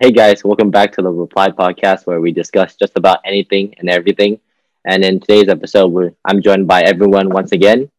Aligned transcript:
Hey 0.00 0.10
guys, 0.10 0.42
welcome 0.42 0.72
back 0.72 0.90
to 0.94 1.02
the 1.02 1.08
Reply 1.08 1.50
Podcast 1.50 2.04
where 2.04 2.20
we 2.20 2.32
discuss 2.32 2.74
just 2.74 2.94
about 2.96 3.20
anything 3.24 3.76
and 3.78 3.88
everything. 3.88 4.40
And 4.84 5.04
in 5.04 5.20
today's 5.20 5.48
episode, 5.48 6.16
I'm 6.24 6.42
joined 6.42 6.66
by 6.66 6.82
everyone 6.82 7.30
once 7.30 7.52
again. 7.52 7.92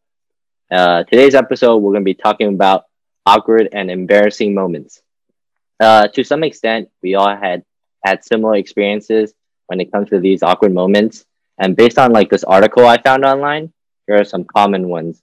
Uh, 0.70 1.04
today's 1.04 1.34
episode, 1.34 1.78
we're 1.78 1.92
going 1.92 2.02
to 2.02 2.04
be 2.04 2.12
talking 2.12 2.48
about 2.48 2.84
awkward 3.24 3.70
and 3.72 3.90
embarrassing 3.90 4.52
moments. 4.52 5.00
Uh, 5.80 6.06
to 6.08 6.22
some 6.22 6.44
extent, 6.44 6.90
we 7.02 7.14
all 7.14 7.34
had 7.34 7.64
had 8.04 8.22
similar 8.22 8.56
experiences 8.56 9.32
when 9.68 9.80
it 9.80 9.90
comes 9.90 10.10
to 10.10 10.20
these 10.20 10.42
awkward 10.42 10.74
moments. 10.74 11.24
And 11.58 11.74
based 11.74 11.98
on 11.98 12.12
like 12.12 12.28
this 12.28 12.44
article 12.44 12.86
I 12.86 13.00
found 13.00 13.24
online, 13.24 13.72
here 14.06 14.20
are 14.20 14.24
some 14.24 14.44
common 14.44 14.90
ones. 14.90 15.22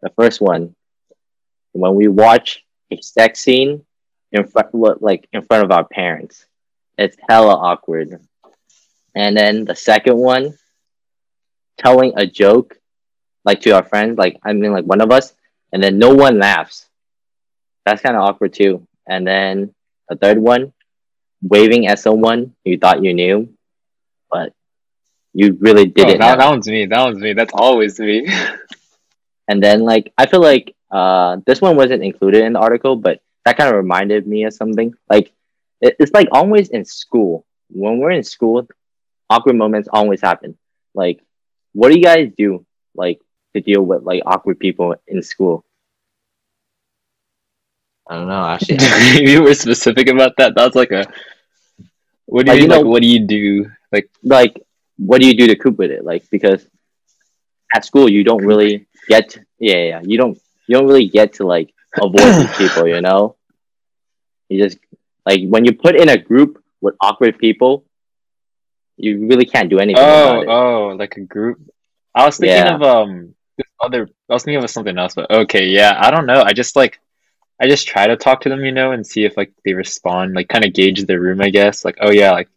The 0.00 0.08
first 0.18 0.40
one, 0.40 0.74
when 1.72 1.94
we 1.94 2.08
watch 2.08 2.64
a 2.90 3.02
sex 3.02 3.42
scene 3.42 3.84
in 4.34 4.46
front 4.46 4.74
like 5.00 5.28
in 5.32 5.42
front 5.42 5.64
of 5.64 5.70
our 5.70 5.84
parents. 5.84 6.44
It's 6.98 7.16
hella 7.28 7.54
awkward. 7.54 8.20
And 9.14 9.36
then 9.36 9.64
the 9.64 9.76
second 9.76 10.16
one, 10.16 10.58
telling 11.78 12.12
a 12.16 12.26
joke 12.26 12.76
like 13.44 13.60
to 13.62 13.70
our 13.70 13.84
friends, 13.84 14.18
like 14.18 14.38
I 14.42 14.52
mean 14.52 14.72
like 14.72 14.84
one 14.84 15.00
of 15.00 15.10
us, 15.10 15.32
and 15.72 15.82
then 15.82 15.98
no 15.98 16.14
one 16.14 16.38
laughs. 16.38 16.86
That's 17.86 18.02
kind 18.02 18.16
of 18.16 18.22
awkward 18.22 18.54
too. 18.54 18.86
And 19.06 19.26
then 19.26 19.74
the 20.08 20.16
third 20.16 20.38
one, 20.38 20.72
waving 21.42 21.86
at 21.86 21.98
someone 21.98 22.54
you 22.64 22.78
thought 22.78 23.04
you 23.04 23.14
knew, 23.14 23.54
but 24.30 24.52
you 25.32 25.56
really 25.60 25.86
didn't. 25.86 26.22
Oh, 26.22 26.26
that, 26.26 26.38
that 26.38 26.50
one's 26.50 26.66
me. 26.66 26.86
That 26.86 27.02
one's 27.02 27.18
me. 27.18 27.34
That's 27.34 27.52
always 27.54 28.00
me. 28.00 28.28
and 29.48 29.62
then 29.62 29.82
like 29.82 30.12
I 30.18 30.26
feel 30.26 30.42
like 30.42 30.74
uh 30.90 31.38
this 31.46 31.60
one 31.60 31.76
wasn't 31.76 32.02
included 32.02 32.44
in 32.44 32.54
the 32.54 32.60
article, 32.60 32.96
but 32.96 33.20
that 33.44 33.56
kind 33.56 33.70
of 33.70 33.76
reminded 33.76 34.26
me 34.26 34.44
of 34.44 34.54
something. 34.54 34.94
Like 35.08 35.32
it, 35.80 35.96
it's 35.98 36.12
like 36.12 36.28
always 36.32 36.68
in 36.68 36.84
school. 36.84 37.46
When 37.68 37.98
we're 37.98 38.10
in 38.10 38.22
school, 38.22 38.66
awkward 39.30 39.56
moments 39.56 39.88
always 39.92 40.20
happen. 40.20 40.56
Like, 40.94 41.20
what 41.72 41.90
do 41.90 41.98
you 41.98 42.04
guys 42.04 42.30
do 42.36 42.64
like 42.94 43.20
to 43.54 43.60
deal 43.60 43.82
with 43.82 44.02
like 44.02 44.22
awkward 44.26 44.58
people 44.58 44.94
in 45.06 45.22
school? 45.22 45.64
I 48.08 48.16
don't 48.16 48.28
know. 48.28 48.44
Actually, 48.46 48.76
if 48.80 49.28
you 49.28 49.42
were 49.42 49.54
specific 49.54 50.08
about 50.08 50.36
that. 50.38 50.54
That's 50.54 50.76
like 50.76 50.90
a. 50.90 51.06
What 52.26 52.46
do 52.46 52.52
you, 52.52 52.56
like, 52.56 52.62
you 52.62 52.68
know, 52.68 52.76
like? 52.80 52.86
What 52.86 53.02
do 53.02 53.08
you 53.08 53.26
do? 53.26 53.70
Like, 53.92 54.10
like, 54.22 54.60
what 54.96 55.20
do 55.20 55.26
you 55.26 55.34
do 55.34 55.46
to 55.48 55.56
cope 55.56 55.78
with 55.78 55.90
it? 55.90 56.04
Like, 56.04 56.28
because 56.30 56.66
at 57.74 57.84
school 57.84 58.10
you 58.10 58.24
don't 58.24 58.44
really 58.44 58.86
get. 59.08 59.30
To, 59.30 59.44
yeah, 59.58 59.76
yeah, 59.76 60.00
you 60.04 60.18
don't. 60.18 60.38
You 60.66 60.78
don't 60.78 60.86
really 60.86 61.08
get 61.08 61.34
to 61.34 61.46
like 61.46 61.74
avoid 62.00 62.34
these 62.40 62.56
people, 62.56 62.88
you 62.88 63.00
know? 63.00 63.36
You 64.48 64.62
just 64.62 64.78
like 65.26 65.40
when 65.48 65.64
you 65.64 65.72
put 65.72 65.96
in 65.96 66.08
a 66.08 66.18
group 66.18 66.62
with 66.80 66.94
awkward 67.00 67.38
people, 67.38 67.84
you 68.96 69.26
really 69.26 69.46
can't 69.46 69.70
do 69.70 69.78
anything. 69.78 70.02
Oh, 70.04 70.44
oh, 70.46 70.96
like 70.96 71.16
a 71.16 71.20
group. 71.20 71.58
I 72.14 72.26
was 72.26 72.36
thinking 72.38 72.56
yeah. 72.56 72.74
of 72.74 72.82
um 72.82 73.34
this 73.56 73.66
other 73.80 74.08
I 74.28 74.32
was 74.32 74.44
thinking 74.44 74.62
of 74.62 74.70
something 74.70 74.96
else, 74.98 75.14
but 75.14 75.30
okay, 75.30 75.66
yeah, 75.66 75.96
I 75.98 76.10
don't 76.10 76.26
know. 76.26 76.42
I 76.42 76.52
just 76.52 76.76
like 76.76 77.00
I 77.60 77.68
just 77.68 77.86
try 77.86 78.06
to 78.06 78.16
talk 78.16 78.42
to 78.42 78.48
them, 78.48 78.64
you 78.64 78.72
know, 78.72 78.92
and 78.92 79.06
see 79.06 79.24
if 79.24 79.36
like 79.36 79.52
they 79.64 79.74
respond, 79.74 80.34
like 80.34 80.48
kind 80.48 80.64
of 80.64 80.72
gauge 80.72 81.04
their 81.04 81.20
room, 81.20 81.40
I 81.40 81.50
guess. 81.50 81.84
Like, 81.84 81.98
oh 82.00 82.10
yeah, 82.10 82.32
like 82.32 82.48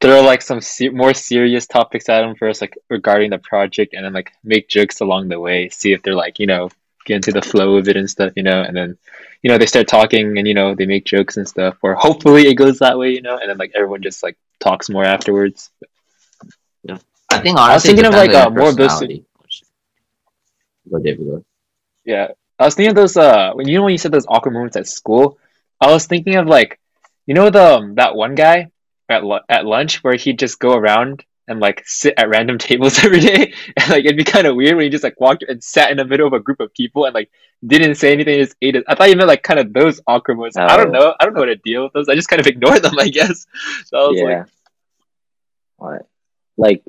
throw 0.00 0.22
like 0.22 0.42
some 0.42 0.60
se- 0.60 0.88
more 0.90 1.14
serious 1.14 1.66
topics 1.66 2.08
at 2.08 2.22
them 2.22 2.34
first, 2.34 2.60
like 2.60 2.76
regarding 2.88 3.30
the 3.30 3.38
project, 3.38 3.94
and 3.94 4.04
then 4.04 4.12
like 4.12 4.32
make 4.42 4.68
jokes 4.68 5.00
along 5.00 5.28
the 5.28 5.38
way. 5.38 5.68
See 5.68 5.92
if 5.92 6.02
they're 6.02 6.14
like, 6.14 6.38
you 6.38 6.46
know, 6.46 6.70
get 7.06 7.16
into 7.16 7.32
the 7.32 7.42
flow 7.42 7.76
of 7.76 7.88
it 7.88 7.96
and 7.96 8.08
stuff, 8.08 8.32
you 8.36 8.42
know, 8.42 8.62
and 8.62 8.76
then, 8.76 8.98
you 9.42 9.50
know, 9.50 9.58
they 9.58 9.66
start 9.66 9.88
talking 9.88 10.36
and, 10.38 10.46
you 10.46 10.54
know, 10.54 10.74
they 10.74 10.86
make 10.86 11.04
jokes 11.04 11.36
and 11.36 11.48
stuff, 11.48 11.76
or 11.82 11.94
hopefully 11.94 12.46
it 12.46 12.54
goes 12.54 12.78
that 12.78 12.98
way, 12.98 13.10
you 13.10 13.22
know, 13.22 13.38
and 13.38 13.48
then 13.48 13.58
like 13.58 13.72
everyone 13.74 14.02
just 14.02 14.22
like 14.22 14.36
talks 14.58 14.90
more 14.90 15.04
afterwards. 15.04 15.70
Yeah. 16.82 16.98
I 17.30 17.38
think 17.38 17.58
honestly, 17.58 17.70
I 17.70 17.74
was 17.74 17.82
thinking 17.84 18.06
of 18.06 18.12
like 18.12 18.34
uh, 18.34 18.50
more 18.50 18.68
of 18.68 18.76
those. 18.76 19.02
Yeah. 22.04 22.28
I 22.58 22.64
was 22.64 22.74
thinking 22.74 22.90
of 22.90 22.96
those, 22.96 23.16
uh, 23.16 23.52
when 23.54 23.66
you 23.66 23.78
know, 23.78 23.84
when 23.84 23.92
you 23.92 23.98
said 23.98 24.12
those 24.12 24.26
awkward 24.28 24.52
moments 24.52 24.76
at 24.76 24.86
school, 24.86 25.38
I 25.80 25.90
was 25.90 26.06
thinking 26.06 26.36
of 26.36 26.46
like, 26.46 26.78
you 27.26 27.34
know, 27.34 27.48
the, 27.48 27.76
um, 27.76 27.94
that 27.94 28.14
one 28.14 28.34
guy 28.34 28.70
at, 29.08 29.22
at 29.48 29.64
lunch 29.64 30.04
where 30.04 30.16
he'd 30.16 30.38
just 30.38 30.58
go 30.58 30.74
around 30.74 31.24
and 31.50 31.60
like 31.60 31.82
sit 31.84 32.14
at 32.16 32.28
random 32.30 32.56
tables 32.68 33.04
every 33.04 33.20
day. 33.20 33.52
And 33.76 33.90
like 33.90 34.04
it'd 34.04 34.16
be 34.16 34.24
kind 34.24 34.46
of 34.46 34.56
weird 34.56 34.76
when 34.76 34.84
you 34.84 34.90
just 34.90 35.04
like 35.04 35.20
walked 35.20 35.42
and 35.42 35.62
sat 35.62 35.90
in 35.90 35.98
the 35.98 36.04
middle 36.04 36.26
of 36.26 36.32
a 36.32 36.40
group 36.40 36.60
of 36.60 36.72
people 36.72 37.04
and 37.04 37.14
like 37.14 37.30
didn't 37.66 37.96
say 37.96 38.12
anything, 38.12 38.38
just 38.38 38.56
ate 38.62 38.76
it. 38.76 38.84
I 38.88 38.94
thought 38.94 39.10
you 39.10 39.16
meant 39.16 39.28
like 39.28 39.42
kind 39.42 39.60
of 39.60 39.72
those 39.72 40.00
awkward 40.06 40.36
moments. 40.36 40.56
Oh. 40.56 40.62
I 40.62 40.76
don't 40.76 40.94
oh. 40.94 40.98
know. 40.98 41.14
I 41.20 41.24
don't 41.24 41.34
know 41.34 41.40
how 41.40 41.46
to 41.46 41.56
deal 41.56 41.82
with 41.84 41.92
those. 41.92 42.08
I 42.08 42.14
just 42.14 42.28
kind 42.28 42.40
of 42.40 42.46
ignore 42.52 42.78
them, 42.78 42.98
I 42.98 43.08
guess. 43.08 43.46
So 43.84 43.98
I 43.98 44.08
was 44.08 44.18
yeah. 44.18 44.24
like, 44.24 44.46
what? 45.76 46.06
Like 46.56 46.84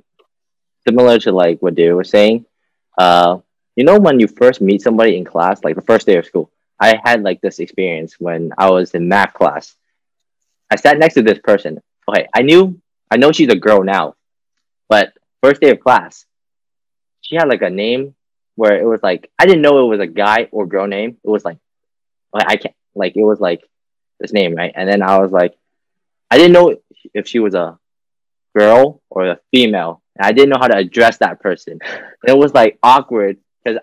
similar 0.88 1.20
to 1.20 1.32
like 1.32 1.62
what 1.62 1.76
they 1.76 1.92
were 1.92 2.04
saying. 2.04 2.46
Uh, 2.98 3.40
you 3.76 3.84
know 3.84 3.98
when 3.98 4.20
you 4.20 4.28
first 4.28 4.62
meet 4.62 4.82
somebody 4.82 5.18
in 5.18 5.26
class, 5.26 5.64
like 5.64 5.76
the 5.76 5.82
first 5.82 6.06
day 6.06 6.18
of 6.18 6.26
school. 6.26 6.52
I 6.80 7.00
had 7.04 7.22
like 7.22 7.42
this 7.42 7.60
experience 7.60 8.20
when 8.20 8.54
I 8.58 8.72
was 8.72 8.92
in 8.96 9.08
math 9.08 9.34
class. 9.34 9.76
I 10.72 10.76
sat 10.78 10.98
next 10.98 11.14
to 11.14 11.22
this 11.22 11.38
person. 11.38 11.80
Okay, 12.10 12.28
I 12.34 12.42
knew 12.42 12.82
I 13.12 13.18
know 13.18 13.32
she's 13.32 13.50
a 13.50 13.56
girl 13.56 13.84
now, 13.84 14.16
but 14.92 15.14
first 15.42 15.62
day 15.62 15.70
of 15.70 15.80
class, 15.80 16.26
she 17.22 17.38
had 17.38 17.48
like 17.48 17.62
a 17.62 17.70
name 17.70 18.14
where 18.56 18.76
it 18.78 18.86
was 18.86 19.02
like 19.02 19.32
I 19.40 19.46
didn't 19.46 19.62
know 19.62 19.86
it 19.86 19.90
was 19.90 20.02
a 20.02 20.06
guy 20.24 20.50
or 20.52 20.66
girl 20.66 20.86
name. 20.86 21.12
It 21.24 21.30
was 21.30 21.46
like, 21.46 21.60
I 22.34 22.58
can't 22.58 22.76
like 22.94 23.16
it 23.16 23.24
was 23.24 23.40
like 23.40 23.62
this 24.20 24.34
name 24.34 24.54
right, 24.54 24.74
and 24.76 24.90
then 24.90 25.02
I 25.02 25.20
was 25.20 25.32
like, 25.32 25.56
I 26.30 26.38
didn't 26.38 26.52
know 26.52 26.76
if 27.14 27.26
she 27.30 27.40
was 27.40 27.56
a 27.56 27.80
girl 28.54 29.02
or 29.10 29.28
a 29.28 29.40
female. 29.52 30.02
And 30.18 30.26
I 30.26 30.34
didn't 30.34 30.50
know 30.50 30.60
how 30.60 30.68
to 30.68 30.78
address 30.78 31.20
that 31.20 31.40
person. 31.40 31.80
It 32.28 32.38
was 32.38 32.54
like 32.54 32.78
awkward 32.84 33.38
because 33.64 33.80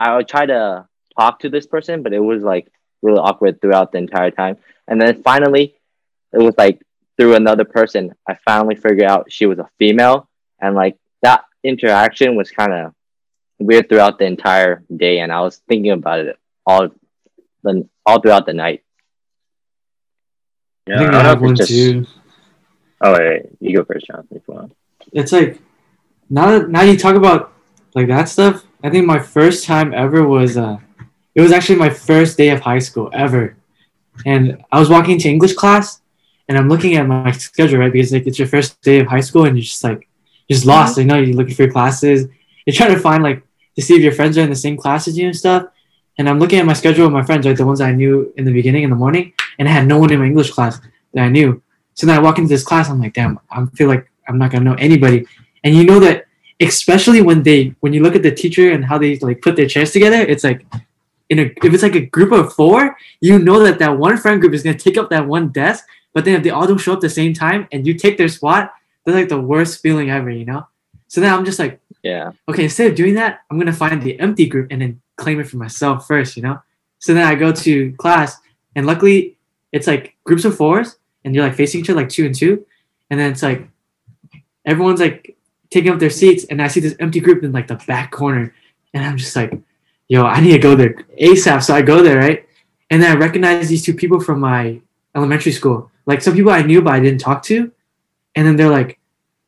I 0.00 0.16
would 0.16 0.26
try 0.26 0.46
to 0.46 0.88
talk 1.18 1.40
to 1.40 1.50
this 1.50 1.66
person, 1.66 2.02
but 2.02 2.14
it 2.14 2.24
was 2.30 2.42
like 2.42 2.66
really 3.02 3.18
awkward 3.18 3.60
throughout 3.60 3.92
the 3.92 3.98
entire 3.98 4.30
time. 4.30 4.56
And 4.88 4.98
then 4.98 5.22
finally, 5.22 5.76
it 6.32 6.38
was 6.38 6.54
like 6.56 6.80
through 7.22 7.36
another 7.36 7.64
person, 7.64 8.12
I 8.28 8.36
finally 8.44 8.74
figured 8.74 9.08
out 9.08 9.30
she 9.30 9.46
was 9.46 9.60
a 9.60 9.68
female, 9.78 10.28
and 10.60 10.74
like 10.74 10.96
that 11.22 11.44
interaction 11.62 12.34
was 12.34 12.50
kind 12.50 12.72
of 12.72 12.94
weird 13.60 13.88
throughout 13.88 14.18
the 14.18 14.24
entire 14.24 14.82
day, 14.94 15.20
and 15.20 15.30
I 15.30 15.40
was 15.42 15.62
thinking 15.68 15.92
about 15.92 16.18
it 16.18 16.36
all, 16.66 16.88
the 17.62 17.88
all 18.04 18.20
throughout 18.20 18.46
the 18.46 18.54
night. 18.54 18.82
Yeah, 20.88 20.96
I, 20.96 20.98
think 20.98 21.14
I, 21.14 21.20
I 21.20 21.22
have 21.22 21.40
one 21.40 21.54
just... 21.54 21.68
too. 21.68 22.06
Oh 23.00 23.12
wait, 23.12 23.42
you 23.60 23.76
go 23.76 23.84
first, 23.84 24.08
Jonathan. 24.08 24.38
If 24.38 24.42
you 24.48 24.54
want. 24.54 24.76
It's 25.12 25.30
like 25.30 25.60
now 26.28 26.58
that 26.58 26.70
now 26.70 26.82
you 26.82 26.98
talk 26.98 27.14
about 27.14 27.52
like 27.94 28.08
that 28.08 28.28
stuff. 28.28 28.64
I 28.82 28.90
think 28.90 29.06
my 29.06 29.20
first 29.20 29.64
time 29.64 29.94
ever 29.94 30.26
was 30.26 30.56
uh, 30.56 30.78
it 31.36 31.40
was 31.40 31.52
actually 31.52 31.76
my 31.76 31.90
first 31.90 32.36
day 32.36 32.50
of 32.50 32.58
high 32.58 32.80
school 32.80 33.10
ever, 33.12 33.56
and 34.26 34.64
I 34.72 34.80
was 34.80 34.88
walking 34.88 35.18
to 35.18 35.28
English 35.28 35.54
class, 35.54 36.01
and 36.48 36.58
I'm 36.58 36.68
looking 36.68 36.96
at 36.96 37.06
my 37.06 37.30
schedule, 37.32 37.78
right? 37.78 37.92
Because 37.92 38.12
like 38.12 38.26
it's 38.26 38.38
your 38.38 38.48
first 38.48 38.80
day 38.82 39.00
of 39.00 39.06
high 39.06 39.20
school 39.20 39.44
and 39.44 39.56
you're 39.56 39.64
just 39.64 39.84
like 39.84 40.08
you're 40.48 40.56
just 40.56 40.66
lost. 40.66 40.92
Mm-hmm. 40.92 41.00
You 41.00 41.06
know, 41.06 41.20
you're 41.20 41.36
looking 41.36 41.54
for 41.54 41.62
your 41.62 41.72
classes. 41.72 42.28
You're 42.66 42.74
trying 42.74 42.94
to 42.94 43.00
find 43.00 43.22
like 43.22 43.42
to 43.76 43.82
see 43.82 43.94
if 43.94 44.02
your 44.02 44.12
friends 44.12 44.36
are 44.38 44.42
in 44.42 44.50
the 44.50 44.56
same 44.56 44.76
class 44.76 45.08
as 45.08 45.16
you 45.16 45.26
and 45.26 45.36
stuff. 45.36 45.66
And 46.18 46.28
I'm 46.28 46.38
looking 46.38 46.58
at 46.58 46.66
my 46.66 46.74
schedule 46.74 47.06
with 47.06 47.12
my 47.12 47.22
friends, 47.22 47.46
like 47.46 47.56
the 47.56 47.66
ones 47.66 47.80
I 47.80 47.92
knew 47.92 48.32
in 48.36 48.44
the 48.44 48.52
beginning 48.52 48.82
in 48.82 48.90
the 48.90 48.96
morning, 48.96 49.32
and 49.58 49.68
I 49.68 49.72
had 49.72 49.86
no 49.86 49.98
one 49.98 50.12
in 50.12 50.18
my 50.18 50.26
English 50.26 50.50
class 50.50 50.78
that 51.14 51.24
I 51.24 51.28
knew. 51.28 51.62
So 51.94 52.06
then 52.06 52.16
I 52.16 52.20
walk 52.20 52.38
into 52.38 52.48
this 52.48 52.64
class, 52.64 52.90
I'm 52.90 53.00
like, 53.00 53.14
damn, 53.14 53.38
I 53.50 53.64
feel 53.74 53.88
like 53.88 54.10
I'm 54.28 54.38
not 54.38 54.50
gonna 54.50 54.64
know 54.64 54.74
anybody. 54.74 55.26
And 55.64 55.74
you 55.74 55.84
know 55.84 56.00
that 56.00 56.26
especially 56.60 57.22
when 57.22 57.42
they 57.42 57.74
when 57.80 57.92
you 57.92 58.02
look 58.02 58.14
at 58.14 58.22
the 58.22 58.30
teacher 58.30 58.72
and 58.72 58.84
how 58.84 58.98
they 58.98 59.16
like 59.18 59.42
put 59.42 59.56
their 59.56 59.66
chairs 59.66 59.90
together, 59.92 60.20
it's 60.20 60.44
like 60.44 60.66
in 61.28 61.38
a 61.38 61.42
if 61.42 61.72
it's 61.72 61.82
like 61.82 61.94
a 61.94 62.06
group 62.06 62.32
of 62.32 62.52
four, 62.52 62.96
you 63.20 63.38
know 63.38 63.62
that 63.62 63.78
that 63.78 63.98
one 63.98 64.16
friend 64.16 64.40
group 64.40 64.52
is 64.52 64.62
gonna 64.62 64.78
take 64.78 64.98
up 64.98 65.10
that 65.10 65.26
one 65.26 65.48
desk 65.48 65.84
but 66.12 66.24
then 66.24 66.34
if 66.34 66.42
they 66.42 66.50
all 66.50 66.66
don't 66.66 66.78
show 66.78 66.92
up 66.92 66.98
at 66.98 67.02
the 67.02 67.10
same 67.10 67.32
time 67.32 67.68
and 67.72 67.86
you 67.86 67.94
take 67.94 68.18
their 68.18 68.28
spot, 68.28 68.72
that's 69.04 69.16
like 69.16 69.28
the 69.28 69.40
worst 69.40 69.80
feeling 69.80 70.10
ever, 70.10 70.30
you 70.30 70.44
know? 70.44 70.66
So 71.08 71.20
then 71.20 71.32
I'm 71.32 71.44
just 71.44 71.58
like, 71.58 71.80
yeah. 72.02 72.32
Okay, 72.48 72.64
instead 72.64 72.90
of 72.90 72.96
doing 72.96 73.14
that, 73.14 73.40
I'm 73.50 73.58
gonna 73.58 73.72
find 73.72 74.02
the 74.02 74.18
empty 74.18 74.46
group 74.46 74.68
and 74.70 74.82
then 74.82 75.00
claim 75.16 75.40
it 75.40 75.48
for 75.48 75.56
myself 75.56 76.06
first, 76.06 76.36
you 76.36 76.42
know? 76.42 76.60
So 76.98 77.14
then 77.14 77.26
I 77.26 77.34
go 77.34 77.52
to 77.52 77.92
class 77.92 78.36
and 78.76 78.86
luckily 78.86 79.36
it's 79.72 79.86
like 79.86 80.16
groups 80.24 80.44
of 80.44 80.56
fours 80.56 80.96
and 81.24 81.34
you're 81.34 81.44
like 81.44 81.54
facing 81.54 81.80
each 81.80 81.90
other 81.90 82.00
like 82.00 82.08
two 82.08 82.26
and 82.26 82.34
two. 82.34 82.64
And 83.10 83.18
then 83.18 83.32
it's 83.32 83.42
like 83.42 83.68
everyone's 84.64 85.00
like 85.00 85.36
taking 85.70 85.90
up 85.90 85.98
their 85.98 86.10
seats 86.10 86.44
and 86.44 86.62
I 86.62 86.68
see 86.68 86.80
this 86.80 86.94
empty 87.00 87.20
group 87.20 87.42
in 87.42 87.52
like 87.52 87.68
the 87.68 87.76
back 87.86 88.10
corner. 88.10 88.54
And 88.94 89.04
I'm 89.04 89.16
just 89.16 89.34
like, 89.34 89.52
yo, 90.08 90.24
I 90.24 90.40
need 90.40 90.52
to 90.52 90.58
go 90.58 90.74
there 90.74 90.94
ASAP. 91.20 91.62
So 91.62 91.74
I 91.74 91.82
go 91.82 92.02
there, 92.02 92.18
right? 92.18 92.46
And 92.90 93.02
then 93.02 93.16
I 93.16 93.18
recognize 93.18 93.68
these 93.68 93.84
two 93.84 93.94
people 93.94 94.20
from 94.20 94.40
my 94.40 94.80
elementary 95.14 95.52
school. 95.52 95.90
Like 96.06 96.22
some 96.22 96.34
people 96.34 96.52
I 96.52 96.62
knew 96.62 96.82
but 96.82 96.94
I 96.94 97.00
didn't 97.00 97.20
talk 97.20 97.42
to, 97.44 97.70
and 98.34 98.46
then 98.46 98.56
they're 98.56 98.70
like, 98.70 98.98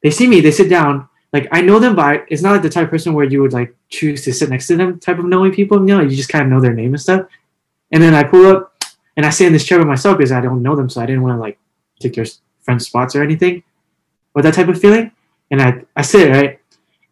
they 0.02 0.10
see 0.10 0.26
me, 0.26 0.40
they 0.40 0.50
sit 0.50 0.68
down. 0.68 1.08
Like 1.32 1.48
I 1.50 1.62
know 1.62 1.78
them, 1.78 1.96
but 1.96 2.26
it's 2.28 2.42
not 2.42 2.52
like 2.52 2.62
the 2.62 2.70
type 2.70 2.84
of 2.84 2.90
person 2.90 3.12
where 3.12 3.24
you 3.24 3.42
would 3.42 3.52
like 3.52 3.74
choose 3.88 4.22
to 4.24 4.32
sit 4.32 4.50
next 4.50 4.68
to 4.68 4.76
them. 4.76 5.00
Type 5.00 5.18
of 5.18 5.24
knowing 5.24 5.52
people, 5.52 5.78
you 5.80 5.86
know, 5.86 6.00
you 6.00 6.16
just 6.16 6.28
kind 6.28 6.44
of 6.44 6.50
know 6.50 6.60
their 6.60 6.74
name 6.74 6.94
and 6.94 7.00
stuff. 7.00 7.26
And 7.90 8.02
then 8.02 8.14
I 8.14 8.22
pull 8.22 8.46
up, 8.46 8.74
and 9.16 9.26
I 9.26 9.30
sit 9.30 9.46
in 9.46 9.52
this 9.52 9.64
chair 9.64 9.78
by 9.78 9.84
myself 9.84 10.18
because 10.18 10.32
I 10.32 10.40
don't 10.40 10.62
know 10.62 10.76
them, 10.76 10.88
so 10.88 11.00
I 11.00 11.06
didn't 11.06 11.22
want 11.22 11.36
to 11.36 11.40
like 11.40 11.58
take 12.00 12.14
their 12.14 12.26
friends' 12.60 12.86
spots 12.86 13.16
or 13.16 13.22
anything, 13.22 13.62
or 14.34 14.42
that 14.42 14.54
type 14.54 14.68
of 14.68 14.80
feeling. 14.80 15.10
And 15.50 15.60
I 15.60 15.82
I 15.96 16.02
sit 16.02 16.30
right, 16.30 16.60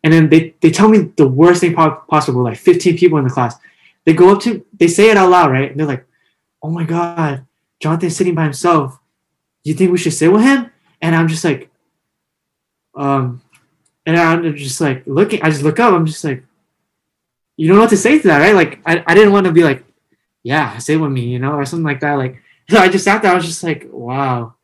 and 0.04 0.12
then 0.12 0.28
they 0.28 0.54
they 0.60 0.70
tell 0.70 0.88
me 0.88 1.12
the 1.16 1.26
worst 1.26 1.60
thing 1.60 1.74
possible. 1.74 2.42
Like 2.42 2.58
15 2.58 2.96
people 2.96 3.18
in 3.18 3.24
the 3.24 3.30
class, 3.30 3.56
they 4.04 4.12
go 4.12 4.30
up 4.30 4.42
to 4.42 4.64
they 4.78 4.88
say 4.88 5.10
it 5.10 5.16
out 5.16 5.30
loud, 5.30 5.50
right? 5.50 5.70
And 5.70 5.80
they're 5.80 5.86
like, 5.86 6.06
"Oh 6.62 6.70
my 6.70 6.84
god, 6.84 7.46
Jonathan's 7.80 8.16
sitting 8.16 8.34
by 8.34 8.44
himself. 8.44 8.98
You 9.64 9.74
think 9.74 9.92
we 9.92 9.98
should 9.98 10.12
sit 10.12 10.32
with 10.32 10.42
him?" 10.42 10.70
And 11.00 11.14
I'm 11.14 11.28
just 11.28 11.44
like, 11.44 11.70
um, 12.94 13.42
and 14.06 14.16
I'm 14.16 14.56
just 14.56 14.80
like 14.80 15.02
looking. 15.06 15.42
I 15.42 15.50
just 15.50 15.62
look 15.62 15.80
up. 15.80 15.92
I'm 15.94 16.06
just 16.06 16.24
like, 16.24 16.44
you 17.56 17.68
don't 17.68 17.76
know 17.76 17.82
what 17.82 17.90
to 17.90 17.96
say 17.96 18.18
to 18.18 18.28
that, 18.28 18.38
right? 18.38 18.54
Like 18.54 18.80
I, 18.86 19.02
I 19.06 19.14
didn't 19.14 19.32
want 19.32 19.46
to 19.46 19.52
be 19.52 19.64
like, 19.64 19.84
yeah, 20.42 20.78
sit 20.78 21.00
with 21.00 21.12
me, 21.12 21.22
you 21.22 21.38
know, 21.38 21.52
or 21.52 21.64
something 21.64 21.84
like 21.84 22.00
that. 22.00 22.14
Like 22.14 22.42
so 22.68 22.78
I 22.78 22.88
just 22.88 23.04
sat 23.04 23.22
there. 23.22 23.32
I 23.32 23.34
was 23.34 23.44
just 23.44 23.62
like, 23.62 23.88
wow, 23.90 24.54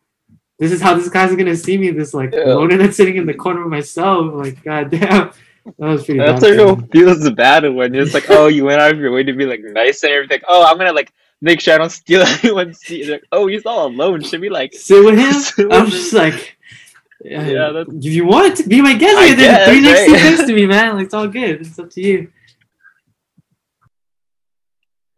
this 0.58 0.72
is 0.72 0.80
how 0.80 0.94
this 0.94 1.08
guy's 1.08 1.34
gonna 1.34 1.56
see 1.56 1.78
me. 1.78 1.90
This 1.90 2.14
like 2.14 2.32
yeah. 2.32 2.44
alone 2.44 2.72
and 2.72 2.94
sitting 2.94 3.16
in 3.16 3.26
the 3.26 3.34
corner 3.34 3.62
of 3.62 3.68
myself. 3.68 4.32
Like 4.34 4.62
god 4.62 4.90
damn. 4.90 5.32
That 5.78 5.86
was 5.86 6.04
pretty. 6.06 6.20
That's 6.20 6.40
what 6.40 6.52
it 6.52 6.92
feels 6.92 7.30
bad 7.30 7.70
when 7.74 7.94
it's 7.94 8.14
like, 8.14 8.30
oh, 8.30 8.46
you 8.46 8.64
went 8.64 8.80
out 8.80 8.92
of 8.92 8.98
your 8.98 9.12
way 9.12 9.22
to 9.22 9.34
be 9.34 9.44
like 9.44 9.60
nice 9.62 10.02
and 10.02 10.12
everything. 10.12 10.40
Oh, 10.48 10.64
I'm 10.64 10.78
gonna 10.78 10.92
like 10.92 11.12
make 11.40 11.60
sure 11.60 11.74
I 11.74 11.78
don't 11.78 11.90
steal 11.90 12.22
anyone's 12.42 12.78
seat. 12.78 13.08
Like, 13.08 13.24
oh, 13.32 13.46
he's 13.46 13.66
all 13.66 13.86
alone. 13.86 14.22
Should 14.22 14.40
we 14.40 14.48
like 14.48 14.74
sit 14.74 15.04
with 15.04 15.18
him? 15.18 15.72
I'm 15.72 15.88
just 15.90 16.12
like, 16.12 16.56
yeah. 17.24 17.46
yeah 17.46 17.84
if 17.86 18.04
you 18.04 18.26
want 18.26 18.56
to 18.58 18.68
be 18.68 18.80
my 18.80 18.94
guest, 18.94 19.16
I 19.16 19.34
then 19.34 19.68
three 19.68 19.80
next 19.80 20.10
right? 20.10 20.22
next 20.22 20.46
to 20.46 20.54
me, 20.54 20.66
man. 20.66 20.96
Like, 20.96 21.06
it's 21.06 21.14
all 21.14 21.28
good. 21.28 21.60
It's 21.60 21.78
up 21.78 21.90
to 21.90 22.00
you 22.00 22.32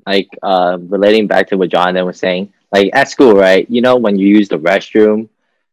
like 0.06 0.28
uh, 0.42 0.78
relating 0.80 1.26
back 1.26 1.48
to 1.48 1.56
what 1.56 1.70
Jonathan 1.70 2.06
was 2.06 2.18
saying, 2.18 2.52
like 2.72 2.90
at 2.92 3.08
school, 3.08 3.34
right? 3.34 3.68
You 3.70 3.80
know, 3.80 3.96
when 3.96 4.18
you 4.18 4.26
use 4.26 4.48
the 4.48 4.58
restroom, 4.58 5.28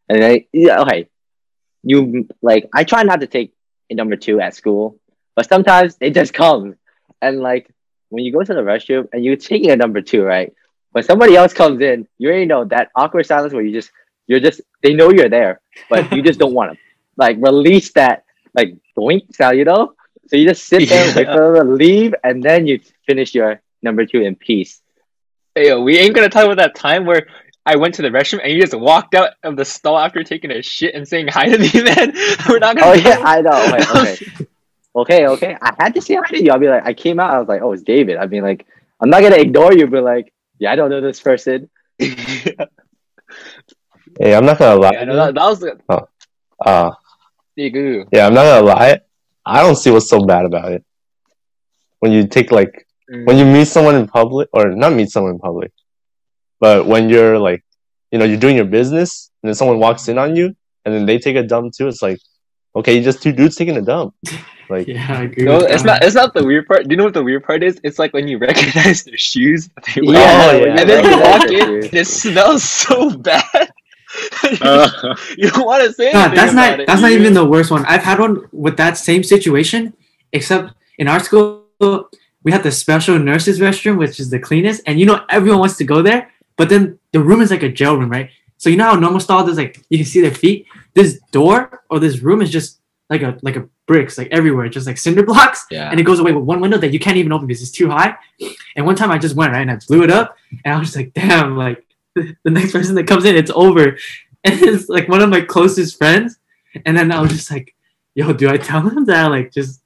and 0.10 0.22
then 0.22 0.46
yeah, 0.54 0.82
okay, 0.82 1.10
you 1.84 2.28
like 2.42 2.70
I 2.74 2.84
try 2.84 3.04
not 3.04 3.22
to 3.22 3.28
take 3.28 3.54
a 3.90 3.96
number 3.96 4.16
two 4.16 4.40
at 4.40 4.56
school, 4.56 5.00
but 5.36 5.50
sometimes 5.50 5.98
it 6.00 6.14
just 6.14 6.34
comes, 6.34 6.76
and 7.22 7.40
like 7.40 7.70
when 8.10 8.24
you 8.24 8.32
go 8.32 8.44
to 8.44 8.54
the 8.54 8.62
restroom 8.62 9.08
and 9.14 9.24
you're 9.24 9.36
taking 9.36 9.72
a 9.72 9.76
number 9.76 10.02
two, 10.02 10.24
right? 10.24 10.54
When 10.92 11.04
somebody 11.04 11.36
else 11.36 11.54
comes 11.54 11.82
in, 11.82 12.08
you 12.18 12.30
already 12.30 12.46
know 12.46 12.66
that 12.66 12.90
awkward 12.96 13.26
silence 13.26 13.54
where 13.54 13.64
you 13.64 13.74
just 13.74 13.92
you're 14.26 14.40
just 14.40 14.62
they 14.84 14.94
know 14.94 15.12
you're 15.12 15.30
there, 15.30 15.62
but 15.90 16.12
you 16.12 16.22
just 16.22 16.40
don't 16.40 16.54
want 16.54 16.74
to 16.74 16.78
like 17.18 17.38
release 17.40 17.92
that 17.94 18.24
like 18.54 18.76
doink 18.98 19.36
sound, 19.36 19.58
you 19.58 19.66
know. 19.66 19.94
So 20.28 20.36
you 20.36 20.48
just 20.48 20.66
sit 20.66 20.90
there, 20.90 21.08
yeah. 21.08 21.16
wait 21.16 21.28
for 21.28 21.54
them 21.54 21.68
to 21.68 21.74
leave, 21.74 22.14
and 22.24 22.44
then 22.44 22.68
you 22.68 22.82
finish 23.06 23.34
your 23.34 23.62
number 23.82 24.06
two 24.06 24.22
in 24.22 24.36
peace. 24.36 24.82
Hey, 25.56 25.70
yo, 25.70 25.82
we 25.82 25.98
ain't 25.98 26.14
gonna 26.14 26.30
talk 26.30 26.46
about 26.46 26.58
that 26.58 26.76
time 26.76 27.06
where 27.06 27.28
I 27.66 27.76
went 27.76 27.96
to 27.96 28.02
the 28.02 28.10
restroom 28.10 28.40
and 28.44 28.54
you 28.54 28.62
just 28.62 28.74
walked 28.74 29.14
out 29.14 29.32
of 29.44 29.58
the 29.58 29.66
stall 29.66 29.98
after 29.98 30.24
taking 30.24 30.52
a 30.52 30.62
shit 30.62 30.96
and 30.96 31.06
saying 31.08 31.28
hi 31.28 31.50
to 31.50 31.58
me, 31.58 31.70
man. 31.84 32.14
We're 32.48 32.60
not 32.60 32.78
gonna. 32.78 32.92
Oh 32.92 32.94
yeah, 32.94 33.22
I 33.24 33.42
know. 33.42 33.72
Wait, 33.72 33.90
okay, 33.90 34.48
okay, 34.98 35.28
okay. 35.28 35.58
I 35.62 35.74
had 35.80 35.94
to 35.96 36.02
say 36.02 36.16
hi 36.16 36.28
to 36.30 36.44
you. 36.44 36.52
I'll 36.52 36.60
be 36.60 36.68
like, 36.68 36.86
I 36.86 36.94
came 36.94 37.20
out. 37.20 37.34
I 37.34 37.40
was 37.40 37.48
like, 37.48 37.62
oh, 37.62 37.74
it's 37.74 37.84
David. 37.84 38.18
I 38.18 38.28
mean, 38.28 38.44
like, 38.44 38.66
I'm 39.00 39.10
not 39.10 39.22
gonna 39.22 39.38
ignore 39.38 39.74
you, 39.74 39.88
but 39.88 40.04
like, 40.04 40.34
yeah, 40.60 40.72
I 40.72 40.76
don't 40.76 40.90
know 40.90 41.02
this 41.02 41.20
person. 41.20 41.70
Hey, 44.20 44.34
I'm 44.34 44.46
not 44.46 44.58
gonna 44.58 44.82
lie. 44.82 44.94
Yeah, 44.94 45.04
no, 45.04 45.16
that, 45.16 45.36
that 45.36 45.46
was. 45.46 45.64
Oh. 45.90 46.08
Uh, 46.66 46.92
yeah, 47.56 48.26
I'm 48.26 48.34
not 48.34 48.46
gonna 48.46 48.66
lie. 48.66 49.00
I 49.46 49.62
don't 49.62 49.76
see 49.76 49.92
what's 49.92 50.10
so 50.10 50.26
bad 50.26 50.44
about 50.46 50.72
it. 50.72 50.84
When 52.00 52.12
you 52.12 52.26
take 52.26 52.52
like 52.52 52.88
Mm. 53.10 53.26
When 53.26 53.38
you 53.38 53.46
meet 53.46 53.68
someone 53.68 53.96
in 53.96 54.08
public, 54.08 54.50
or 54.52 54.72
not 54.72 54.94
meet 54.94 55.10
someone 55.10 55.34
in 55.34 55.40
public, 55.40 55.72
but 56.60 56.86
when 56.86 57.10
you're 57.10 57.40
like, 57.40 57.64
you 58.12 58.20
know, 58.20 58.26
you're 58.26 58.38
doing 58.40 58.56
your 58.56 58.66
business, 58.66 59.32
and 59.42 59.50
then 59.50 59.56
someone 59.56 59.80
walks 59.80 60.08
in 60.08 60.18
on 60.18 60.36
you, 60.36 60.56
and 60.84 60.94
then 60.94 61.06
they 61.06 61.18
take 61.18 61.36
a 61.36 61.44
dump 61.44 61.74
too. 61.74 61.88
It's 61.88 62.02
like, 62.02 62.20
okay, 62.76 62.98
you 62.98 63.02
just 63.02 63.24
two 63.24 63.32
dudes 63.32 63.56
taking 63.56 63.78
a 63.78 63.82
dump. 63.82 64.14
Like, 64.70 64.88
yeah, 64.88 65.20
I 65.20 65.24
agree. 65.24 65.46
No, 65.46 65.60
it's 65.60 65.84
that. 65.84 65.86
not. 65.86 66.04
It's 66.04 66.16
not 66.16 66.34
the 66.34 66.44
weird 66.44 66.68
part. 66.68 66.84
Do 66.84 66.92
you 66.92 66.98
know 66.98 67.06
what 67.06 67.14
the 67.14 67.24
weird 67.24 67.44
part 67.44 67.64
is? 67.64 67.80
It's 67.84 68.00
like 68.00 68.14
when 68.14 68.28
you 68.28 68.38
recognize 68.50 69.04
their 69.04 69.18
shoes. 69.18 69.70
They 69.86 70.02
yeah, 70.02 70.50
oh, 70.52 70.58
yeah, 70.58 70.80
and 70.80 70.90
then 70.90 71.06
you 71.06 71.20
walk 71.20 71.52
in, 71.52 71.98
it 71.98 72.08
smells 72.08 72.64
so 72.64 73.18
bad. 73.18 73.72
uh, 74.62 75.16
you 75.38 75.52
don't 75.52 75.66
want 75.66 75.84
to 75.84 75.94
say 75.94 76.12
nah, 76.12 76.30
that's 76.30 76.54
not 76.54 76.80
it, 76.80 76.88
that's 76.88 77.02
not 77.02 77.12
even 77.12 77.34
the 77.34 77.46
worst 77.46 77.72
one. 77.72 77.86
I've 77.86 78.04
had 78.04 78.20
one 78.20 78.48
with 78.52 78.78
that 78.78 78.98
same 78.98 79.24
situation, 79.24 79.94
except 80.32 80.74
in 80.98 81.08
our 81.08 81.20
school 81.20 81.66
we 82.44 82.52
have 82.52 82.64
the 82.64 82.72
special 82.72 83.20
nurses 83.20 83.60
restroom, 83.60 83.98
which 83.98 84.20
is 84.20 84.30
the 84.30 84.40
cleanest, 84.40 84.82
and 84.86 85.00
you 85.00 85.06
know 85.06 85.26
everyone 85.30 85.60
wants 85.60 85.78
to 85.78 85.84
go 85.84 86.02
there, 86.02 86.32
but 86.56 86.70
then 86.70 87.00
the 87.12 87.20
room 87.20 87.42
is 87.42 87.52
like 87.52 87.64
a 87.64 87.70
jail 87.70 87.98
room, 87.98 88.10
right? 88.10 88.30
So 88.58 88.70
you 88.70 88.78
know 88.78 88.86
how 88.86 88.96
normal 88.96 89.20
stall 89.20 89.44
there's 89.44 89.58
like 89.58 89.84
you 89.90 89.98
can 89.98 90.06
see 90.06 90.22
their 90.22 90.34
feet. 90.34 90.66
This 90.94 91.20
door 91.32 91.84
or 91.90 92.00
this 92.00 92.20
room 92.20 92.42
is 92.42 92.50
just 92.50 92.80
like 93.10 93.22
a 93.22 93.38
like 93.44 93.56
a 93.56 93.70
bricks 93.88 94.18
like 94.18 94.28
everywhere, 94.32 94.70
just 94.70 94.86
like 94.86 94.98
cinder 94.98 95.24
blocks. 95.24 95.66
Yeah. 95.72 95.90
And 95.90 96.00
it 96.00 96.04
goes 96.04 96.20
away 96.20 96.34
with 96.34 96.44
one 96.44 96.60
window 96.60 96.78
that 96.78 96.94
you 96.94 97.00
can't 97.00 97.18
even 97.18 97.32
open 97.32 97.48
because 97.48 97.62
it's 97.62 97.72
too 97.72 97.90
high. 97.90 98.16
And 98.76 98.86
one 98.86 98.96
time 98.96 99.10
I 99.10 99.18
just 99.18 99.36
went 99.36 99.54
right 99.54 99.62
and 99.62 99.72
I 99.72 99.80
blew 99.88 100.04
it 100.04 100.12
up, 100.12 100.38
and 100.64 100.74
I 100.74 100.78
was 100.78 100.90
just 100.90 100.98
like, 100.98 101.14
damn, 101.14 101.58
like 101.58 101.84
the 102.16 102.52
next 102.52 102.72
person 102.72 102.96
that 102.96 103.08
comes 103.08 103.26
in, 103.26 103.36
it's 103.36 103.52
over. 103.54 103.98
And 104.44 104.62
it's 104.62 104.88
like 104.88 105.10
one 105.10 105.22
of 105.22 105.30
my 105.30 105.42
closest 105.42 105.98
friends. 105.98 106.38
And 106.86 106.96
then 106.96 107.12
I 107.12 107.20
was 107.20 107.32
just 107.32 107.52
like, 107.52 107.76
yo, 108.14 108.32
do 108.32 108.50
I 108.50 108.56
tell 108.56 108.82
them 108.82 109.04
that 109.06 109.26
I 109.26 109.28
like 109.28 109.52
just 109.52 109.82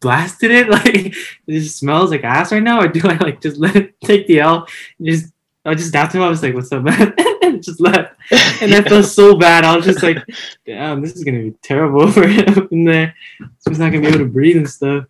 blasted 0.00 0.52
it? 0.52 0.68
Like 0.74 0.94
it 0.94 1.14
just 1.48 1.78
smells 1.78 2.10
like 2.10 2.22
ass 2.22 2.52
right 2.52 2.62
now, 2.62 2.80
or 2.80 2.86
do 2.86 3.00
I 3.08 3.16
like 3.16 3.40
just 3.40 3.56
let 3.56 3.74
it 3.74 4.00
take 4.02 4.28
the 4.28 4.40
L? 4.40 4.68
just 5.02 5.32
I 5.64 5.74
just 5.74 5.94
him. 5.94 6.22
I 6.22 6.28
was 6.28 6.42
like, 6.42 6.54
"What's 6.54 6.70
up, 6.70 6.82
man?" 6.82 7.14
And 7.44 7.62
just 7.62 7.80
left. 7.80 8.14
And 8.60 8.70
yeah. 8.70 8.78
I 8.78 8.82
felt 8.88 9.06
so 9.06 9.36
bad. 9.36 9.64
I 9.64 9.76
was 9.76 9.84
just 9.84 10.02
like, 10.02 10.18
"Damn, 10.66 11.00
this 11.00 11.14
is 11.14 11.24
gonna 11.24 11.42
be 11.42 11.54
terrible 11.62 12.10
for 12.12 12.26
him 12.26 12.68
in 12.70 12.84
there. 12.84 13.14
So 13.58 13.70
he's 13.70 13.78
not 13.78 13.92
gonna 13.92 14.02
be 14.02 14.08
able 14.08 14.18
to 14.18 14.26
breathe 14.26 14.56
and 14.56 14.68
stuff." 14.68 15.06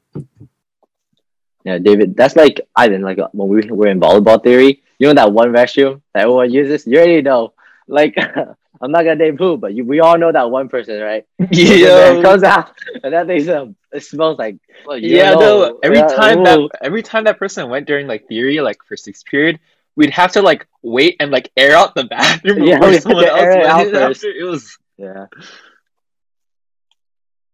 Yeah, 1.65 1.79
David, 1.79 2.17
that's 2.17 2.37
like 2.37 2.61
I 2.77 2.89
didn't 2.89 3.05
like 3.05 3.19
when 3.33 3.49
we 3.49 3.71
were 3.71 3.89
in 3.89 4.01
volleyball 4.01 4.43
theory. 4.43 4.83
You 4.99 5.09
know 5.09 5.15
that 5.15 5.33
one 5.33 5.53
restroom 5.53 6.03
that 6.13 6.23
everyone 6.23 6.53
uses. 6.53 6.87
You 6.87 6.99
already 6.99 7.23
know. 7.23 7.53
Like 7.87 8.17
I'm 8.17 8.91
not 8.91 9.05
gonna 9.05 9.17
name 9.17 9.39
who, 9.39 9.57
but 9.57 9.75
you, 9.75 9.85
we 9.85 10.01
all 10.01 10.19
know 10.19 10.31
that 10.31 10.51
one 10.51 10.69
person, 10.69 11.01
right? 11.01 11.27
Yeah, 11.51 12.21
comes 12.21 12.43
out 12.43 12.73
and 13.03 13.13
that 13.15 13.27
thing 13.27 13.49
um, 13.49 13.77
it 13.93 14.03
smells 14.03 14.39
like. 14.39 14.57
Well, 14.85 14.99
yeah, 14.99 15.33
no. 15.35 15.79
Every 15.83 15.99
yeah, 15.99 16.09
time 16.09 16.41
ooh. 16.41 16.45
that 16.45 16.71
every 16.83 17.03
time 17.03 17.25
that 17.25 17.39
person 17.39 17.71
went 17.71 17.87
during 17.87 18.07
like 18.07 18.29
theory, 18.29 18.61
like 18.61 18.83
for 18.85 18.97
sixth 18.97 19.25
period, 19.25 19.59
we'd 19.97 20.11
have 20.11 20.33
to 20.33 20.43
like 20.43 20.67
wait 20.83 21.17
and 21.21 21.31
like 21.31 21.51
air 21.57 21.77
out 21.77 21.95
the 21.95 22.05
bathroom 22.05 22.63
yeah, 22.63 22.79
before 22.79 23.01
someone 23.01 23.25
else 23.25 23.41
went 23.41 23.67
out 23.67 23.87
in 23.87 23.97
after. 23.97 24.29
It 24.29 24.45
was 24.45 24.79
yeah. 24.97 25.27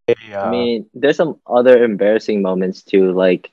I 0.08 0.32
uh, 0.32 0.50
mean, 0.50 0.86
there's 0.92 1.16
some 1.16 1.38
other 1.46 1.84
embarrassing 1.84 2.42
moments 2.42 2.82
too. 2.82 3.12
Like, 3.12 3.52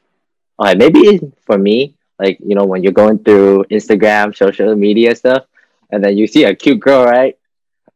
uh, 0.57 0.73
maybe 0.75 1.19
for 1.45 1.57
me, 1.57 1.95
like 2.17 2.39
you 2.39 2.55
know, 2.55 2.65
when 2.65 2.81
you're 2.81 2.93
going 2.93 3.19
through 3.19 3.65
Instagram, 3.65 4.35
social 4.35 4.75
media 4.75 5.15
stuff, 5.15 5.45
and 5.91 6.03
then 6.03 6.17
you 6.17 6.25
see 6.25 6.45
a 6.45 6.55
cute 6.55 6.79
girl, 6.79 7.05
right? 7.05 7.37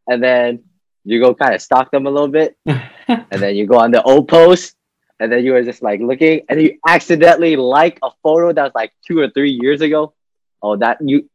and 0.07 0.21
then 0.21 0.63
you 1.03 1.19
go 1.19 1.33
kind 1.33 1.55
of 1.55 1.61
stalk 1.61 1.91
them 1.91 2.05
a 2.05 2.09
little 2.09 2.27
bit, 2.27 2.57
and 2.65 3.25
then 3.31 3.55
you 3.55 3.65
go 3.65 3.79
on 3.79 3.91
the 3.91 4.01
old 4.03 4.27
post, 4.27 4.75
and 5.19 5.31
then 5.31 5.43
you 5.43 5.53
were 5.53 5.63
just 5.63 5.81
like 5.81 5.99
looking, 5.99 6.41
and 6.49 6.61
you 6.61 6.79
accidentally 6.87 7.55
like 7.55 7.97
a 8.03 8.11
photo 8.21 8.53
that 8.53 8.63
was 8.63 8.75
like 8.75 8.91
two 9.05 9.19
or 9.19 9.29
three 9.29 9.51
years 9.51 9.81
ago. 9.81 10.13
Oh, 10.61 10.77
that 10.77 10.97
you, 11.01 11.29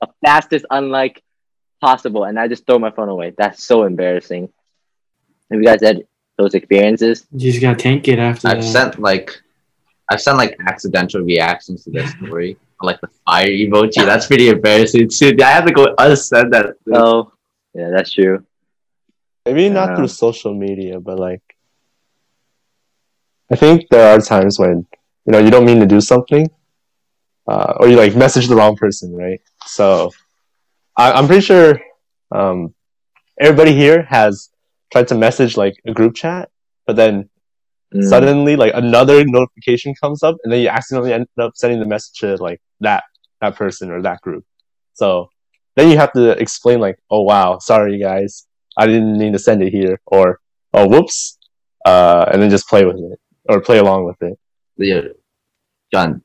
the 0.00 0.08
fastest 0.24 0.64
unlike 0.70 1.22
possible, 1.80 2.24
and 2.24 2.38
I 2.38 2.48
just 2.48 2.66
throw 2.66 2.78
my 2.78 2.90
phone 2.90 3.08
away. 3.08 3.34
That's 3.36 3.64
so 3.64 3.84
embarrassing. 3.84 4.48
Have 5.50 5.60
you 5.60 5.66
guys 5.66 5.82
had 5.82 6.06
those 6.38 6.54
experiences? 6.54 7.26
You 7.32 7.50
just 7.50 7.60
gotta 7.60 7.76
tank 7.76 8.08
it 8.08 8.18
after. 8.18 8.48
I've 8.48 8.62
that. 8.62 8.64
sent 8.64 8.98
like, 8.98 9.42
I've 10.10 10.20
sent 10.20 10.38
like 10.38 10.56
accidental 10.66 11.20
reactions 11.20 11.84
to 11.84 11.90
this 11.90 12.10
story, 12.12 12.56
like 12.82 13.00
the 13.00 13.08
fire 13.26 13.48
emoji. 13.48 14.04
That's 14.04 14.26
pretty 14.26 14.48
embarrassing 14.48 15.08
too. 15.08 15.36
I 15.42 15.50
have 15.50 15.66
to 15.66 15.72
go 15.72 15.94
unsend 15.98 16.52
that. 16.52 16.76
Oh, 16.92 17.32
yeah, 17.74 17.90
that's 17.90 18.12
true. 18.12 18.44
Maybe 19.44 19.68
not 19.68 19.96
through 19.96 20.08
social 20.08 20.54
media, 20.54 21.00
but 21.00 21.18
like, 21.18 21.42
I 23.50 23.56
think 23.56 23.88
there 23.90 24.14
are 24.14 24.20
times 24.20 24.58
when 24.58 24.86
you 25.26 25.32
know 25.32 25.38
you 25.38 25.50
don't 25.50 25.64
mean 25.64 25.80
to 25.80 25.86
do 25.86 26.00
something, 26.00 26.48
uh, 27.48 27.74
or 27.78 27.88
you 27.88 27.96
like 27.96 28.14
message 28.14 28.48
the 28.48 28.56
wrong 28.56 28.76
person, 28.76 29.14
right? 29.14 29.40
So, 29.66 30.10
I, 30.96 31.18
am 31.18 31.26
pretty 31.26 31.42
sure 31.42 31.80
um, 32.30 32.74
everybody 33.40 33.74
here 33.74 34.02
has 34.02 34.50
tried 34.90 35.08
to 35.08 35.14
message 35.14 35.56
like 35.56 35.74
a 35.86 35.92
group 35.92 36.14
chat, 36.14 36.50
but 36.86 36.96
then 36.96 37.28
mm. 37.94 38.04
suddenly 38.04 38.56
like 38.56 38.72
another 38.74 39.24
notification 39.24 39.94
comes 40.00 40.22
up, 40.22 40.36
and 40.44 40.52
then 40.52 40.60
you 40.60 40.68
accidentally 40.68 41.12
end 41.12 41.26
up 41.40 41.52
sending 41.54 41.80
the 41.80 41.86
message 41.86 42.18
to 42.20 42.36
like 42.36 42.60
that 42.80 43.04
that 43.40 43.56
person 43.56 43.90
or 43.90 44.02
that 44.02 44.20
group. 44.20 44.44
So 44.94 45.30
then 45.76 45.90
you 45.90 45.96
have 45.96 46.12
to 46.12 46.30
explain 46.30 46.80
like, 46.80 46.98
oh 47.10 47.22
wow, 47.22 47.58
sorry 47.58 47.98
guys, 47.98 48.46
I 48.76 48.86
didn't 48.86 49.18
mean 49.18 49.32
to 49.32 49.38
send 49.38 49.62
it 49.62 49.72
here, 49.72 50.00
or 50.06 50.40
oh 50.74 50.86
whoops, 50.86 51.38
uh, 51.84 52.26
and 52.30 52.42
then 52.42 52.50
just 52.50 52.68
play 52.68 52.84
with 52.84 52.96
it 52.96 53.18
or 53.48 53.60
play 53.60 53.78
along 53.78 54.04
with 54.04 54.20
it. 54.22 54.38
Yeah, 54.76 55.08
John, 55.92 56.22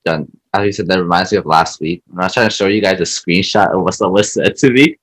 as 0.60 0.66
you 0.66 0.72
said, 0.74 0.88
that 0.88 1.00
reminds 1.00 1.32
me 1.32 1.38
of 1.38 1.46
last 1.46 1.80
week. 1.82 2.04
When 2.08 2.22
I 2.22 2.26
was 2.26 2.34
trying 2.34 2.50
to 2.50 2.56
show 2.56 2.68
you 2.68 2.82
guys 2.82 3.00
a 3.00 3.04
screenshot 3.04 3.74
of 3.74 3.82
what 3.84 3.94
someone 3.94 4.24
said 4.36 4.56
to 4.58 4.72
me. 4.72 4.98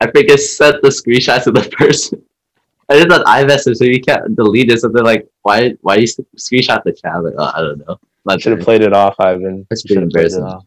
I 0.00 0.10
think 0.10 0.30
I 0.30 0.36
sent 0.36 0.82
the 0.82 0.88
screenshot 0.88 1.42
to 1.44 1.52
the 1.52 1.62
person. 1.78 2.22
I 2.88 2.94
just 2.96 3.08
thought 3.08 3.24
iMessage, 3.26 3.76
so 3.76 3.84
you 3.84 4.00
can't 4.00 4.36
delete 4.36 4.70
it. 4.70 4.80
So 4.80 4.88
they're 4.88 5.02
like, 5.04 5.26
why 5.42 5.74
why 5.80 5.96
you 5.96 6.06
screenshot 6.36 6.82
the 6.84 6.92
chat? 6.92 7.14
I'm 7.16 7.24
like, 7.24 7.34
oh, 7.38 7.52
I 7.54 7.60
don't 7.60 7.78
know. 7.86 7.98
I 8.28 8.36
should 8.38 8.52
have 8.56 8.60
played 8.64 8.82
it 8.82 8.92
off, 8.92 9.14
Ivan. 9.20 9.66
That's 9.70 9.84
You 9.84 9.96
pretty 9.96 10.10
should've 10.10 10.32
it 10.34 10.38
embarrassing. 10.38 10.42
off. 10.44 10.64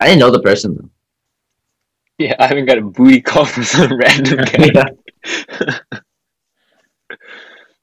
I 0.00 0.06
didn't 0.06 0.20
know 0.20 0.30
the 0.30 0.40
person 0.42 0.74
though. 0.76 0.90
Yeah, 2.18 2.34
I 2.38 2.46
haven't 2.46 2.66
got 2.66 2.78
a 2.78 2.82
booty 2.82 3.20
call 3.20 3.44
from 3.44 3.64
some 3.64 3.96
random 3.98 4.44
guy. 4.72 4.90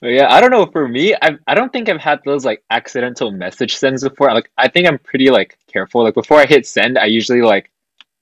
Yeah. 0.04 0.10
But 0.10 0.14
yeah, 0.14 0.34
I 0.34 0.42
don't 0.42 0.52
know. 0.52 0.66
For 0.66 0.88
me, 0.88 1.16
I 1.16 1.38
I 1.48 1.56
don't 1.56 1.72
think 1.72 1.90
I've 1.90 2.02
had 2.02 2.20
those 2.26 2.46
like 2.46 2.64
accidental 2.70 3.32
message 3.32 3.76
sends 3.78 4.04
before. 4.04 4.34
Like 4.34 4.52
I 4.58 4.68
think 4.68 4.88
I'm 4.88 5.00
pretty 5.00 5.30
like 5.30 5.58
careful. 5.72 6.04
Like 6.04 6.14
before 6.14 6.40
I 6.40 6.46
hit 6.46 6.68
send, 6.68 6.98
I 6.98 7.06
usually 7.06 7.42
like 7.42 7.72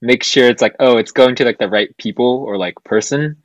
make 0.00 0.22
sure 0.22 0.48
it's 0.48 0.62
like 0.62 0.76
oh, 0.80 0.98
it's 0.98 1.12
going 1.12 1.34
to 1.36 1.44
like 1.44 1.58
the 1.58 1.68
right 1.68 1.94
people 1.96 2.44
or 2.46 2.56
like 2.56 2.74
person. 2.84 3.36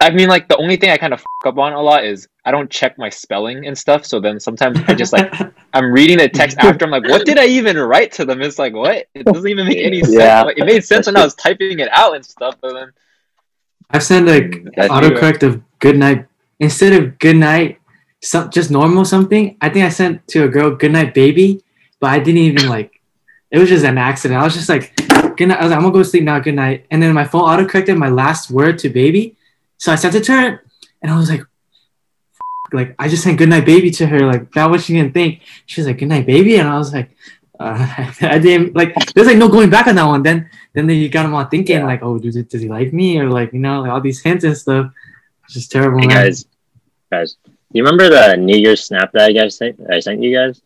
I 0.00 0.10
mean, 0.10 0.28
like 0.28 0.48
the 0.48 0.56
only 0.56 0.76
thing 0.76 0.90
I 0.90 0.96
kind 0.96 1.12
of 1.12 1.20
fuck 1.20 1.52
up 1.52 1.58
on 1.58 1.74
a 1.74 1.80
lot 1.80 2.04
is 2.04 2.26
I 2.44 2.50
don't 2.50 2.70
check 2.70 2.98
my 2.98 3.10
spelling 3.10 3.66
and 3.66 3.76
stuff. 3.78 4.06
So 4.06 4.18
then 4.18 4.40
sometimes 4.40 4.80
I 4.88 4.94
just 4.94 5.12
like 5.12 5.32
I'm 5.72 5.92
reading 5.92 6.18
the 6.18 6.28
text 6.28 6.58
after. 6.58 6.84
I'm 6.84 6.90
like, 6.90 7.04
what 7.04 7.24
did 7.24 7.38
I 7.38 7.46
even 7.46 7.78
write 7.78 8.12
to 8.12 8.24
them? 8.24 8.42
It's 8.42 8.58
like 8.58 8.74
what? 8.74 9.06
It 9.14 9.24
doesn't 9.24 9.48
even 9.48 9.68
make 9.68 9.78
any 9.78 10.00
sense. 10.00 10.16
Yeah. 10.16 10.42
Like, 10.42 10.58
it 10.58 10.64
made 10.64 10.84
sense 10.84 11.06
when 11.06 11.16
I 11.16 11.22
was 11.22 11.34
typing 11.34 11.78
it 11.78 11.88
out 11.92 12.16
and 12.16 12.24
stuff, 12.24 12.56
but 12.60 12.72
then 12.72 12.92
I've 13.90 14.02
sent 14.02 14.28
a 14.28 14.48
That's 14.74 14.90
autocorrect 14.90 15.42
of 15.42 15.62
good 15.78 15.98
night 15.98 16.26
instead 16.62 16.92
of 16.94 17.18
good 17.18 17.36
night, 17.36 17.78
some 18.22 18.50
just 18.50 18.70
normal 18.70 19.04
something. 19.04 19.56
I 19.60 19.68
think 19.68 19.84
I 19.84 19.88
sent 19.90 20.26
to 20.28 20.44
a 20.44 20.48
girl 20.48 20.70
good 20.74 20.92
night 20.92 21.12
baby, 21.12 21.62
but 22.00 22.10
I 22.10 22.18
didn't 22.18 22.38
even 22.48 22.68
like. 22.76 22.90
It 23.50 23.58
was 23.58 23.68
just 23.68 23.84
an 23.84 23.98
accident. 23.98 24.40
I 24.40 24.44
was 24.44 24.54
just 24.54 24.70
like, 24.70 24.96
good 25.36 25.48
night. 25.48 25.58
I 25.60 25.64
was 25.64 25.70
like, 25.70 25.76
I'm 25.76 25.82
gonna 25.82 25.92
go 25.92 25.98
to 25.98 26.04
sleep 26.08 26.24
now. 26.24 26.38
Good 26.38 26.54
night. 26.54 26.86
And 26.90 27.02
then 27.02 27.12
my 27.12 27.24
phone 27.24 27.42
autocorrected 27.42 27.98
my 27.98 28.08
last 28.08 28.50
word 28.50 28.78
to 28.78 28.88
baby, 28.88 29.36
so 29.76 29.92
I 29.92 29.96
sent 29.96 30.14
it 30.14 30.24
to 30.24 30.32
her, 30.32 30.64
and 31.02 31.12
I 31.12 31.18
was 31.18 31.28
like, 31.28 31.40
"F- 31.42 32.72
like 32.72 32.94
I 32.98 33.08
just 33.08 33.24
sent 33.24 33.36
good 33.36 33.50
night 33.50 33.66
baby 33.66 33.90
to 33.90 34.06
her. 34.06 34.20
Like 34.20 34.52
that 34.52 34.70
what 34.70 34.80
she 34.80 34.94
didn't 34.94 35.12
think. 35.12 35.42
She 35.66 35.80
was 35.82 35.86
like 35.88 35.98
good 35.98 36.08
night 36.08 36.24
baby, 36.26 36.56
and 36.56 36.68
I 36.68 36.78
was 36.78 36.92
like. 36.94 37.10
Uh, 37.60 37.86
I 38.22 38.38
didn't 38.40 38.74
like. 38.74 38.92
There's 39.14 39.26
like 39.28 39.36
no 39.36 39.48
going 39.48 39.70
back 39.70 39.86
on 39.86 39.94
that 39.94 40.04
one. 40.04 40.22
Then, 40.24 40.50
then 40.72 40.88
you 40.88 41.08
got 41.08 41.26
him 41.26 41.34
all 41.34 41.44
thinking 41.44 41.76
Yeah. 41.76 41.84
like, 41.86 42.02
oh, 42.02 42.18
does, 42.18 42.34
does 42.34 42.60
he 42.62 42.68
like 42.68 42.92
me 42.92 43.18
or 43.20 43.28
like 43.30 43.52
you 43.52 43.60
know 43.60 43.82
like 43.82 43.90
all 43.90 44.00
these 44.00 44.20
hints 44.20 44.42
and 44.44 44.56
stuff. 44.56 44.90
It's 45.44 45.54
just 45.54 45.70
terrible, 45.70 46.00
Hey 46.00 46.08
guys, 46.08 46.46
guys, 47.12 47.36
do 47.44 47.52
you 47.78 47.82
remember 47.84 48.08
the 48.08 48.36
New 48.36 48.56
Year's 48.56 48.84
snap 48.84 49.12
that 49.12 49.22
I 49.28 49.32
guys 49.32 49.56
sent? 49.56 49.76
I 49.90 50.00
sent 50.00 50.22
you 50.22 50.32
guys. 50.36 50.60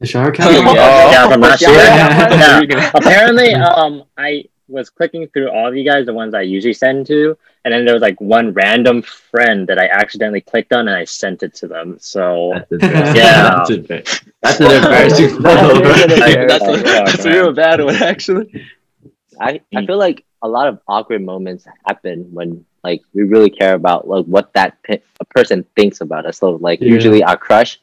The 0.00 0.06
shower 0.06 0.28
Oh, 0.28 0.32
cap. 0.32 0.50
yeah. 0.52 1.10
Yeah, 1.12 1.28
from 1.32 1.40
last 1.40 1.60
year. 1.62 1.70
yeah, 1.72 2.34
Yeah. 2.42 2.60
yeah. 2.68 2.90
Apparently, 2.94 3.54
um, 3.54 4.04
I 4.16 4.44
was 4.68 4.90
clicking 4.90 5.28
through 5.28 5.48
all 5.50 5.68
of 5.68 5.76
you 5.76 5.84
guys, 5.84 6.06
the 6.06 6.12
ones 6.12 6.34
I 6.34 6.42
usually 6.42 6.74
send 6.74 7.06
to, 7.06 7.38
and 7.64 7.72
then 7.72 7.84
there 7.84 7.94
was 7.94 8.02
like 8.02 8.20
one 8.20 8.52
random 8.52 9.00
friend 9.02 9.66
that 9.68 9.78
I 9.78 9.86
accidentally 9.88 10.40
clicked 10.42 10.72
on, 10.72 10.88
and 10.88 10.96
I 10.96 11.04
sent 11.04 11.42
it 11.42 11.54
to 11.60 11.66
them. 11.68 11.96
So 12.00 12.52
That's. 12.70 13.16
Yeah. 13.16 13.64
That's 13.64 13.70
embarrassing. 13.70 14.22
That's 14.42 14.60
an 14.60 14.70
embarrassing 14.80 15.28
photo. 15.42 16.46
That's, 16.46 16.64
a, 16.68 16.76
Yeah, 16.84 17.04
that's 17.04 17.24
a 17.24 17.30
real 17.30 17.52
bad 17.52 17.80
one, 17.84 17.96
actually. 17.96 18.46
I, 19.40 19.60
I 19.74 19.86
feel 19.86 19.98
like 19.98 20.24
a 20.42 20.48
lot 20.48 20.66
of 20.68 20.80
awkward 20.88 21.22
moments 21.24 21.66
happen 21.86 22.28
when 22.32 22.64
like 22.86 23.02
we 23.14 23.22
really 23.24 23.50
care 23.50 23.74
about 23.74 24.08
like 24.08 24.26
what 24.26 24.52
that 24.54 24.82
pe- 24.84 25.02
a 25.20 25.24
person 25.36 25.64
thinks 25.76 26.00
about 26.00 26.26
us. 26.26 26.38
So 26.38 26.50
like 26.68 26.80
Yeah. 26.80 26.90
usually 26.96 27.22
our 27.24 27.36
crush 27.36 27.80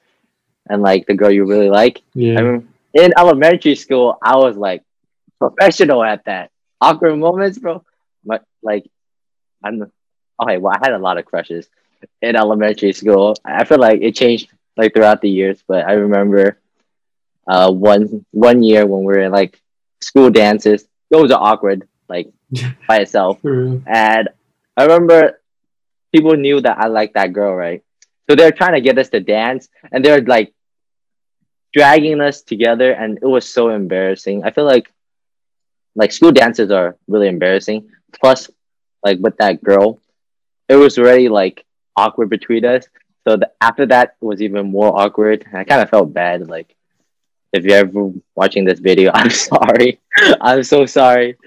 and 0.69 0.81
like 0.81 1.05
the 1.07 1.15
girl 1.15 1.31
you 1.31 1.45
really 1.45 1.69
like. 1.69 2.01
I 2.37 2.41
Yeah. 2.41 2.41
mean, 2.41 2.67
in 2.93 3.11
elementary 3.17 3.75
school, 3.75 4.17
I 4.21 4.35
was 4.37 4.55
like 4.57 4.83
professional 5.39 6.03
at 6.03 6.25
that. 6.25 6.49
Awkward 6.81 7.17
moments, 7.17 7.59
bro. 7.59 7.83
But 8.25 8.43
like, 8.63 8.85
I'm 9.63 9.91
okay. 10.41 10.57
Well, 10.57 10.73
I 10.75 10.79
had 10.85 10.93
a 10.93 10.99
lot 10.99 11.17
of 11.17 11.25
crushes 11.25 11.67
in 12.21 12.35
elementary 12.35 12.93
school. 12.93 13.35
I 13.45 13.63
feel 13.65 13.79
like 13.79 14.01
it 14.01 14.15
changed 14.15 14.49
like 14.77 14.93
throughout 14.93 15.21
the 15.21 15.29
years, 15.29 15.63
but 15.67 15.87
I 15.87 15.93
remember 15.93 16.57
uh 17.47 17.71
one 17.71 18.25
one 18.31 18.63
year 18.63 18.85
when 18.85 19.01
we 19.03 19.13
were 19.13 19.19
in 19.19 19.31
like 19.31 19.59
school 20.01 20.29
dances. 20.29 20.87
Those 21.11 21.31
are 21.31 21.41
awkward, 21.41 21.87
like 22.09 22.27
by 22.87 22.99
itself. 22.99 23.39
And 23.85 24.29
I 24.77 24.83
remember 24.83 25.41
people 26.13 26.35
knew 26.35 26.61
that 26.61 26.77
I 26.77 26.87
liked 26.87 27.15
that 27.15 27.33
girl, 27.33 27.53
right? 27.53 27.83
So 28.29 28.35
they're 28.35 28.51
trying 28.51 28.73
to 28.73 28.81
get 28.81 28.97
us 28.97 29.09
to 29.09 29.19
dance 29.19 29.69
and 29.91 30.03
they're 30.03 30.21
like 30.21 30.53
dragging 31.73 32.21
us 32.21 32.41
together 32.41 32.91
and 32.91 33.17
it 33.21 33.25
was 33.25 33.47
so 33.47 33.69
embarrassing. 33.69 34.43
I 34.43 34.51
feel 34.51 34.65
like 34.65 34.91
like 35.95 36.11
school 36.11 36.31
dances 36.31 36.71
are 36.71 36.97
really 37.07 37.27
embarrassing. 37.27 37.89
Plus 38.21 38.49
like 39.03 39.19
with 39.19 39.37
that 39.37 39.63
girl, 39.63 39.99
it 40.69 40.75
was 40.75 40.97
already 40.97 41.29
like 41.29 41.65
awkward 41.95 42.29
between 42.29 42.65
us. 42.65 42.85
So 43.27 43.37
the, 43.37 43.51
after 43.61 43.85
that 43.87 44.15
was 44.21 44.41
even 44.41 44.71
more 44.71 44.97
awkward. 44.99 45.45
I 45.53 45.63
kind 45.63 45.81
of 45.81 45.89
felt 45.89 46.13
bad. 46.13 46.47
Like 46.47 46.75
if 47.51 47.63
you're 47.63 47.77
ever 47.77 48.11
watching 48.35 48.65
this 48.65 48.79
video, 48.79 49.11
I'm 49.13 49.29
sorry. 49.29 49.99
I'm 50.41 50.63
so 50.63 50.85
sorry. 50.85 51.37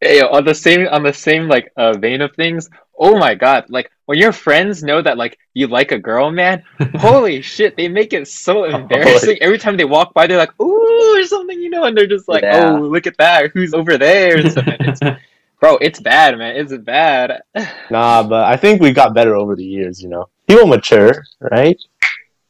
Hey, 0.00 0.20
on 0.20 0.44
the 0.44 0.54
same 0.54 0.86
on 0.88 1.02
the 1.02 1.12
same 1.12 1.48
like 1.48 1.72
uh, 1.76 1.92
vein 1.98 2.20
of 2.20 2.34
things. 2.34 2.68
Oh 2.98 3.18
my 3.18 3.34
god! 3.34 3.64
Like 3.68 3.90
when 4.06 4.18
your 4.18 4.32
friends 4.32 4.82
know 4.82 5.00
that 5.02 5.16
like 5.18 5.38
you 5.54 5.66
like 5.66 5.92
a 5.92 5.98
girl, 5.98 6.30
man. 6.30 6.62
Holy 6.96 7.42
shit! 7.42 7.76
They 7.76 7.88
make 7.88 8.12
it 8.12 8.28
so 8.28 8.64
embarrassing 8.64 9.38
every 9.40 9.58
time 9.58 9.76
they 9.76 9.84
walk 9.84 10.14
by. 10.14 10.26
They're 10.26 10.38
like, 10.38 10.58
"Ooh," 10.60 11.16
or 11.18 11.24
something, 11.24 11.60
you 11.60 11.70
know, 11.70 11.84
and 11.84 11.96
they're 11.96 12.06
just 12.06 12.28
like, 12.28 12.42
Yeah. 12.42 12.76
"Oh, 12.76 12.80
look 12.82 13.06
at 13.06 13.16
that! 13.18 13.50
Who's 13.52 13.74
over 13.74 13.98
there?" 13.98 14.36
And 14.38 14.50
stuff. 14.52 14.66
And 14.66 14.88
it's- 14.88 15.20
bro, 15.60 15.76
it's 15.78 16.00
bad, 16.00 16.38
man. 16.38 16.56
It's 16.56 16.76
bad. 16.76 17.42
Nah, 17.90 18.22
but 18.22 18.44
I 18.44 18.56
think 18.56 18.80
we 18.80 18.92
got 18.92 19.14
better 19.14 19.34
over 19.36 19.54
the 19.56 19.64
years. 19.64 20.02
You 20.02 20.08
know, 20.08 20.28
people 20.46 20.66
mature, 20.66 21.24
right? 21.40 21.80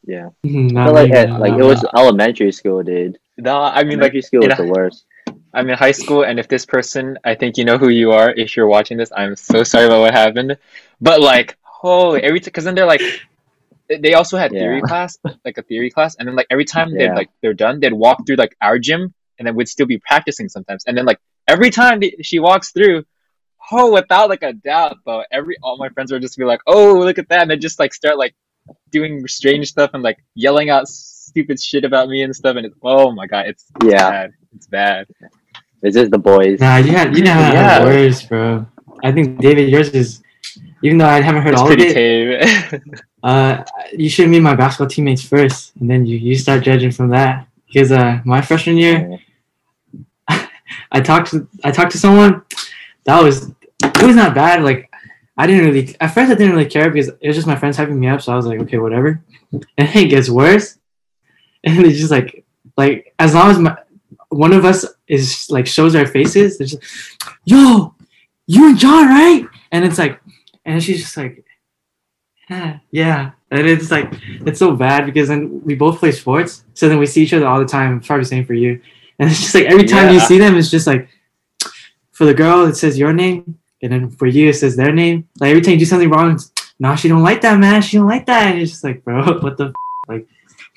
Yeah. 0.07 0.29
Not 0.43 0.87
feel 0.87 0.95
like 0.95 1.11
me, 1.11 1.19
it, 1.19 1.29
man. 1.31 1.41
like 1.41 1.53
it 1.55 1.63
was 1.63 1.85
elementary 1.97 2.53
school, 2.53 2.83
dude. 2.83 3.19
no, 3.39 3.57
I 3.61 3.83
mean 3.85 3.99
like 3.99 4.13
Elementary 4.13 4.23
school 4.23 4.41
was 4.47 4.57
the 4.59 4.67
worst. 4.67 5.07
I'm 5.55 5.69
in 5.71 5.77
high 5.77 5.93
school, 5.93 6.25
and 6.25 6.39
if 6.39 6.49
this 6.49 6.67
person, 6.67 7.19
I 7.25 7.35
think 7.35 7.57
you 7.57 7.65
know 7.65 7.79
who 7.79 7.89
you 7.89 8.13
are. 8.13 8.31
If 8.31 8.57
you're 8.57 8.67
watching 8.67 8.97
this, 8.99 9.11
I'm 9.17 9.37
so 9.37 9.63
sorry 9.63 9.87
about 9.87 10.01
what 10.01 10.13
happened. 10.15 10.57
But 11.01 11.21
like, 11.21 11.57
holy, 11.63 12.23
every 12.23 12.41
time, 12.41 12.47
because 12.47 12.65
then 12.65 12.75
they're 12.75 12.87
like, 12.87 13.03
they 13.89 14.15
also 14.15 14.37
had 14.39 14.51
theory 14.51 14.77
Yeah. 14.77 14.89
class, 14.89 15.19
like 15.45 15.59
a 15.59 15.63
theory 15.63 15.91
class, 15.91 16.17
and 16.17 16.27
then 16.27 16.35
like 16.37 16.47
every 16.51 16.65
time 16.65 16.93
they'd 16.93 17.15
like 17.15 17.31
they're 17.43 17.55
done, 17.55 17.81
they'd 17.81 17.93
walk 17.93 18.27
through 18.27 18.37
like 18.37 18.57
our 18.61 18.79
gym, 18.79 19.15
and 19.39 19.47
then 19.47 19.55
we'd 19.55 19.69
still 19.69 19.87
be 19.87 19.99
practicing 19.99 20.49
sometimes. 20.49 20.85
And 20.87 20.97
then 20.97 21.05
like 21.05 21.19
every 21.49 21.71
time 21.71 22.01
they, 22.01 22.17
she 22.23 22.39
walks 22.39 22.73
through, 22.73 23.05
oh, 23.73 23.93
without 23.93 24.29
like 24.29 24.43
a 24.43 24.53
doubt, 24.53 24.97
though, 25.07 25.23
every 25.31 25.57
all 25.63 25.77
my 25.77 25.89
friends 25.91 26.11
would 26.13 26.23
just 26.23 26.39
be 26.39 26.45
like, 26.45 26.61
oh, 26.67 26.99
look 26.99 27.19
at 27.19 27.29
that, 27.29 27.43
and 27.43 27.51
they 27.51 27.57
just 27.57 27.79
like 27.79 27.95
start 27.95 28.17
like 28.19 28.35
doing 28.91 29.27
strange 29.29 29.69
stuff 29.69 29.91
and 29.93 30.03
like 30.03 30.19
yelling 30.35 30.71
out 30.71 30.89
stupid 30.89 31.61
shit 31.61 31.85
about 31.85 32.09
me 32.09 32.23
and 32.23 32.35
stuff, 32.35 32.57
and 32.57 32.67
it's 32.67 32.77
oh 32.83 33.13
my 33.13 33.27
god, 33.27 33.47
it's 33.47 33.67
Yeah. 33.83 34.11
bad, 34.11 34.33
it's 34.57 34.67
bad. 34.67 35.07
It's 35.83 35.97
just 35.97 36.11
the 36.11 36.19
boys. 36.19 36.61
Nah, 36.61 36.77
you 36.77 36.93
had 36.93 37.09
you 37.09 37.23
didn't 37.23 37.37
have 37.37 37.55
Yeah. 37.55 37.85
words, 37.85 38.23
bro. 38.25 38.67
I 39.03 39.13
think 39.13 39.39
David, 39.41 39.69
yours 39.71 39.91
is. 39.91 40.23
Even 40.83 40.99
though 40.99 41.07
I 41.07 41.21
haven't 41.23 41.43
heard 41.43 41.53
It's 41.55 41.61
all 41.61 41.67
of 41.71 41.75
pretty 41.75 41.91
it, 41.91 42.71
tame. 42.71 42.83
uh, 43.23 43.65
you 43.97 44.09
should 44.11 44.29
meet 44.29 44.41
my 44.41 44.55
basketball 44.55 44.89
teammates 44.89 45.23
first, 45.27 45.73
and 45.81 45.89
then 45.89 46.05
you, 46.05 46.19
you 46.19 46.37
start 46.37 46.63
judging 46.63 46.91
from 46.91 47.09
that. 47.09 47.49
Because 47.67 47.91
uh, 47.91 48.21
my 48.25 48.43
freshman 48.43 48.77
year, 48.77 49.19
I 50.93 51.01
talked 51.01 51.31
to 51.31 51.49
I 51.65 51.71
talked 51.71 51.93
to 51.93 51.99
someone 51.99 52.43
that 53.05 53.23
was 53.23 53.51
it 53.83 54.03
was 54.03 54.17
not 54.17 54.35
bad. 54.35 54.63
Like 54.63 54.91
I 55.37 55.47
didn't 55.47 55.65
really 55.65 55.97
at 56.01 56.09
first 56.15 56.31
I 56.31 56.35
didn't 56.35 56.53
really 56.55 56.69
care 56.69 56.91
because 56.91 57.09
it 57.09 57.27
was 57.27 57.37
just 57.37 57.47
my 57.47 57.57
friends 57.57 57.77
hyping 57.79 57.97
me 57.97 58.09
up, 58.09 58.21
so 58.21 58.33
I 58.33 58.37
was 58.37 58.47
like, 58.47 58.61
okay, 58.61 58.79
whatever. 58.79 59.23
And 59.79 59.89
then 59.89 59.97
it 60.05 60.09
gets 60.09 60.29
worse, 60.29 60.79
and 61.65 61.87
it's 61.87 61.99
just 61.99 62.11
like 62.11 62.45
like 62.77 63.15
as 63.19 63.35
long 63.35 63.51
as 63.51 63.59
my 63.59 63.77
one 64.35 64.53
of 64.53 64.65
us 64.65 64.85
is 65.07 65.47
like 65.51 65.67
shows 65.67 65.95
our 65.95 66.07
faces, 66.07 66.61
it's 66.61 66.73
just 66.73 66.83
yo, 67.45 67.95
you 68.47 68.69
and 68.69 68.79
John, 68.79 69.07
right? 69.09 69.47
And 69.73 69.85
it's 69.85 69.99
like, 69.99 70.21
and 70.65 70.83
she's 70.83 71.03
just 71.03 71.17
like, 71.17 71.45
yeah, 72.51 72.79
yeah. 72.91 73.31
And 73.51 73.67
it's 73.67 73.91
like 73.91 74.09
it's 74.47 74.59
so 74.59 74.75
bad 74.75 75.07
because 75.07 75.29
then 75.29 75.63
we 75.65 75.75
both 75.75 75.99
play 75.99 76.13
sports, 76.13 76.65
so 76.75 76.89
then 76.89 76.99
we 76.99 77.07
see 77.07 77.23
each 77.23 77.33
other 77.33 77.47
all 77.47 77.59
the 77.59 77.67
time. 77.67 78.01
Probably 78.01 78.25
same 78.25 78.45
for 78.45 78.55
you. 78.55 78.81
And 79.19 79.31
it's 79.31 79.41
just 79.41 79.55
like 79.55 79.67
every 79.67 79.85
time 79.85 80.13
you 80.13 80.21
see 80.21 80.39
them, 80.39 80.57
it's 80.57 80.71
just 80.71 80.87
like 80.87 81.09
for 82.13 82.25
the 82.25 82.35
girl 82.35 82.67
it 82.67 82.77
says 82.77 82.99
your 82.99 83.13
name, 83.13 83.59
and 83.83 83.93
then 83.93 84.11
for 84.11 84.27
you 84.27 84.49
it 84.49 84.55
says 84.55 84.77
their 84.77 84.93
name. 84.93 85.29
Like 85.41 85.51
every 85.51 85.63
time 85.63 85.75
you 85.75 85.79
do 85.81 85.85
something 85.85 86.11
wrong, 86.11 86.33
it's, 86.33 86.51
nah, 86.79 86.97
she 86.97 87.09
don't 87.09 87.23
like 87.23 87.41
that, 87.43 87.59
man. 87.59 87.81
She 87.83 87.97
don't 87.97 88.09
like 88.09 88.27
that. 88.27 88.53
And 88.53 88.61
it's 88.61 88.73
just 88.73 88.85
like, 88.85 89.05
bro, 89.05 89.39
what 89.41 89.57
the 89.57 89.67
f-? 89.67 89.75
like? 90.09 90.27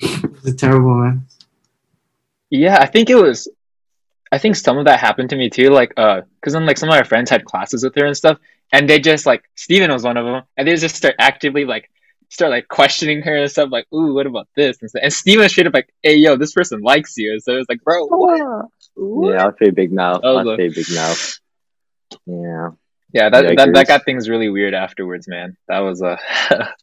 It's 0.00 0.46
a 0.46 0.54
terrible, 0.54 0.94
man. 0.94 1.26
Yeah, 2.50 2.78
I 2.80 2.86
think 2.86 3.10
it 3.10 3.16
was. 3.16 3.48
I 4.30 4.38
think 4.38 4.56
some 4.56 4.76
of 4.78 4.84
that 4.84 5.00
happened 5.00 5.30
to 5.30 5.36
me 5.36 5.48
too. 5.50 5.70
Like, 5.70 5.94
uh, 5.96 6.22
because 6.40 6.52
then 6.52 6.66
like 6.66 6.78
some 6.78 6.88
of 6.88 6.94
my 6.94 7.02
friends 7.02 7.30
had 7.30 7.44
classes 7.44 7.82
with 7.82 7.94
her 7.96 8.06
and 8.06 8.16
stuff, 8.16 8.38
and 8.72 8.88
they 8.88 9.00
just 9.00 9.26
like 9.26 9.44
Steven 9.54 9.90
was 9.92 10.02
one 10.04 10.16
of 10.16 10.26
them, 10.26 10.42
and 10.56 10.68
they 10.68 10.76
just 10.76 10.96
start 10.96 11.14
actively 11.18 11.64
like 11.64 11.90
start 12.30 12.50
like 12.50 12.68
questioning 12.68 13.22
her 13.22 13.36
and 13.36 13.50
stuff, 13.50 13.70
like, 13.72 13.86
"Ooh, 13.92 14.14
what 14.14 14.26
about 14.26 14.48
this?" 14.54 14.78
And, 14.80 14.90
stuff. 14.90 15.00
and 15.02 15.12
Steven 15.12 15.48
straight 15.48 15.66
up 15.66 15.74
like, 15.74 15.92
"Hey, 16.02 16.16
yo, 16.16 16.36
this 16.36 16.52
person 16.52 16.80
likes 16.82 17.16
you." 17.16 17.40
So 17.40 17.54
it 17.54 17.58
was 17.58 17.68
like, 17.68 17.82
"Bro, 17.82 18.06
what?" 18.06 18.66
what? 18.94 19.34
Yeah, 19.34 19.42
I 19.42 19.46
was 19.46 19.54
pretty 19.56 19.72
big 19.72 19.92
mouth. 19.92 20.20
I 20.22 20.28
I 20.28 20.32
was 20.32 20.44
was 20.46 20.56
pretty 20.56 20.74
big 20.74 20.94
mouth. 20.94 21.38
Yeah. 22.26 22.68
Yeah, 23.12 23.30
that, 23.30 23.56
that 23.56 23.72
that 23.72 23.88
got 23.88 24.04
things 24.04 24.28
really 24.28 24.50
weird 24.50 24.74
afterwards, 24.74 25.28
man. 25.28 25.56
That 25.68 25.78
was 25.78 26.02
a. 26.02 26.18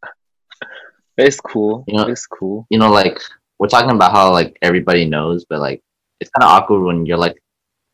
it's 1.18 1.40
cool. 1.40 1.84
You 1.88 1.98
know- 1.98 2.08
it's 2.08 2.26
cool. 2.26 2.66
You 2.72 2.80
know, 2.80 2.92
like 2.92 3.20
we're 3.60 3.68
talking 3.68 3.92
about 3.92 4.12
how 4.12 4.32
like 4.32 4.58
everybody 4.62 5.06
knows, 5.06 5.46
but 5.46 5.60
like 5.60 5.82
it's 6.20 6.30
kind 6.32 6.44
of 6.44 6.50
awkward 6.50 6.84
when 6.84 7.06
you're 7.06 7.18
like, 7.18 7.42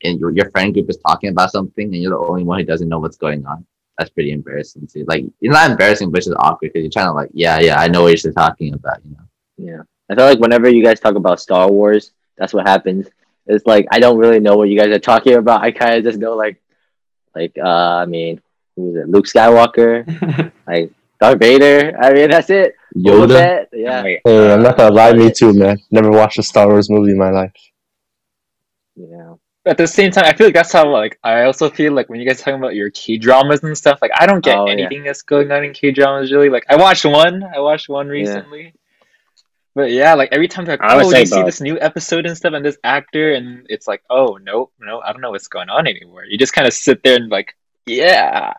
and 0.03 0.19
your 0.19 0.31
your 0.31 0.49
friend 0.51 0.73
group 0.73 0.89
is 0.89 0.97
talking 0.97 1.29
about 1.29 1.51
something, 1.51 1.85
and 1.85 2.01
you're 2.01 2.11
the 2.11 2.17
only 2.17 2.43
one 2.43 2.59
who 2.59 2.65
doesn't 2.65 2.89
know 2.89 2.99
what's 2.99 3.17
going 3.17 3.45
on. 3.45 3.65
That's 3.97 4.09
pretty 4.09 4.31
embarrassing 4.31 4.87
too. 4.87 5.05
Like 5.07 5.25
it's 5.41 5.53
not 5.53 5.69
embarrassing, 5.69 6.11
but 6.11 6.17
it's 6.17 6.27
just 6.27 6.37
awkward 6.39 6.73
because 6.73 6.83
you're 6.83 6.91
trying 6.91 7.07
to 7.07 7.13
like, 7.13 7.29
yeah, 7.33 7.59
yeah, 7.59 7.79
I 7.79 7.87
know 7.87 8.03
what 8.03 8.23
you're 8.23 8.33
talking 8.33 8.73
about. 8.73 8.99
You 9.05 9.11
know. 9.11 9.23
Yeah. 9.57 9.81
I 10.09 10.15
feel 10.15 10.25
like 10.25 10.39
whenever 10.39 10.69
you 10.69 10.83
guys 10.83 10.99
talk 10.99 11.15
about 11.15 11.39
Star 11.39 11.71
Wars, 11.71 12.11
that's 12.37 12.53
what 12.53 12.67
happens. 12.67 13.07
It's 13.47 13.65
like 13.65 13.87
I 13.91 13.99
don't 13.99 14.17
really 14.17 14.39
know 14.39 14.57
what 14.57 14.69
you 14.69 14.77
guys 14.77 14.89
are 14.89 14.99
talking 14.99 15.35
about. 15.35 15.61
I 15.61 15.71
kind 15.71 15.95
of 15.95 16.03
just 16.03 16.19
know 16.19 16.35
like, 16.35 16.61
like 17.35 17.57
uh, 17.57 17.97
I 17.97 18.05
mean, 18.05 18.41
who 18.75 18.89
is 18.89 18.95
it? 18.97 19.09
Luke 19.09 19.25
Skywalker, 19.25 20.51
like 20.67 20.91
Darth 21.21 21.39
Vader. 21.39 21.95
I 22.01 22.11
mean, 22.13 22.31
that's 22.31 22.49
it. 22.49 22.75
Yoda. 22.97 23.65
Oh, 23.71 23.77
yeah. 23.77 24.01
Hey, 24.01 24.53
I'm 24.53 24.63
not 24.63 24.75
gonna 24.75 24.93
lie, 24.93 25.13
me 25.13 25.31
too, 25.31 25.53
man. 25.53 25.79
Never 25.91 26.09
watched 26.09 26.39
a 26.39 26.43
Star 26.43 26.67
Wars 26.67 26.89
movie 26.89 27.11
in 27.11 27.17
my 27.17 27.29
life. 27.29 27.53
Yeah. 28.95 29.35
At 29.63 29.77
the 29.77 29.87
same 29.87 30.09
time, 30.09 30.25
I 30.25 30.33
feel 30.33 30.47
like 30.47 30.55
that's 30.55 30.73
how 30.73 30.89
like 30.91 31.19
I 31.23 31.43
also 31.43 31.69
feel 31.69 31.93
like 31.93 32.09
when 32.09 32.19
you 32.19 32.27
guys 32.27 32.39
talking 32.39 32.55
about 32.55 32.73
your 32.73 32.89
K 32.89 33.17
dramas 33.17 33.63
and 33.63 33.77
stuff, 33.77 33.99
like 34.01 34.11
I 34.19 34.25
don't 34.25 34.43
get 34.43 34.57
Oh, 34.57 34.65
yeah. 34.65 34.73
anything 34.73 35.03
that's 35.03 35.21
going 35.21 35.51
on 35.51 35.63
in 35.63 35.73
K 35.73 35.91
dramas 35.91 36.31
really. 36.31 36.49
Like 36.49 36.65
I 36.67 36.75
watched 36.75 37.05
one, 37.05 37.43
I 37.43 37.59
watched 37.59 37.87
one 37.87 38.07
recently. 38.07 38.73
But 39.75 39.91
yeah, 39.91 40.15
like 40.15 40.29
every 40.31 40.47
time 40.47 40.65
they're 40.65 40.77
like, 40.77 40.89
I 40.89 40.99
oh, 40.99 41.09
say 41.09 41.19
you 41.19 41.25
see 41.27 41.43
this 41.43 41.61
new 41.61 41.79
episode 41.79 42.25
and 42.25 42.35
stuff, 42.35 42.53
and 42.53 42.65
this 42.65 42.77
actor, 42.83 43.33
and 43.33 43.67
it's 43.69 43.87
like, 43.87 44.01
oh 44.09 44.39
no, 44.41 44.71
no, 44.79 44.99
I 45.01 45.11
don't 45.11 45.21
know 45.21 45.29
what's 45.31 45.47
going 45.47 45.69
on 45.69 45.85
anymore. 45.85 46.25
You 46.25 46.39
just 46.39 46.53
kind 46.53 46.67
of 46.67 46.73
sit 46.73 47.03
there 47.03 47.15
and 47.15 47.29
like, 47.29 47.55
yeah, 47.85 48.53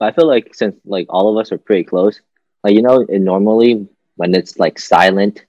I 0.00 0.12
feel 0.12 0.26
like 0.26 0.54
since 0.54 0.76
like 0.84 1.06
all 1.10 1.30
of 1.30 1.40
us 1.40 1.52
are 1.52 1.58
pretty 1.58 1.84
close, 1.84 2.20
like 2.62 2.74
you 2.74 2.82
know, 2.82 3.04
normally 3.08 3.88
when 4.16 4.34
it's 4.34 4.58
like 4.58 4.78
silent, 4.78 5.44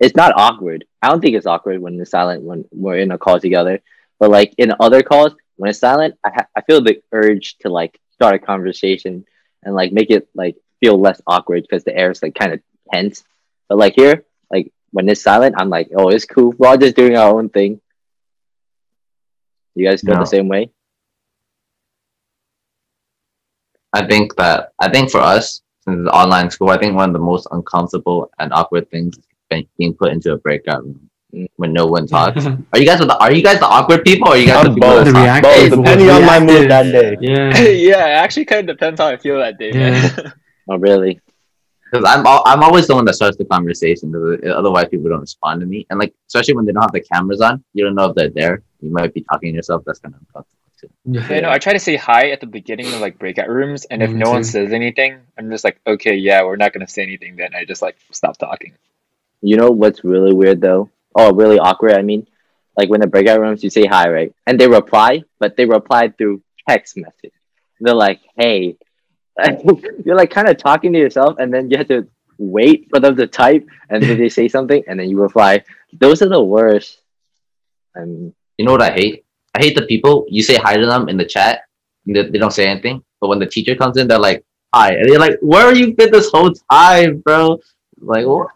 it's 0.00 0.16
not 0.16 0.32
awkward. 0.36 0.84
I 1.02 1.08
don't 1.08 1.20
think 1.20 1.36
it's 1.36 1.46
awkward 1.46 1.80
when 1.80 2.00
it's 2.00 2.10
silent 2.10 2.42
when 2.42 2.64
we're 2.72 2.98
in 2.98 3.10
a 3.12 3.18
call 3.18 3.38
together. 3.40 3.80
But 4.18 4.30
like 4.30 4.54
in 4.58 4.72
other 4.80 5.02
calls, 5.02 5.34
when 5.56 5.70
it's 5.70 5.78
silent, 5.78 6.16
I 6.24 6.30
ha- 6.34 6.48
I 6.56 6.60
feel 6.62 6.82
the 6.82 7.00
urge 7.12 7.56
to 7.58 7.68
like 7.68 7.98
start 8.12 8.34
a 8.34 8.38
conversation 8.38 9.24
and 9.62 9.74
like 9.74 9.92
make 9.92 10.10
it 10.10 10.28
like 10.34 10.56
feel 10.80 10.98
less 11.00 11.20
awkward 11.26 11.62
because 11.62 11.84
the 11.84 11.96
air 11.96 12.10
is 12.10 12.22
like 12.22 12.34
kind 12.34 12.52
of 12.52 12.60
tense. 12.92 13.24
But 13.68 13.78
like 13.78 13.94
here, 13.94 14.24
like 14.50 14.72
when 14.92 15.08
it's 15.08 15.22
silent, 15.22 15.54
I'm 15.58 15.70
like, 15.70 15.88
oh, 15.96 16.08
it's 16.10 16.24
cool. 16.26 16.54
We're 16.58 16.68
all 16.68 16.76
just 16.78 16.96
doing 16.96 17.16
our 17.16 17.34
own 17.36 17.48
thing. 17.48 17.80
You 19.74 19.88
guys 19.88 20.02
feel 20.02 20.14
No. 20.14 20.20
the 20.20 20.26
same 20.26 20.48
way? 20.48 20.70
I 23.94 24.06
think 24.06 24.34
that 24.36 24.72
I 24.80 24.90
think 24.90 25.10
for 25.10 25.20
us, 25.20 25.62
since 25.84 26.00
it's 26.00 26.10
online 26.22 26.50
school, 26.50 26.70
I 26.70 26.78
think 26.78 26.94
one 26.94 27.08
of 27.10 27.12
the 27.14 27.26
most 27.32 27.46
uncomfortable 27.52 28.30
and 28.40 28.52
awkward 28.52 28.90
things 28.90 29.16
is 29.18 29.24
being- 29.50 29.68
being 29.78 29.94
put 29.94 30.10
into 30.12 30.32
a 30.32 30.38
breakout 30.38 30.82
room 30.84 31.08
when 31.56 31.72
no 31.72 31.86
one 31.86 32.06
talks. 32.06 32.44
Are 32.72 32.78
you 32.80 32.86
guys 32.86 32.98
the 33.00 33.16
Are 33.24 33.32
you 33.32 33.42
guys 33.42 33.58
the 33.60 33.66
awkward 33.66 34.04
people, 34.04 34.28
or 34.28 34.32
are 34.34 34.36
you 34.36 34.46
guys 34.46 34.64
the 34.64 34.68
I'm 34.70 34.74
people 34.74 34.88
both. 34.90 35.04
The 35.06 35.12
talk? 35.12 35.22
react- 35.24 35.44
Both, 35.44 35.70
depending 35.78 36.10
on 36.10 36.22
my 36.32 36.40
mood 36.40 36.70
that 36.70 36.84
day. 36.98 37.16
yeah. 37.20 37.58
yeah. 37.90 38.06
It 38.12 38.18
actually 38.24 38.46
kind 38.46 38.68
of 38.68 38.76
depends 38.76 39.00
how 39.00 39.08
I 39.08 39.16
feel 39.16 39.38
that 39.38 39.58
day, 39.58 39.72
man. 39.72 40.32
Oh, 40.70 40.78
really? 40.78 41.20
Because 41.84 42.04
I'm 42.12 42.26
al- 42.26 42.42
I'm 42.46 42.62
always 42.62 42.86
the 42.88 42.94
one 42.94 43.04
that 43.04 43.14
starts 43.14 43.36
the 43.36 43.44
conversation. 43.44 44.10
Because 44.10 44.52
otherwise, 44.60 44.88
people 44.88 45.08
don't 45.10 45.20
respond 45.20 45.60
to 45.60 45.66
me. 45.66 45.86
And 45.90 45.98
like, 46.00 46.12
especially 46.28 46.54
when 46.56 46.64
they 46.66 46.72
don't 46.72 46.82
have 46.82 46.92
the 46.92 47.00
cameras 47.12 47.40
on, 47.40 47.62
you 47.74 47.84
don't 47.84 47.94
know 47.94 48.06
if 48.10 48.14
they're 48.16 48.30
there. 48.30 48.62
You 48.80 48.90
might 48.90 49.12
be 49.14 49.22
talking 49.30 49.52
to 49.52 49.56
yourself. 49.56 49.82
That's 49.86 49.98
kind 50.00 50.14
of 50.14 50.20
uncomfortable 50.22 50.58
too. 50.84 50.90
Yeah, 51.28 51.40
no, 51.40 51.50
I 51.50 51.58
try 51.58 51.72
to 51.72 51.78
say 51.78 51.96
hi 51.96 52.30
at 52.30 52.40
the 52.40 52.46
beginning 52.46 52.86
of 52.86 53.00
like 53.00 53.18
breakout 53.18 53.48
rooms, 53.48 53.84
and 53.86 54.02
if 54.02 54.10
Me 54.10 54.18
no 54.18 54.30
one 54.30 54.44
says 54.44 54.72
anything, 54.72 55.18
I'm 55.38 55.50
just 55.50 55.64
like, 55.64 55.80
okay, 55.86 56.14
yeah, 56.14 56.42
we're 56.44 56.56
not 56.56 56.72
gonna 56.72 56.88
say 56.88 57.02
anything. 57.02 57.36
Then 57.36 57.54
I 57.54 57.64
just 57.64 57.82
like 57.82 57.96
stop 58.12 58.36
talking. 58.38 58.72
You 59.40 59.56
know 59.56 59.70
what's 59.70 60.04
really 60.04 60.32
weird 60.32 60.60
though? 60.60 60.90
Oh, 61.14 61.32
really 61.32 61.58
awkward. 61.58 61.92
I 61.92 62.02
mean, 62.02 62.26
like 62.76 62.88
when 62.88 63.00
the 63.00 63.06
breakout 63.06 63.40
rooms, 63.40 63.62
you 63.62 63.70
say 63.70 63.86
hi, 63.86 64.08
right? 64.08 64.34
And 64.46 64.58
they 64.58 64.68
reply, 64.68 65.22
but 65.38 65.56
they 65.56 65.64
reply 65.66 66.08
through 66.08 66.42
text 66.68 66.96
message. 66.96 67.32
They're 67.80 67.94
like, 67.94 68.20
"Hey," 68.36 68.76
you're 70.04 70.16
like 70.16 70.30
kind 70.30 70.48
of 70.48 70.56
talking 70.58 70.92
to 70.92 70.98
yourself, 70.98 71.38
and 71.38 71.52
then 71.52 71.70
you 71.70 71.76
have 71.78 71.88
to 71.88 72.08
wait 72.38 72.88
for 72.90 73.00
them 73.00 73.16
to 73.16 73.26
type, 73.26 73.66
and 73.90 74.02
then 74.02 74.18
they 74.18 74.28
say 74.28 74.48
something, 74.48 74.82
and 74.86 74.98
then 74.98 75.08
you 75.08 75.20
reply. 75.20 75.64
Those 75.92 76.22
are 76.22 76.28
the 76.28 76.42
worst. 76.42 76.98
I 77.96 78.00
mean, 78.00 78.34
You 78.58 78.64
know 78.64 78.72
what 78.72 78.82
I 78.82 78.90
hate? 78.92 79.24
I 79.54 79.58
hate 79.60 79.76
the 79.76 79.86
people 79.86 80.26
you 80.28 80.42
say 80.42 80.56
hi 80.56 80.76
to 80.76 80.86
them 80.86 81.08
in 81.08 81.16
the 81.16 81.24
chat. 81.24 81.62
They, 82.06 82.12
they 82.12 82.38
don't 82.38 82.52
say 82.52 82.66
anything, 82.66 83.02
but 83.20 83.28
when 83.28 83.38
the 83.38 83.46
teacher 83.46 83.74
comes 83.74 83.96
in, 83.96 84.08
they're 84.08 84.18
like, 84.18 84.44
"Hi," 84.74 84.94
and 84.94 85.06
you're 85.08 85.18
like, 85.18 85.38
"Where 85.40 85.66
have 85.68 85.78
you 85.78 85.94
been 85.94 86.10
this 86.10 86.30
whole 86.30 86.52
time, 86.70 87.20
bro?" 87.20 87.60
Like 88.00 88.26
what? 88.26 88.48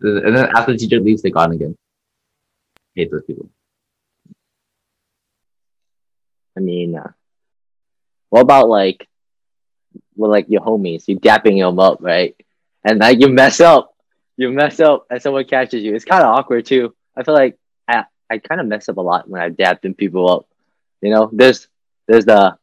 And 0.00 0.36
then 0.36 0.50
after 0.54 0.72
the 0.72 0.78
teacher 0.78 1.00
leaves, 1.00 1.22
they're 1.22 1.32
gone 1.32 1.52
again. 1.52 1.76
hate 2.94 3.10
those 3.10 3.24
people. 3.24 3.48
I 6.56 6.60
mean, 6.60 6.96
uh, 6.96 7.10
what 8.28 8.42
about 8.42 8.68
like, 8.68 9.08
well, 10.14 10.30
like 10.30 10.46
your 10.48 10.60
homies, 10.60 11.08
you 11.08 11.18
dapping 11.18 11.58
them 11.58 11.80
up, 11.80 11.98
right? 12.00 12.36
And 12.84 13.00
like 13.00 13.20
you 13.20 13.28
mess 13.28 13.60
up, 13.60 13.94
you 14.36 14.50
mess 14.50 14.78
up, 14.78 15.06
and 15.10 15.20
someone 15.20 15.44
catches 15.46 15.82
you. 15.82 15.94
It's 15.94 16.04
kind 16.04 16.22
of 16.22 16.36
awkward 16.36 16.66
too. 16.66 16.94
I 17.16 17.22
feel 17.24 17.34
like 17.34 17.58
I 18.34 18.38
I 18.38 18.38
kind 18.38 18.60
of 18.60 18.66
mess 18.66 18.88
up 18.88 18.96
a 18.96 19.00
lot 19.00 19.28
when 19.28 19.40
I'm 19.40 19.54
dapping 19.54 19.96
people 19.96 20.30
up. 20.30 20.46
You 21.00 21.10
know, 21.10 21.30
there's 21.32 21.68
there's 22.06 22.24
the 22.24 22.56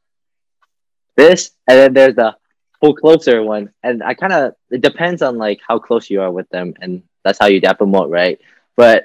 this, 1.15 1.51
and 1.67 1.77
then 1.77 1.93
there's 1.93 2.15
the 2.15 2.35
pull 2.79 2.95
closer 2.95 3.43
one, 3.43 3.71
and 3.83 4.03
I 4.03 4.13
kind 4.13 4.33
of 4.33 4.55
it 4.69 4.81
depends 4.81 5.21
on 5.21 5.37
like 5.37 5.59
how 5.67 5.79
close 5.79 6.09
you 6.09 6.21
are 6.21 6.31
with 6.31 6.49
them, 6.49 6.73
and 6.81 7.03
that's 7.23 7.39
how 7.39 7.47
you 7.47 7.61
dap 7.61 7.79
them 7.79 7.95
up, 7.95 8.09
right? 8.09 8.39
But 8.75 9.03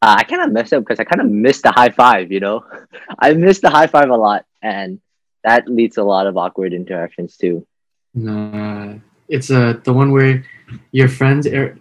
uh, 0.00 0.16
I 0.18 0.24
kind 0.24 0.42
of 0.42 0.52
mess 0.52 0.72
up 0.72 0.82
because 0.82 1.00
I 1.00 1.04
kind 1.04 1.20
of 1.20 1.30
miss 1.30 1.62
the 1.62 1.72
high 1.72 1.90
five, 1.90 2.32
you 2.32 2.40
know? 2.40 2.64
I 3.18 3.34
miss 3.34 3.60
the 3.60 3.70
high 3.70 3.86
five 3.86 4.10
a 4.10 4.16
lot, 4.16 4.44
and 4.60 5.00
that 5.44 5.68
leads 5.68 5.94
to 5.94 6.02
a 6.02 6.04
lot 6.04 6.26
of 6.26 6.36
awkward 6.36 6.72
interactions 6.72 7.36
too. 7.36 7.66
No, 8.14 9.00
it's 9.28 9.50
uh 9.50 9.74
the 9.84 9.92
one 9.92 10.12
where 10.12 10.44
your 10.92 11.08
friends 11.08 11.46
are 11.46 11.78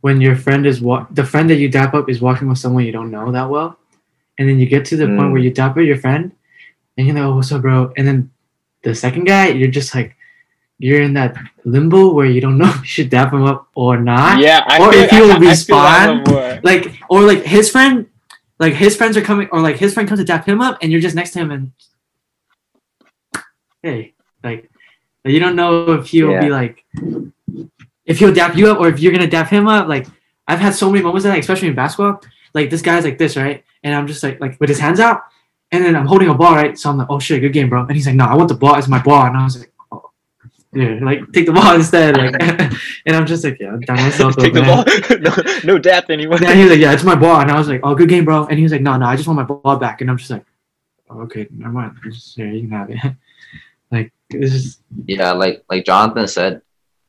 when 0.00 0.20
your 0.20 0.36
friend 0.36 0.66
is 0.66 0.80
wa- 0.80 1.06
the 1.10 1.24
friend 1.24 1.48
that 1.50 1.56
you 1.56 1.68
dap 1.68 1.94
up 1.94 2.08
is 2.08 2.20
walking 2.20 2.48
with 2.48 2.58
someone 2.58 2.84
you 2.84 2.92
don't 2.92 3.10
know 3.10 3.30
that 3.32 3.48
well, 3.50 3.78
and 4.38 4.48
then 4.48 4.58
you 4.58 4.66
get 4.66 4.84
to 4.86 4.96
the 4.96 5.06
point 5.06 5.18
Mm. 5.28 5.32
where 5.32 5.40
you 5.42 5.50
dap 5.50 5.72
up 5.76 5.84
your 5.84 5.96
friend, 5.98 6.32
and 6.96 7.06
you 7.06 7.12
know 7.12 7.26
like, 7.28 7.32
"Oh, 7.32 7.36
what's 7.36 7.52
up, 7.52 7.62
bro?" 7.62 7.92
And 7.96 8.06
then 8.06 8.30
the 8.82 8.94
second 8.94 9.24
guy, 9.24 9.48
you're 9.48 9.70
just 9.70 9.94
like, 9.94 10.16
you're 10.78 11.00
in 11.02 11.14
that 11.14 11.36
limbo 11.64 12.12
where 12.12 12.26
you 12.26 12.40
don't 12.40 12.58
know 12.62 12.68
if 12.68 12.80
you 12.80 12.84
should 12.96 13.10
dap 13.10 13.32
him 13.32 13.44
up 13.44 13.68
or 13.74 13.96
not. 13.98 14.38
Yeah, 14.40 14.60
I 14.66 14.78
Or 14.80 14.92
feel, 14.92 15.02
if 15.04 15.10
he'll 15.10 15.32
I 15.32 15.38
respond, 15.38 16.28
more. 16.28 16.60
Like 16.62 16.92
or 17.08 17.22
like 17.22 17.42
his 17.44 17.70
friend, 17.70 18.06
like 18.58 18.74
his 18.74 18.96
friends 18.96 19.16
are 19.16 19.22
coming, 19.22 19.48
or 19.52 19.60
like 19.60 19.76
his 19.76 19.94
friend 19.94 20.08
comes 20.08 20.20
to 20.20 20.24
dap 20.26 20.46
him 20.46 20.60
up, 20.60 20.78
and 20.82 20.90
you're 20.92 21.00
just 21.00 21.14
next 21.16 21.30
to 21.32 21.38
him 21.40 21.50
and 21.50 21.72
hey, 23.82 24.14
like 24.42 24.70
you 25.24 25.38
don't 25.40 25.56
know 25.56 25.92
if 25.92 26.06
he'll 26.08 26.30
Yeah. 26.32 26.40
be 26.40 26.50
like 26.50 26.84
if 28.06 28.18
he'll 28.18 28.34
dap 28.34 28.56
you 28.56 28.70
up 28.70 28.78
or 28.78 28.88
if 28.88 29.00
you're 29.00 29.12
gonna 29.12 29.26
dap 29.26 29.48
him 29.48 29.68
up. 29.68 29.88
Like 29.88 30.06
I've 30.46 30.60
had 30.60 30.74
so 30.74 30.90
many 30.90 31.02
moments 31.02 31.24
of 31.24 31.32
that, 31.32 31.38
especially 31.38 31.68
in 31.68 31.74
basketball. 31.74 32.20
Like 32.52 32.70
this 32.70 32.82
guy's 32.82 33.04
like 33.04 33.18
this, 33.18 33.36
right? 33.36 33.64
And 33.82 33.94
I'm 33.94 34.06
just 34.06 34.22
like 34.22 34.40
like 34.40 34.60
with 34.60 34.68
his 34.68 34.78
hands 34.78 35.00
out, 35.00 35.22
and 35.72 35.84
then 35.84 35.96
I'm 35.96 36.06
holding 36.06 36.28
a 36.28 36.34
ball, 36.34 36.54
right? 36.54 36.78
So 36.78 36.90
I'm 36.90 36.98
like, 36.98 37.08
oh 37.10 37.18
shit, 37.18 37.40
good 37.40 37.52
game, 37.52 37.68
bro. 37.68 37.82
And 37.82 37.92
he's 37.92 38.06
like, 38.06 38.14
no, 38.14 38.24
I 38.24 38.34
want 38.34 38.48
the 38.48 38.54
ball 38.54 38.76
as 38.76 38.88
my 38.88 39.02
ball, 39.02 39.26
and 39.26 39.36
I 39.36 39.44
was 39.44 39.58
like, 39.58 39.72
oh, 39.90 40.10
yeah, 40.72 40.98
like 41.02 41.32
take 41.32 41.46
the 41.46 41.52
ball 41.52 41.74
instead, 41.80 42.16
like. 42.16 42.34
and 43.06 43.16
I'm 43.16 43.26
just 43.26 43.44
like, 43.44 43.58
yeah, 43.58 43.72
I'm 43.72 43.80
down 43.80 43.96
myself. 43.96 44.36
Take 44.38 44.54
the 44.54 44.62
man. 44.62 44.84
ball. 44.84 45.18
no, 45.64 45.74
no 45.74 45.78
dap 45.78 46.10
anymore. 46.10 46.38
Yeah, 46.40 46.54
he 46.54 46.62
was 46.62 46.70
like, 46.70 46.80
yeah, 46.80 46.92
it's 46.92 47.04
my 47.04 47.14
ball, 47.14 47.40
and 47.40 47.50
I 47.50 47.58
was 47.58 47.68
like, 47.68 47.80
oh, 47.82 47.94
good 47.94 48.08
game, 48.08 48.24
bro. 48.24 48.46
And 48.46 48.58
he 48.58 48.62
was 48.62 48.72
like, 48.72 48.82
no, 48.82 48.96
no, 48.96 49.06
I 49.06 49.16
just 49.16 49.26
want 49.26 49.36
my 49.36 49.44
ball 49.44 49.76
back, 49.76 50.00
and 50.00 50.10
I'm 50.10 50.18
just 50.18 50.30
like, 50.30 50.44
oh, 51.10 51.20
okay, 51.22 51.48
never 51.50 51.72
mind. 51.72 51.96
Just, 52.04 52.36
yeah, 52.36 52.46
you 52.46 52.68
can 52.68 52.70
have 52.70 52.90
it. 52.90 52.98
like 53.90 54.12
this 54.30 54.52
is. 54.52 54.78
Yeah, 55.06 55.32
like 55.32 55.64
like 55.68 55.84
Jonathan 55.84 56.28
said, 56.28 56.62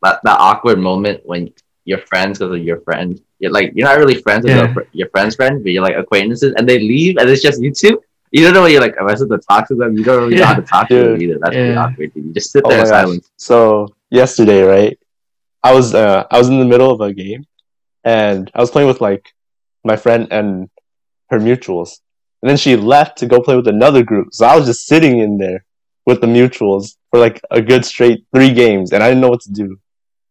that, 0.05 0.21
that 0.23 0.39
awkward 0.39 0.79
moment 0.79 1.21
when 1.25 1.51
you're 1.85 1.99
friends 2.11 2.39
because 2.39 2.55
of 2.57 2.63
your 2.63 2.81
friend. 2.81 3.19
You're 3.39 3.51
like 3.51 3.71
you're 3.75 3.87
not 3.87 3.97
really 3.97 4.15
friends 4.25 4.45
with 4.45 4.55
Yeah. 4.55 4.65
your 4.73 4.87
your 4.93 5.09
friend's 5.09 5.35
friend, 5.35 5.63
but 5.63 5.71
you're 5.73 5.83
like 5.83 5.97
acquaintances, 5.97 6.53
and 6.57 6.67
they 6.69 6.79
leave, 6.79 7.17
and 7.17 7.29
it's 7.29 7.41
just 7.41 7.61
you 7.61 7.71
two. 7.71 8.01
You 8.31 8.43
don't 8.43 8.53
know 8.53 8.61
what 8.61 8.71
you're 8.71 8.81
like. 8.81 8.95
Am 8.99 9.07
I 9.07 9.15
supposed 9.15 9.41
to 9.41 9.47
talk 9.47 9.67
to 9.69 9.75
them? 9.75 9.97
You 9.97 10.03
don't 10.03 10.21
really 10.23 10.35
know 10.35 10.45
how 10.51 10.55
to 10.55 10.61
talk 10.73 10.89
to 10.91 10.99
them 11.03 11.15
either. 11.21 11.37
That's 11.41 11.57
pretty 11.57 11.73
Yeah. 11.73 11.83
awkward. 11.83 12.13
Dude. 12.13 12.25
You 12.25 12.33
just 12.33 12.51
sit 12.51 12.63
Oh 12.65 12.69
there 12.69 12.79
my 12.79 12.83
in 12.83 12.89
gosh. 12.89 13.07
silence. 13.07 13.31
So 13.37 13.87
yesterday, 14.11 14.61
right? 14.63 14.97
I 15.63 15.73
was 15.73 15.93
uh 15.93 16.25
I 16.31 16.37
was 16.37 16.49
in 16.49 16.59
the 16.59 16.65
middle 16.73 16.91
of 16.91 17.01
a 17.01 17.13
game 17.13 17.45
and 18.03 18.51
I 18.55 18.61
was 18.61 18.71
playing 18.71 18.87
with 18.87 19.01
like 19.01 19.25
my 19.83 19.95
friend 19.95 20.27
and 20.31 20.69
her 21.29 21.39
mutuals. 21.39 21.91
And 22.41 22.49
then 22.49 22.57
she 22.57 22.75
left 22.75 23.17
to 23.19 23.25
go 23.25 23.41
play 23.41 23.55
with 23.55 23.67
another 23.67 24.03
group. 24.03 24.27
So 24.33 24.45
I 24.45 24.55
was 24.55 24.65
just 24.67 24.85
sitting 24.87 25.19
in 25.19 25.37
there 25.37 25.65
with 26.05 26.21
the 26.21 26.27
mutuals 26.27 26.95
for 27.09 27.19
like 27.19 27.41
a 27.51 27.61
good 27.61 27.85
straight 27.85 28.25
three 28.33 28.53
games 28.53 28.91
and 28.93 29.03
I 29.03 29.07
didn't 29.09 29.21
know 29.21 29.29
what 29.29 29.41
to 29.41 29.51
do. 29.51 29.77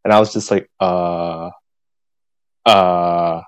And 0.05 0.13
I 0.13 0.21
was 0.21 0.33
just 0.33 0.51
like, 0.51 0.71
uh, 0.81 1.51
uh, 2.67 3.43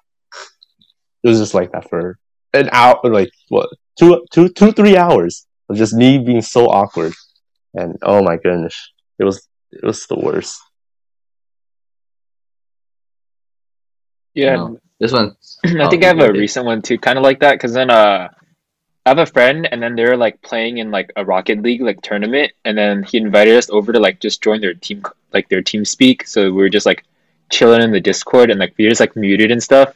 it 1.23 1.29
was 1.29 1.39
just 1.39 1.55
like 1.55 1.73
that 1.73 1.89
for 1.89 2.19
an 2.53 2.69
hour, 2.73 3.01
like 3.05 3.31
what, 3.49 3.69
two, 3.99 4.25
two, 4.31 4.49
two, 4.49 4.73
three 4.73 4.97
hours 4.97 5.47
of 5.69 5.77
just 5.77 5.95
me 5.95 6.19
being 6.19 6.43
so 6.43 6.67
awkward, 6.67 7.13
and 7.75 7.97
oh 8.03 8.23
my 8.23 8.37
goodness, 8.37 8.93
it 9.19 9.25
was 9.25 9.49
it 9.73 9.85
was 9.85 10.07
the 10.07 10.19
worst. 10.19 10.61
Yeah, 14.35 14.57
No, 14.57 14.79
this 15.01 15.13
one. 15.13 15.35
I 15.65 15.89
think 15.89 16.05
I 16.05 16.09
have 16.09 16.21
a 16.21 16.31
recent 16.31 16.67
one 16.67 16.83
too, 16.83 16.99
kind 16.99 17.19
of 17.19 17.25
like 17.25 17.41
that. 17.41 17.53
Because 17.55 17.73
then, 17.73 17.91
uh, 17.91 18.29
I 19.07 19.11
have 19.11 19.19
a 19.19 19.27
friend, 19.27 19.69
and 19.71 19.81
then 19.81 19.95
they're 19.95 20.17
like 20.17 20.43
playing 20.43 20.79
in 20.79 20.91
like 20.91 21.13
a 21.15 21.25
Rocket 21.25 21.63
League 21.63 21.81
like 21.81 22.03
tournament, 22.03 22.53
and 22.65 22.77
then 22.77 23.05
he 23.05 23.19
invited 23.19 23.57
us 23.57 23.71
over 23.71 23.93
to 23.93 24.01
like 24.01 24.19
just 24.19 24.43
join 24.43 24.61
their 24.61 24.75
team, 24.75 25.05
like 25.33 25.49
their 25.49 25.63
team 25.63 25.85
speak. 25.85 26.27
So 26.27 26.47
we 26.47 26.51
were 26.51 26.69
just 26.69 26.87
like 26.87 27.05
chilling 27.49 27.83
in 27.83 27.93
the 27.93 28.01
Discord, 28.01 28.51
and 28.51 28.59
like 28.59 28.75
we 28.77 28.85
were 28.85 28.91
just 28.91 29.01
like 29.01 29.15
muted 29.15 29.53
and 29.53 29.63
stuff, 29.63 29.95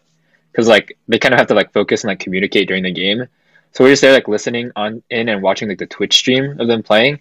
because 0.52 0.68
like 0.68 0.96
they 1.08 1.18
kind 1.18 1.34
of 1.34 1.38
have 1.38 1.48
to 1.48 1.54
like 1.54 1.72
focus 1.72 2.04
and 2.04 2.08
like 2.08 2.20
communicate 2.20 2.68
during 2.68 2.84
the 2.84 2.92
game. 2.92 3.26
So 3.72 3.82
we're 3.82 3.90
just 3.90 4.02
there 4.02 4.12
like 4.12 4.28
listening 4.28 4.70
on 4.76 5.02
in 5.10 5.28
and 5.28 5.42
watching 5.42 5.68
like 5.68 5.78
the 5.78 5.86
Twitch 5.86 6.14
stream 6.14 6.60
of 6.60 6.68
them 6.68 6.84
playing, 6.84 7.18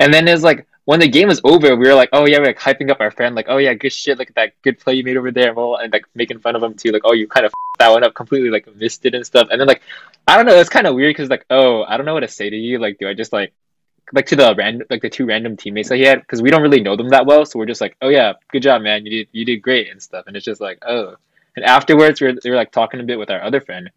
and 0.00 0.12
then 0.12 0.26
it's 0.26 0.42
like 0.42 0.66
when 0.88 1.00
the 1.00 1.06
game 1.06 1.28
was 1.28 1.38
over, 1.44 1.76
we 1.76 1.86
were 1.86 1.94
like, 1.94 2.08
oh 2.14 2.24
yeah, 2.24 2.38
we're 2.38 2.46
like 2.46 2.58
hyping 2.58 2.90
up 2.90 2.98
our 2.98 3.10
friend, 3.10 3.34
like, 3.34 3.44
oh 3.50 3.58
yeah, 3.58 3.74
good 3.74 3.92
shit, 3.92 4.16
look 4.16 4.30
at 4.30 4.36
that 4.36 4.54
good 4.62 4.78
play 4.78 4.94
you 4.94 5.04
made 5.04 5.18
over 5.18 5.30
there, 5.30 5.50
and, 5.50 5.82
and 5.82 5.92
like 5.92 6.06
making 6.14 6.38
fun 6.38 6.56
of 6.56 6.62
him 6.62 6.72
too, 6.72 6.92
like, 6.92 7.02
oh 7.04 7.12
you 7.12 7.28
kind 7.28 7.44
of 7.44 7.52
that 7.78 7.90
one 7.90 8.02
up 8.02 8.14
completely, 8.14 8.48
like 8.48 8.74
missed 8.74 9.04
it 9.04 9.14
and 9.14 9.26
stuff, 9.26 9.48
and 9.50 9.60
then 9.60 9.68
like, 9.68 9.82
I 10.26 10.34
don't 10.38 10.46
know, 10.46 10.58
it's 10.58 10.70
kind 10.70 10.86
of 10.86 10.94
weird 10.94 11.10
because 11.10 11.28
like, 11.28 11.44
oh, 11.50 11.82
I 11.82 11.98
don't 11.98 12.06
know 12.06 12.14
what 12.14 12.20
to 12.20 12.28
say 12.28 12.48
to 12.48 12.56
you, 12.56 12.78
like, 12.78 12.96
do 12.98 13.06
I 13.06 13.12
just 13.12 13.34
like, 13.34 13.52
like 14.14 14.24
to 14.28 14.36
the 14.36 14.54
random, 14.56 14.86
like 14.88 15.02
the 15.02 15.10
two 15.10 15.26
random 15.26 15.58
teammates 15.58 15.90
that 15.90 15.96
he 15.96 16.04
had, 16.04 16.20
because 16.22 16.40
we 16.40 16.48
don't 16.48 16.62
really 16.62 16.80
know 16.80 16.96
them 16.96 17.10
that 17.10 17.26
well, 17.26 17.44
so 17.44 17.58
we're 17.58 17.66
just 17.66 17.82
like, 17.82 17.94
oh 18.00 18.08
yeah, 18.08 18.32
good 18.50 18.62
job, 18.62 18.80
man, 18.80 19.04
you 19.04 19.10
did, 19.10 19.28
you 19.32 19.44
did 19.44 19.60
great 19.60 19.90
and 19.90 20.02
stuff, 20.02 20.24
and 20.26 20.36
it's 20.36 20.46
just 20.46 20.62
like, 20.62 20.78
oh, 20.88 21.16
and 21.54 21.66
afterwards 21.66 22.22
we 22.22 22.28
were, 22.28 22.38
we 22.42 22.50
were 22.50 22.56
like 22.56 22.72
talking 22.72 22.98
a 22.98 23.02
bit 23.04 23.18
with 23.18 23.28
our 23.28 23.42
other 23.42 23.60
friend. 23.60 23.90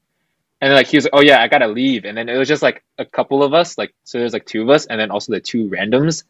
And 0.60 0.69
then 0.69 0.75
like 0.75 0.88
he 0.88 0.97
was 0.97 1.06
like, 1.06 1.13
oh 1.13 1.21
yeah, 1.21 1.41
I 1.41 1.47
gotta 1.47 1.67
leave. 1.67 2.04
And 2.04 2.17
then 2.17 2.27
it 2.27 2.38
was 2.38 2.49
just 2.49 2.62
like 2.62 2.84
a 2.97 3.06
couple 3.06 3.43
of 3.43 3.54
us, 3.54 3.77
like 3.77 3.93
so 4.04 4.19
there's 4.19 4.34
like 4.34 4.45
two 4.45 4.62
of 4.63 4.69
us, 4.69 4.88
and 4.88 4.99
then 4.99 5.10
also 5.10 5.32
the 5.32 5.39
two 5.39 5.69
randoms. 5.69 6.25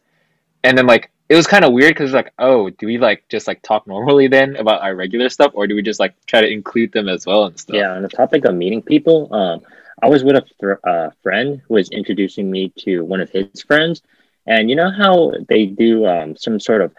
And 0.64 0.78
then 0.78 0.86
like 0.86 1.12
it 1.30 1.36
was 1.36 1.48
kind 1.48 1.64
of 1.64 1.72
weird 1.72 1.94
because 1.94 2.12
like, 2.12 2.34
oh, 2.40 2.70
do 2.70 2.86
we 2.86 2.98
like 2.98 3.28
just 3.30 3.48
like 3.48 3.62
talk 3.62 3.88
normally 3.88 4.28
then 4.28 4.58
about 4.58 4.82
our 4.82 4.96
regular 4.96 5.30
stuff, 5.30 5.52
or 5.56 5.66
do 5.66 5.76
we 5.76 5.82
just 5.82 6.00
like 6.00 6.14
try 6.26 6.42
to 6.42 6.48
include 6.48 6.92
them 6.92 7.08
as 7.08 7.26
well 7.26 7.46
and 7.46 7.60
stuff? 7.60 7.76
Yeah, 7.76 7.94
on 7.94 8.02
the 8.02 8.10
topic 8.10 8.46
of 8.46 8.54
meeting 8.54 8.82
people, 8.82 9.34
um, 9.34 9.62
I 10.02 10.10
was 10.10 10.24
with 10.24 10.36
a 10.36 10.46
fr- 10.60 10.88
uh, 10.88 11.10
friend 11.24 11.62
who 11.68 11.76
was 11.76 11.90
introducing 11.90 12.52
me 12.52 12.74
to 12.80 13.02
one 13.02 13.22
of 13.22 13.30
his 13.30 13.62
friends, 13.62 14.02
and 14.46 14.70
you 14.70 14.76
know 14.76 14.92
how 14.92 15.32
they 15.48 15.66
do 15.68 16.06
um, 16.06 16.36
some 16.36 16.60
sort 16.60 16.82
of 16.82 16.94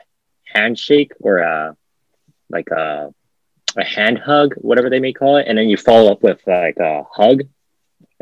handshake 0.47 1.13
or 1.21 1.39
a 1.39 1.77
like 2.49 2.71
a 2.71 3.13
a 3.77 3.85
hand 3.85 4.19
hug, 4.19 4.55
whatever 4.57 4.91
they 4.91 5.01
may 5.01 5.13
call 5.13 5.37
it, 5.37 5.47
and 5.49 5.59
then 5.59 5.69
you 5.69 5.77
follow 5.77 6.11
up 6.11 6.23
with 6.23 6.41
like 6.47 6.79
a 6.79 7.05
hug, 7.11 7.43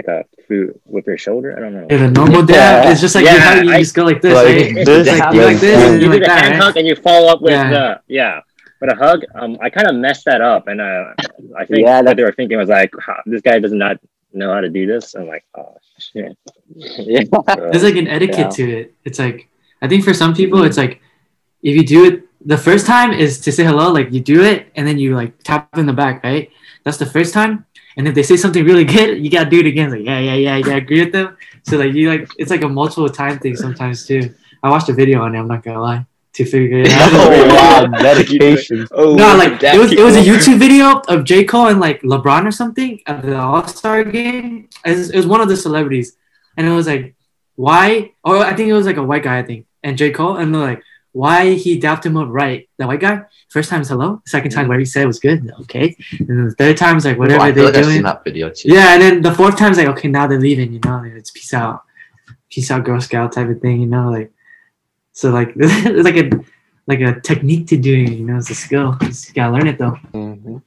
like 0.00 0.08
a 0.08 0.24
through 0.46 0.78
with 0.86 1.06
your 1.06 1.18
shoulder. 1.26 1.56
I 1.56 1.60
don't 1.60 1.74
know. 1.74 1.86
Yeah, 1.90 1.98
the 2.06 2.10
normal 2.10 2.42
dab 2.44 2.90
is 2.92 3.00
just 3.00 3.14
like 3.14 3.24
you, 3.26 3.30
Yeah, 3.32 3.38
hug, 3.40 3.64
you 3.66 3.72
I- 3.72 3.78
just 3.80 3.94
go 3.94 4.04
like 4.04 4.20
this, 4.22 4.34
Like 4.34 4.46
right? 4.46 4.84
this, 4.88 5.06
like 5.08 5.34
you 5.34 5.40
yeah, 5.40 5.46
like 5.46 5.60
this, 5.60 5.78
you 5.86 5.92
you 5.94 6.00
do 6.00 6.10
like 6.14 6.20
the 6.20 6.26
that, 6.26 6.42
hand 6.42 6.54
right? 6.54 6.62
hug 6.62 6.76
and 6.78 6.86
you 6.86 6.94
follow 6.96 7.28
up 7.32 7.40
with 7.42 7.52
Yeah. 7.52 7.70
the 7.70 8.00
yeah. 8.08 8.40
But 8.80 8.88
a 8.94 8.96
hug, 8.96 9.20
um, 9.34 9.58
I 9.60 9.68
kind 9.68 9.88
of 9.90 9.94
messed 9.96 10.24
that 10.24 10.40
up, 10.40 10.66
and 10.68 10.80
uh, 10.80 11.12
I 11.60 11.66
think 11.66 11.80
Yeah, 11.84 11.96
what 11.96 12.04
that- 12.06 12.16
they 12.16 12.22
were 12.24 12.32
thinking 12.32 12.56
was 12.56 12.70
like, 12.70 12.90
"Huh, 13.06 13.20
this 13.26 13.42
guy 13.42 13.58
does 13.58 13.72
not 13.84 13.98
know 14.32 14.50
how 14.54 14.60
to 14.66 14.70
do 14.70 14.86
this. 14.86 15.14
I'm 15.14 15.26
like, 15.34 15.44
oh 15.58 15.74
shit. 15.98 16.32
yeah. 16.76 17.24
So, 17.30 17.42
There's 17.70 17.82
like 17.84 17.96
an 17.96 18.08
etiquette 18.08 18.38
Yeah. 18.56 18.58
to 18.58 18.64
it. 18.78 18.94
It's 19.04 19.18
like 19.18 19.48
I 19.82 19.88
think 19.88 20.04
for 20.04 20.14
some 20.14 20.32
people 20.34 20.62
it's 20.64 20.76
like 20.78 21.00
if 21.62 21.72
you 21.76 21.84
do 21.84 22.00
it 22.08 22.14
the 22.54 22.56
first 22.56 22.86
time 22.86 23.12
is 23.12 23.38
to 23.44 23.52
say 23.52 23.64
hello, 23.64 23.92
like 23.92 24.08
you 24.14 24.20
do 24.20 24.42
it 24.42 24.68
and 24.76 24.86
then 24.88 24.98
you 24.98 25.14
like 25.14 25.32
tap 25.42 25.76
in 25.76 25.84
the 25.86 25.92
back, 25.92 26.24
right? 26.24 26.48
That's 26.84 26.96
the 26.96 27.04
first 27.16 27.34
time. 27.34 27.66
And 27.96 28.06
if 28.08 28.14
they 28.14 28.22
say 28.22 28.36
something 28.36 28.64
really 28.64 28.84
good, 28.84 29.22
you 29.22 29.30
gotta 29.30 29.50
do 29.50 29.60
it 29.60 29.66
again. 29.66 29.90
Like, 29.90 30.04
yeah, 30.04 30.18
yeah, 30.18 30.34
yeah, 30.34 30.56
you 30.56 30.64
gotta 30.64 30.78
agree 30.78 31.00
with 31.00 31.12
them. 31.12 31.36
So 31.64 31.76
like 31.76 31.92
you 31.92 32.08
like 32.08 32.28
it's 32.38 32.50
like 32.50 32.62
a 32.62 32.68
multiple 32.68 33.08
time 33.08 33.38
thing 33.38 33.56
sometimes 33.56 34.06
too. 34.06 34.34
I 34.62 34.70
watched 34.70 34.88
a 34.88 34.92
video 34.92 35.22
on 35.22 35.34
it, 35.34 35.38
I'm 35.38 35.48
not 35.48 35.62
gonna 35.62 35.80
lie, 35.80 36.06
to 36.34 36.44
figure 36.44 36.78
it 36.78 36.90
out. 36.90 37.10
oh 37.12 37.48
wow, 37.48 37.86
dedication. 38.02 38.86
Oh, 38.92 39.14
No, 39.14 39.36
like 39.36 39.62
it 39.62 39.78
was 39.78 39.92
it 39.92 40.00
was 40.02 40.16
a. 40.16 40.20
YouTube 40.30 40.58
video 40.58 41.00
of 41.08 41.24
J 41.24 41.44
Cole 41.44 41.68
and 41.68 41.80
like 41.80 42.02
LeBron 42.02 42.46
or 42.46 42.50
something 42.52 43.00
at 43.06 43.22
the 43.22 43.36
All 43.36 43.66
Star 43.66 44.04
game. 44.04 44.68
It 44.84 44.96
was, 44.96 45.10
it 45.10 45.16
was 45.16 45.26
one 45.26 45.40
of 45.40 45.48
the 45.48 45.56
celebrities, 45.56 46.16
and 46.56 46.66
it 46.66 46.72
was 46.72 46.86
like 46.86 47.14
why? 47.56 48.12
Or 48.24 48.38
I 48.38 48.54
think 48.54 48.68
it 48.68 48.72
was 48.72 48.86
like 48.86 48.96
a 48.96 49.02
white 49.02 49.22
guy, 49.22 49.38
I 49.38 49.42
think, 49.42 49.66
and 49.82 49.98
J 49.98 50.10
Cole, 50.10 50.36
and 50.36 50.54
they're 50.54 50.62
like 50.62 50.82
why 51.12 51.54
he 51.54 51.78
dapped 51.78 52.06
him 52.06 52.16
up 52.16 52.28
right. 52.30 52.68
The 52.78 52.86
white 52.86 53.00
guy 53.00 53.22
first 53.48 53.68
time 53.70 53.80
is 53.82 53.88
hello, 53.88 54.22
second 54.26 54.50
time 54.52 54.68
what 54.68 54.78
he 54.78 54.84
said 54.84 55.06
was 55.06 55.18
good, 55.18 55.50
okay, 55.62 55.96
and 56.18 56.28
then 56.28 56.44
the 56.46 56.54
third 56.54 56.76
time 56.76 56.96
is 56.96 57.04
like 57.04 57.16
Oh, 57.16 57.20
whatever 57.20 57.42
I 57.42 57.50
they're 57.50 57.72
doing. 57.72 58.02
that 58.02 58.22
video 58.24 58.48
too. 58.50 58.68
Yeah, 58.72 58.94
and 58.94 59.02
then 59.02 59.22
the 59.22 59.32
fourth 59.34 59.56
time 59.58 59.72
is 59.72 59.78
like 59.78 59.88
okay, 59.88 60.08
now 60.08 60.26
they're 60.26 60.38
leaving, 60.38 60.72
you 60.72 60.80
know, 60.84 61.02
it's 61.04 61.30
peace 61.32 61.52
out, 61.52 61.82
peace 62.50 62.70
out, 62.70 62.84
Girl 62.84 63.00
Scout 63.00 63.32
type 63.32 63.48
of 63.48 63.60
thing, 63.60 63.80
you 63.80 63.86
know, 63.86 64.10
like 64.10 64.30
so 65.12 65.30
like 65.30 65.52
it's 65.56 66.04
like 66.04 66.16
a 66.16 66.30
like 66.86 67.00
a 67.00 67.20
technique 67.20 67.66
to 67.68 67.76
doing 67.76 68.06
it, 68.12 68.18
you 68.18 68.24
know, 68.26 68.36
it's 68.38 68.50
a 68.50 68.54
skill. 68.54 68.96
You 69.02 69.10
gotta 69.34 69.52
learn 69.52 69.66
it 69.66 69.78
though. 69.78 69.96
Mhm. 70.12 70.62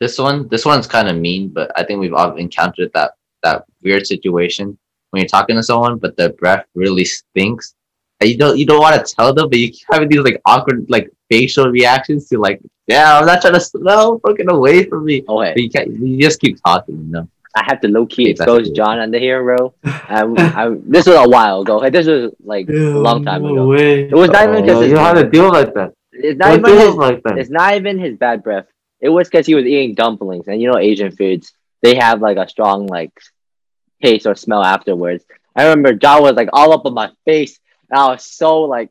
This 0.00 0.16
one, 0.18 0.46
this 0.48 0.64
one's 0.64 0.86
kind 0.86 1.08
of 1.08 1.16
mean, 1.16 1.48
but 1.48 1.72
I 1.76 1.82
think 1.82 1.98
we've 2.00 2.14
all 2.14 2.36
encountered 2.36 2.90
that 2.94 3.12
that 3.42 3.64
weird 3.82 4.06
situation 4.06 4.76
when 5.10 5.20
you're 5.22 5.28
talking 5.28 5.56
to 5.56 5.62
someone, 5.62 5.98
but 5.98 6.16
their 6.16 6.28
breath 6.34 6.66
really 6.74 7.04
stinks. 7.04 7.74
And 8.20 8.28
you 8.30 8.36
don't 8.36 8.58
you 8.58 8.66
don't 8.66 8.80
want 8.80 8.94
to 9.04 9.14
tell 9.14 9.32
them, 9.32 9.48
but 9.48 9.58
you 9.58 9.70
keep 9.70 9.86
having 9.90 10.08
these 10.08 10.20
like 10.20 10.40
awkward 10.44 10.86
like 10.88 11.10
facial 11.30 11.68
reactions 11.68 12.28
to 12.28 12.38
like, 12.38 12.60
yeah, 12.86 13.18
I'm 13.18 13.26
not 13.26 13.40
trying 13.42 13.54
to 13.54 13.60
smell, 13.60 14.18
fucking 14.26 14.50
away 14.50 14.84
from 14.84 15.04
me. 15.04 15.24
Oh, 15.28 15.40
okay. 15.40 15.52
But 15.54 15.62
you 15.62 15.70
can't. 15.70 15.90
You 16.00 16.18
just 16.20 16.40
keep 16.40 16.58
talking, 16.62 16.96
you 16.96 17.12
know. 17.12 17.28
I 17.56 17.62
have 17.66 17.80
to 17.80 17.88
low 17.88 18.06
key 18.06 18.22
Okay, 18.24 18.32
that's 18.34 18.40
expose. 18.40 18.70
John 18.70 18.98
under 18.98 19.18
here, 19.18 19.42
bro. 19.42 19.72
I, 19.84 20.22
I, 20.22 20.76
this 20.84 21.06
was 21.06 21.16
a 21.16 21.28
while 21.28 21.62
ago. 21.62 21.88
This 21.90 22.06
was 22.06 22.32
like 22.44 22.68
a 22.68 22.72
long 22.72 23.24
time 23.24 23.42
no 23.42 23.52
ago. 23.52 23.66
way. 23.68 24.02
It 24.08 24.14
was 24.14 24.30
not 24.30 24.44
even 24.48 24.56
Oh, 24.56 24.62
because 24.62 24.88
you 24.88 24.94
don't 24.94 25.04
have 25.16 25.24
to 25.24 25.30
deal 25.30 25.48
like 25.50 25.74
that. 25.74 25.92
it's 26.12 26.38
not 26.38 26.60
Don't 26.60 26.68
even 26.74 26.86
his, 26.86 26.94
like 26.94 27.22
that. 27.24 27.38
it's 27.38 27.50
not 27.50 27.74
even 27.74 27.98
his 27.98 28.16
bad 28.16 28.42
breath. 28.42 28.66
It 29.00 29.08
was 29.08 29.28
because 29.28 29.46
he 29.46 29.54
was 29.54 29.64
eating 29.64 29.94
dumplings, 29.94 30.46
and 30.48 30.60
you 30.60 30.70
know 30.70 30.78
Asian 30.78 31.10
foods 31.12 31.52
they 31.82 31.94
have 31.96 32.20
like 32.20 32.36
a 32.36 32.48
strong 32.48 32.86
like 32.86 33.12
taste 34.02 34.26
or 34.26 34.34
smell 34.34 34.62
afterwards. 34.64 35.24
I 35.56 35.64
remember 35.64 35.92
John 35.94 36.22
was 36.22 36.34
like 36.34 36.50
all 36.52 36.72
up 36.72 36.86
on 36.86 36.94
my 36.94 37.10
face, 37.24 37.58
and 37.90 37.98
I 37.98 38.08
was 38.08 38.24
so 38.24 38.62
like, 38.62 38.90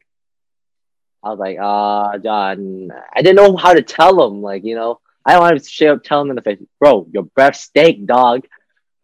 I 1.24 1.30
was 1.30 1.40
like, 1.40 1.58
ah, 1.60 2.18
John, 2.18 2.90
I 3.14 3.22
didn't 3.22 3.36
know 3.36 3.58
how 3.58 3.74
to 3.74 3.82
tell 3.82 4.26
him. 4.28 4.42
Like 4.42 4.64
you 4.64 4.76
know, 4.76 5.00
I 5.26 5.34
don't 5.34 5.42
want 5.42 5.64
to 5.64 5.88
up 5.88 6.04
tell 6.04 6.22
him 6.22 6.30
in 6.30 6.36
the 6.36 6.42
face, 6.42 6.60
bro, 6.80 7.08
your 7.12 7.24
breath 7.24 7.56
stank, 7.56 8.06
dog. 8.06 8.46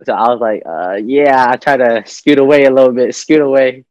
So 0.04 0.14
I 0.14 0.30
was 0.30 0.40
like, 0.42 0.64
uh, 0.66 0.96
yeah, 1.04 1.46
I 1.50 1.56
try 1.56 1.78
to 1.78 2.04
scoot 2.06 2.40
away 2.40 2.66
a 2.66 2.72
little 2.72 2.94
bit, 2.94 3.16
scoot 3.16 3.42
away. 3.42 3.86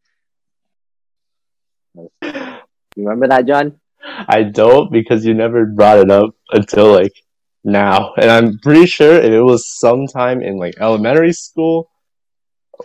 You 2.96 3.04
remember 3.04 3.28
that, 3.28 3.46
John? 3.46 3.80
I 4.04 4.42
don't 4.42 4.90
because 4.92 5.24
you 5.24 5.34
never 5.34 5.64
brought 5.66 5.98
it 5.98 6.10
up 6.10 6.34
until 6.50 6.92
like 6.92 7.12
now, 7.64 8.14
and 8.14 8.30
I'm 8.30 8.58
pretty 8.58 8.86
sure 8.86 9.14
if 9.14 9.30
it 9.30 9.42
was 9.42 9.68
sometime 9.68 10.42
in 10.42 10.58
like 10.58 10.74
elementary 10.80 11.32
school, 11.32 11.90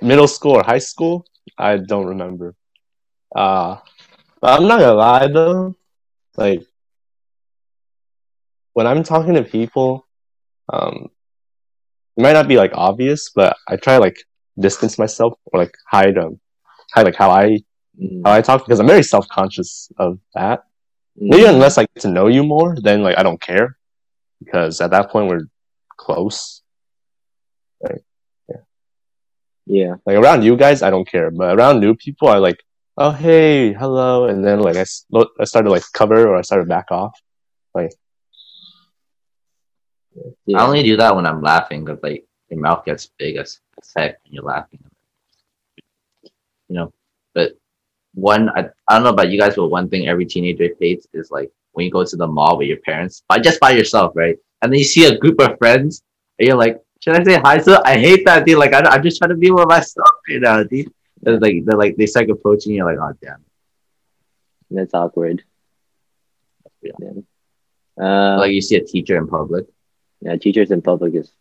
middle 0.01 0.27
school, 0.27 0.53
or 0.53 0.63
high 0.63 0.77
school. 0.77 1.25
I 1.57 1.77
don't 1.77 2.05
remember. 2.05 2.55
Uh, 3.35 3.77
but 4.41 4.59
I'm 4.59 4.67
not 4.67 4.79
gonna 4.79 4.93
lie 4.93 5.27
though, 5.27 5.75
like 6.37 6.63
when 8.73 8.87
I'm 8.87 9.03
talking 9.03 9.33
to 9.33 9.43
people, 9.43 10.05
um, 10.71 11.09
it 12.17 12.21
might 12.21 12.33
not 12.33 12.47
be 12.47 12.57
like 12.57 12.71
obvious, 12.73 13.29
but 13.35 13.57
I 13.67 13.75
try 13.77 13.97
like 13.97 14.17
distance 14.59 14.97
myself 14.97 15.33
or 15.45 15.59
like 15.61 15.73
hide 15.89 16.17
um 16.17 16.39
hide 16.93 17.05
like 17.05 17.15
how 17.15 17.29
I 17.31 17.59
Mm, 17.99 18.21
how 18.23 18.31
I 18.31 18.41
talk 18.41 18.63
because 18.65 18.79
I'm 18.79 18.87
very 18.87 19.03
self 19.03 19.27
conscious 19.27 19.91
of 19.97 20.19
that. 20.35 20.59
mm. 21.19 21.29
Maybe 21.29 21.45
unless 21.45 21.77
I 21.77 21.81
get 21.83 22.01
to 22.01 22.09
know 22.11 22.27
you 22.27 22.43
more, 22.43 22.75
then 22.79 23.01
like 23.01 23.17
I 23.17 23.23
don't 23.23 23.41
care 23.41 23.77
because 24.39 24.81
at 24.81 24.91
that 24.91 25.09
point 25.09 25.29
we're 25.29 25.47
close. 25.97 26.61
Right? 27.81 28.01
Yeah. 28.49 28.57
Yeah. 29.65 29.95
Like 30.05 30.17
around 30.17 30.43
you 30.43 30.55
guys, 30.57 30.81
I 30.83 30.89
don't 30.91 31.07
care, 31.07 31.31
but 31.31 31.57
around 31.57 31.79
new 31.79 31.95
people, 31.95 32.27
I 32.27 32.37
like, 32.37 32.63
oh 32.97 33.11
hey, 33.11 33.73
hello, 33.73 34.25
and 34.25 34.43
then 34.43 34.59
like 34.59 34.75
I, 34.75 34.85
I 35.39 35.43
started 35.45 35.69
like 35.69 35.83
cover 35.93 36.27
or 36.27 36.35
I 36.35 36.41
started 36.41 36.67
back 36.67 36.91
off. 36.91 37.19
yeah. 40.45 40.59
I 40.59 40.65
only 40.65 40.83
do 40.83 40.97
that 40.97 41.15
when 41.15 41.25
I'm 41.25 41.41
laughing 41.41 41.85
because 41.85 42.01
like 42.01 42.25
your 42.49 42.59
mouth 42.59 42.85
gets 42.85 43.11
big 43.17 43.37
as, 43.37 43.59
heck 43.95 44.19
when 44.23 44.33
you're 44.33 44.43
laughing. 44.43 44.79
You 46.69 46.75
know, 46.75 46.93
but 47.33 47.53
one 48.13 48.49
I, 48.49 48.69
I 48.87 48.95
don't 48.95 49.03
know 49.03 49.09
about 49.09 49.29
you 49.29 49.39
guys, 49.39 49.55
but 49.55 49.67
one 49.67 49.89
thing 49.89 50.07
every 50.07 50.25
teenager 50.25 50.69
hates 50.79 51.07
is 51.13 51.31
like 51.31 51.51
when 51.73 51.85
you 51.85 51.91
go 51.91 52.03
to 52.03 52.15
the 52.15 52.27
mall 52.27 52.57
with 52.57 52.67
your 52.67 52.77
parents, 52.77 53.23
but 53.29 53.43
just 53.43 53.59
by 53.59 53.71
yourself, 53.71 54.13
right? 54.15 54.37
And 54.61 54.71
then 54.71 54.79
you 54.79 54.85
see 54.85 55.05
a 55.05 55.17
group 55.17 55.39
of 55.39 55.57
friends, 55.59 56.01
and 56.39 56.47
you're 56.47 56.57
like, 56.57 56.81
should 56.99 57.15
I 57.15 57.23
say 57.23 57.39
hi 57.39 57.59
to? 57.59 57.81
I 57.85 57.97
hate 57.97 58.25
that, 58.25 58.45
dude. 58.45 58.57
Like 58.57 58.73
I, 58.73 58.79
I'm 58.79 59.03
just 59.03 59.19
trying 59.19 59.29
to 59.29 59.35
be 59.35 59.51
with 59.51 59.67
myself 59.67 60.09
right 60.27 60.41
now, 60.41 60.63
dude. 60.63 60.91
They're 61.21 61.39
like 61.39 61.65
they're 61.65 61.77
like 61.77 61.95
they 61.97 62.05
start 62.05 62.29
approaching 62.29 62.73
you, 62.73 62.83
like, 62.85 62.97
oh 62.99 63.13
damn. 63.21 63.43
That's 64.69 64.93
awkward. 64.93 65.43
Uh, 67.99 68.37
like 68.37 68.51
you 68.51 68.61
see 68.61 68.75
a 68.75 68.83
teacher 68.83 69.17
in 69.17 69.27
public. 69.27 69.65
yeah, 70.21 70.35
teachers 70.35 70.71
in 70.71 70.81
public 70.81 71.15
is 71.15 71.31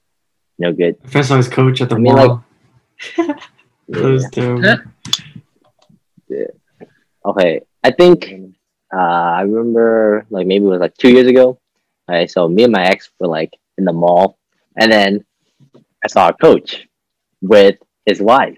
no 0.58 0.72
good. 0.72 0.96
I 1.04 1.08
first 1.08 1.28
saw 1.28 1.36
his 1.36 1.48
coach 1.48 1.80
at 1.82 1.90
the 1.90 1.96
I 1.96 1.98
mean, 1.98 2.14
mall. 2.14 2.44
like- 3.16 3.36
that 3.88 4.02
was 4.02 4.28
terrible. 4.30 4.76
Okay, 7.24 7.60
I 7.82 7.90
think 7.90 8.30
uh, 8.92 8.96
I 8.96 9.42
remember 9.42 10.26
like 10.30 10.46
maybe 10.46 10.64
it 10.64 10.68
was 10.68 10.80
like 10.80 10.96
two 10.96 11.10
years 11.10 11.26
ago. 11.26 11.58
Right, 12.08 12.30
so 12.30 12.48
me 12.48 12.62
and 12.62 12.72
my 12.72 12.84
ex 12.84 13.10
were 13.18 13.26
like 13.26 13.52
in 13.78 13.84
the 13.84 13.92
mall, 13.92 14.38
and 14.76 14.90
then 14.90 15.24
I 16.04 16.08
saw 16.08 16.28
a 16.28 16.32
coach 16.32 16.86
with 17.42 17.76
his 18.06 18.20
wife, 18.22 18.56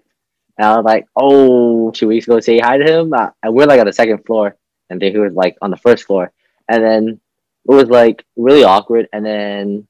and 0.58 0.66
I 0.66 0.76
was 0.76 0.84
like, 0.84 1.06
"Oh, 1.16 1.92
should 1.92 2.08
we 2.08 2.20
go 2.20 2.40
say 2.40 2.58
hi 2.58 2.78
to 2.78 2.84
him?" 2.84 3.12
Uh, 3.12 3.30
and 3.42 3.54
we're 3.54 3.66
like 3.66 3.80
on 3.80 3.86
the 3.86 3.92
second 3.92 4.24
floor, 4.26 4.56
and 4.90 5.00
then 5.00 5.12
he 5.12 5.18
was 5.18 5.32
like 5.32 5.56
on 5.62 5.70
the 5.70 5.76
first 5.76 6.04
floor, 6.04 6.32
and 6.68 6.82
then 6.82 7.20
it 7.68 7.74
was 7.74 7.88
like 7.88 8.24
really 8.36 8.64
awkward, 8.64 9.08
and 9.12 9.24
then 9.24 9.86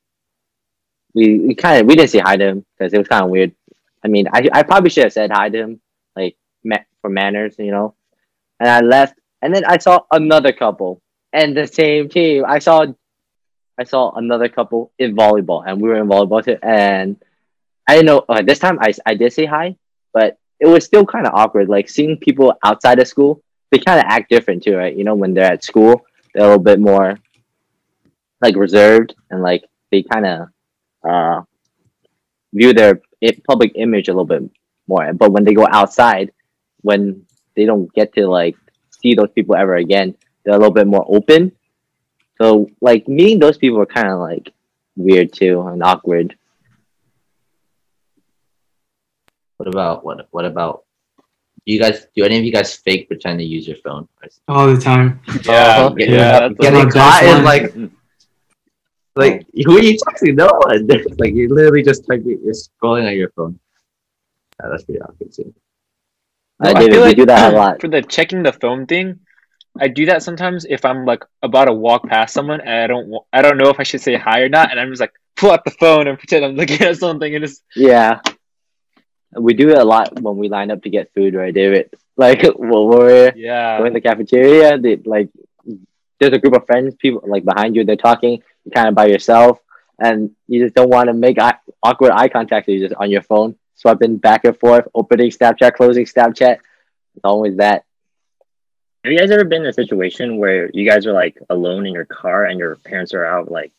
we 1.14 1.38
we 1.40 1.54
kind 1.54 1.80
of 1.80 1.86
we 1.86 1.96
didn't 1.96 2.10
say 2.10 2.18
hi 2.20 2.36
to 2.36 2.44
him 2.44 2.66
because 2.76 2.92
it 2.92 2.98
was 2.98 3.08
kind 3.08 3.24
of 3.24 3.30
weird. 3.30 3.52
I 4.04 4.08
mean, 4.08 4.28
I 4.32 4.48
I 4.52 4.62
probably 4.62 4.90
should 4.90 5.04
have 5.04 5.12
said 5.12 5.32
hi 5.32 5.48
to 5.48 5.58
him, 5.58 5.80
like 6.14 6.36
for 7.00 7.10
manners, 7.10 7.56
you 7.58 7.70
know. 7.70 7.94
And 8.60 8.68
I 8.68 8.80
left, 8.80 9.18
and 9.42 9.54
then 9.54 9.64
I 9.64 9.78
saw 9.78 10.04
another 10.10 10.52
couple 10.52 11.00
and 11.32 11.56
the 11.56 11.66
same 11.66 12.08
team. 12.08 12.44
I 12.46 12.58
saw, 12.58 12.86
I 13.78 13.84
saw 13.84 14.12
another 14.14 14.48
couple 14.48 14.92
in 14.98 15.16
volleyball, 15.16 15.64
and 15.66 15.80
we 15.80 15.88
were 15.88 15.96
in 15.96 16.08
volleyball 16.08 16.44
too. 16.44 16.58
And 16.62 17.16
I 17.86 17.94
didn't 17.94 18.06
know 18.06 18.24
uh, 18.28 18.42
this 18.42 18.58
time 18.58 18.78
I 18.80 18.92
I 19.06 19.14
did 19.14 19.32
say 19.32 19.46
hi, 19.46 19.76
but 20.12 20.38
it 20.60 20.66
was 20.66 20.84
still 20.84 21.04
kind 21.04 21.26
of 21.26 21.34
awkward. 21.34 21.68
Like 21.68 21.88
seeing 21.88 22.16
people 22.16 22.54
outside 22.64 22.98
of 22.98 23.08
school, 23.08 23.42
they 23.70 23.78
kind 23.78 23.98
of 23.98 24.06
act 24.08 24.30
different 24.30 24.62
too, 24.62 24.76
right? 24.76 24.96
You 24.96 25.04
know, 25.04 25.14
when 25.14 25.34
they're 25.34 25.52
at 25.52 25.64
school, 25.64 26.04
they're 26.34 26.44
a 26.44 26.48
little 26.48 26.62
bit 26.62 26.80
more 26.80 27.18
like 28.40 28.56
reserved 28.56 29.14
and 29.30 29.42
like 29.42 29.64
they 29.90 30.02
kind 30.02 30.26
of 30.26 30.48
uh 31.08 31.42
view 32.52 32.72
their 32.72 33.00
public 33.46 33.72
image 33.74 34.08
a 34.08 34.12
little 34.12 34.24
bit 34.24 34.42
more. 34.86 35.12
But 35.12 35.32
when 35.32 35.44
they 35.44 35.54
go 35.54 35.66
outside, 35.70 36.32
when 36.82 37.26
they 37.54 37.64
don't 37.66 37.92
get 37.92 38.14
to 38.14 38.26
like 38.26 38.56
see 38.90 39.14
those 39.14 39.30
people 39.34 39.56
ever 39.56 39.76
again, 39.76 40.14
they're 40.44 40.54
a 40.54 40.58
little 40.58 40.72
bit 40.72 40.86
more 40.86 41.04
open. 41.08 41.52
So 42.40 42.68
like 42.80 43.08
meeting 43.08 43.38
those 43.38 43.58
people 43.58 43.80
are 43.80 43.86
kind 43.86 44.08
of 44.08 44.18
like 44.20 44.52
weird 44.96 45.32
too 45.32 45.60
and 45.66 45.82
awkward. 45.82 46.36
What 49.58 49.68
about 49.68 50.04
what? 50.04 50.26
What 50.30 50.44
about? 50.46 50.84
Do 51.66 51.72
you 51.74 51.78
guys? 51.80 52.06
Do 52.16 52.24
any 52.24 52.38
of 52.38 52.44
you 52.44 52.52
guys 52.52 52.74
fake 52.74 53.08
pretend 53.08 53.38
to 53.40 53.44
use 53.44 53.66
your 53.68 53.76
phone? 53.84 54.08
All 54.48 54.66
the 54.72 54.80
time. 54.80 55.20
Yeah, 55.44 55.52
Uh-huh. 55.52 55.94
yeah. 55.98 56.06
Yeah. 56.10 56.48
Getting 56.58 56.90
caught 56.90 57.20
best 57.22 57.22
is 57.24 57.44
like, 57.44 57.90
like 59.16 59.46
who 59.64 59.76
are 59.76 59.82
you 59.82 59.98
texting? 59.98 60.34
No 60.36 60.46
one. 60.64 60.86
like 61.18 61.34
you 61.34 61.48
literally 61.52 61.82
just 61.82 62.08
like 62.08 62.22
you're 62.24 62.38
scrolling 62.54 63.06
on 63.06 63.14
your 63.16 63.30
phone. 63.30 63.58
Yeah, 64.62 64.68
that's 64.70 64.84
pretty 64.84 65.00
awkward 65.00 65.32
too. 65.32 65.54
Uh, 66.60 66.70
No, 66.70 66.70
I 66.70 66.74
David, 66.80 66.92
feel 66.92 67.02
like 67.02 67.16
do 67.16 67.26
that 67.26 67.52
a 67.52 67.56
lot. 67.56 67.80
for 67.80 67.88
the 67.88 68.02
checking 68.02 68.42
the 68.42 68.52
phone 68.52 68.86
thing. 68.86 69.20
I 69.80 69.86
do 69.88 70.06
that 70.06 70.22
sometimes 70.22 70.66
if 70.68 70.84
I'm 70.84 71.04
like 71.04 71.24
about 71.42 71.66
to 71.66 71.72
walk 71.72 72.02
past 72.08 72.34
someone 72.34 72.60
and 72.60 72.70
I 72.70 72.86
don't 72.86 73.12
I 73.32 73.42
don't 73.42 73.58
know 73.58 73.68
if 73.70 73.78
I 73.78 73.82
should 73.84 74.00
say 74.00 74.14
hi 74.16 74.40
or 74.40 74.48
not, 74.48 74.70
and 74.70 74.78
I'm 74.80 74.90
just 74.90 75.00
like 75.00 75.12
pull 75.36 75.50
out 75.50 75.64
the 75.64 75.70
phone 75.72 76.06
and 76.08 76.18
pretend 76.18 76.44
I'm 76.44 76.54
looking 76.56 76.80
at 76.82 76.96
something 76.96 77.34
and 77.34 77.44
just 77.44 77.62
Yeah. 77.76 78.20
We 79.32 79.54
do 79.54 79.70
it 79.70 79.78
a 79.78 79.84
lot 79.84 80.20
when 80.20 80.36
we 80.36 80.48
line 80.48 80.70
up 80.70 80.82
to 80.82 80.90
get 80.90 81.12
food, 81.14 81.34
right, 81.34 81.54
David? 81.54 81.90
Like 82.18 82.42
when 82.42 82.88
we're 82.88 83.32
yeah. 83.36 83.78
going 83.78 83.94
to 83.94 84.00
the 84.00 84.08
cafeteria, 84.08 84.76
they 84.76 84.96
like 84.96 85.28
there's 86.18 86.32
a 86.32 86.38
group 86.38 86.56
of 86.56 86.66
friends, 86.66 86.96
people 86.96 87.22
like 87.24 87.44
behind 87.44 87.76
you, 87.76 87.84
they're 87.84 87.94
talking, 87.94 88.42
you're 88.64 88.72
kind 88.72 88.88
of 88.88 88.96
by 88.96 89.06
yourself, 89.06 89.60
and 90.00 90.32
you 90.48 90.62
just 90.64 90.74
don't 90.74 90.90
want 90.90 91.06
to 91.06 91.14
make 91.14 91.38
eye, 91.38 91.54
awkward 91.80 92.10
eye 92.10 92.28
contact. 92.28 92.66
So 92.66 92.72
you're 92.72 92.88
just 92.88 93.00
on 93.00 93.10
your 93.10 93.22
phone, 93.22 93.54
swiping 93.76 94.16
back 94.16 94.44
and 94.44 94.58
forth, 94.58 94.88
opening 94.94 95.30
Snapchat, 95.30 95.74
closing 95.74 96.06
Snapchat. 96.06 96.58
It's 97.14 97.24
always 97.24 97.56
that. 97.58 97.84
Have 99.04 99.12
you 99.12 99.18
guys 99.18 99.30
ever 99.30 99.44
been 99.44 99.62
in 99.62 99.68
a 99.68 99.72
situation 99.72 100.38
where 100.38 100.70
you 100.74 100.88
guys 100.88 101.06
are 101.06 101.12
like 101.12 101.38
alone 101.50 101.86
in 101.86 101.92
your 101.92 102.04
car 102.04 102.46
and 102.46 102.58
your 102.58 102.76
parents 102.76 103.14
are 103.14 103.24
out 103.24 103.50
like 103.50 103.72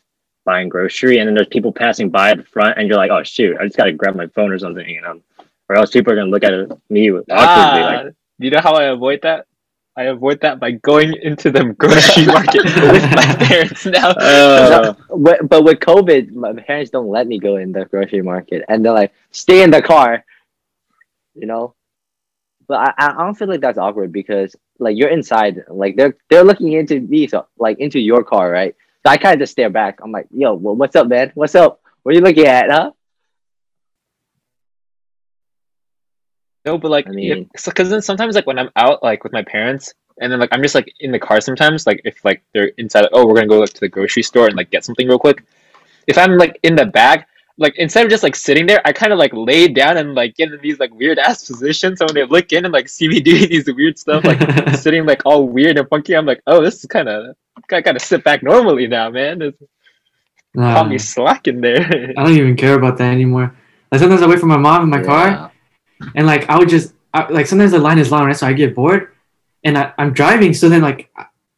buying 0.46 0.70
grocery 0.70 1.20
and 1.20 1.28
then 1.28 1.36
there's 1.36 1.48
people 1.48 1.72
passing 1.72 2.10
by 2.10 2.32
at 2.32 2.38
the 2.38 2.44
front 2.44 2.78
and 2.78 2.88
you're 2.88 2.98
like, 2.98 3.12
oh 3.12 3.24
shoot, 3.24 3.58
I 3.60 3.66
just 3.66 3.78
gotta 3.78 3.92
grab 3.92 4.16
my 4.16 4.28
phone 4.28 4.52
or 4.52 4.58
something, 4.58 4.88
you 4.88 5.02
know, 5.02 5.22
or 5.70 5.78
else 5.78 5.92
people 5.92 6.12
are 6.14 6.16
gonna 6.16 6.30
look 6.32 6.44
at 6.44 6.54
me 6.90 7.10
awkwardly. 7.12 7.26
Ah, 7.32 8.04
Like, 8.06 8.14
you 8.40 8.50
know 8.52 8.60
how 8.62 8.74
I 8.76 8.86
avoid 8.86 9.22
that? 9.24 9.46
I 9.96 10.04
avoid 10.04 10.40
that 10.42 10.60
by 10.60 10.72
going 10.72 11.14
into 11.22 11.52
the 11.52 11.74
grocery 11.74 12.26
market 12.36 12.64
with 12.64 13.04
my 13.12 13.36
parents 13.36 13.86
now. 13.86 14.10
uh, 14.18 14.94
Wi- 15.10 15.42
But 15.44 15.64
with 15.64 15.80
COVID, 15.80 16.32
my 16.32 16.54
parents 16.54 16.90
don't 16.90 17.10
let 17.10 17.28
me 17.28 17.38
go 17.40 17.58
in 17.58 17.72
the 17.74 17.86
grocery 17.86 18.22
market, 18.22 18.64
and 18.70 18.84
they're 18.84 18.94
like, 18.94 19.14
"Stay 19.32 19.62
in 19.62 19.72
the 19.72 19.82
car," 19.82 20.24
you 21.36 21.48
know. 21.48 21.76
But 22.68 22.94
I, 22.98 23.08
I 23.18 23.24
don't 23.26 23.34
feel 23.36 23.48
like 23.50 23.62
that's 23.62 23.78
awkward 23.80 24.12
because 24.14 24.56
like 24.80 24.96
you're 24.96 25.10
inside, 25.10 25.64
like 25.68 25.96
they're 25.98 26.16
they're 26.30 26.44
looking 26.46 26.74
into 26.74 27.02
me, 27.02 27.28
so 27.28 27.48
like 27.58 27.80
into 27.80 28.00
your 28.00 28.24
car, 28.24 28.50
right? 28.52 28.76
So 29.06 29.12
I 29.12 29.18
kind 29.18 29.34
of 29.34 29.40
just 29.40 29.52
stare 29.54 29.70
back. 29.70 30.00
I'm 30.04 30.12
like, 30.12 30.28
"Yo, 30.32 30.54
well, 30.54 30.76
what's 30.76 30.96
up, 30.96 31.08
man? 31.08 31.32
What's 31.36 31.56
up? 31.56 31.82
What 32.04 32.14
are 32.14 32.16
you 32.16 32.22
looking 32.24 32.46
at, 32.46 32.70
huh?" 32.72 32.92
No, 36.66 36.78
but 36.78 36.92
like, 36.92 37.08
I 37.08 37.12
mean- 37.12 37.50
because 37.66 37.90
then 37.90 38.02
sometimes 38.02 38.36
like 38.36 38.48
when 38.48 38.60
I'm 38.60 38.70
out 38.76 39.02
like 39.04 39.24
with 39.24 39.34
my 39.34 39.44
parents, 39.44 39.94
and 40.22 40.32
then 40.32 40.40
like 40.40 40.50
I'm 40.52 40.62
just 40.62 40.76
like 40.76 40.94
in 41.00 41.12
the 41.12 41.20
car 41.20 41.40
sometimes, 41.42 41.88
like 41.88 42.02
if 42.04 42.24
like 42.26 42.42
they're 42.54 42.72
inside, 42.78 43.02
like, 43.02 43.12
oh, 43.14 43.26
we're 43.26 43.36
gonna 43.36 43.48
go 43.48 43.60
like 43.60 43.74
to 43.74 43.80
the 43.80 43.88
grocery 43.88 44.24
store 44.24 44.48
and 44.48 44.56
like 44.56 44.70
get 44.70 44.84
something 44.84 45.08
real 45.08 45.20
quick. 45.20 45.44
If 46.08 46.18
I'm 46.18 46.38
like 46.38 46.60
in 46.64 46.76
the 46.76 46.86
back, 46.86 47.28
like 47.58 47.76
instead 47.78 48.04
of 48.06 48.10
just 48.10 48.24
like 48.24 48.36
sitting 48.36 48.66
there, 48.66 48.82
I 48.86 48.92
kind 48.92 49.14
of 49.14 49.20
like 49.20 49.32
lay 49.34 49.68
down 49.68 49.98
and 49.98 50.16
like 50.16 50.36
get 50.36 50.52
in 50.52 50.60
these 50.62 50.80
like 50.80 50.94
weird 50.94 51.20
ass 51.20 51.46
positions. 51.48 52.00
So 52.00 52.06
when 52.06 52.16
they 52.16 52.26
look 52.26 52.52
in 52.52 52.66
and 52.66 52.74
like 52.74 52.90
see 52.90 53.08
me 53.08 53.20
doing 53.30 53.50
these 53.50 53.68
weird 53.68 53.98
stuff, 53.98 54.26
like 54.26 54.40
sitting 54.76 55.06
like 55.06 55.22
all 55.26 55.48
weird 55.48 55.78
and 55.78 55.88
funky, 55.88 56.16
I'm 56.16 56.26
like, 56.26 56.42
oh, 56.48 56.62
this 56.62 56.80
is 56.80 56.86
kind 56.86 57.08
of 57.08 57.36
I 57.72 57.82
gotta 57.82 58.00
sit 58.00 58.24
back 58.24 58.44
normally 58.44 58.88
now, 58.88 59.10
man. 59.10 59.42
It's 59.42 59.62
Nah, 60.54 60.74
caught 60.74 60.88
me 60.88 60.96
um, 60.96 61.00
slacking 61.00 61.62
there. 61.62 62.14
I 62.18 62.24
don't 62.24 62.34
even 62.34 62.56
care 62.56 62.74
about 62.74 62.98
that 62.98 63.12
anymore. 63.12 63.56
Like 63.92 64.00
sometimes 64.00 64.22
I 64.22 64.28
wait 64.28 64.40
for 64.40 64.48
my 64.48 64.58
mom 64.58 64.84
in 64.84 64.90
my 64.90 65.04
car, 65.04 65.52
and 66.16 66.26
like 66.26 66.50
I 66.50 66.58
would 66.58 66.70
just 66.70 66.94
I, 67.14 67.28
like 67.30 67.48
sometimes 67.48 67.72
the 67.72 67.80
line 67.80 68.00
is 68.00 68.12
long, 68.12 68.26
right? 68.26 68.36
So 68.36 68.48
I 68.48 68.54
get 68.54 68.76
bored, 68.76 69.14
and 69.64 69.78
I, 69.78 69.94
I'm 69.98 70.14
driving. 70.14 70.54
So 70.54 70.70
then 70.70 70.82
like 70.82 71.10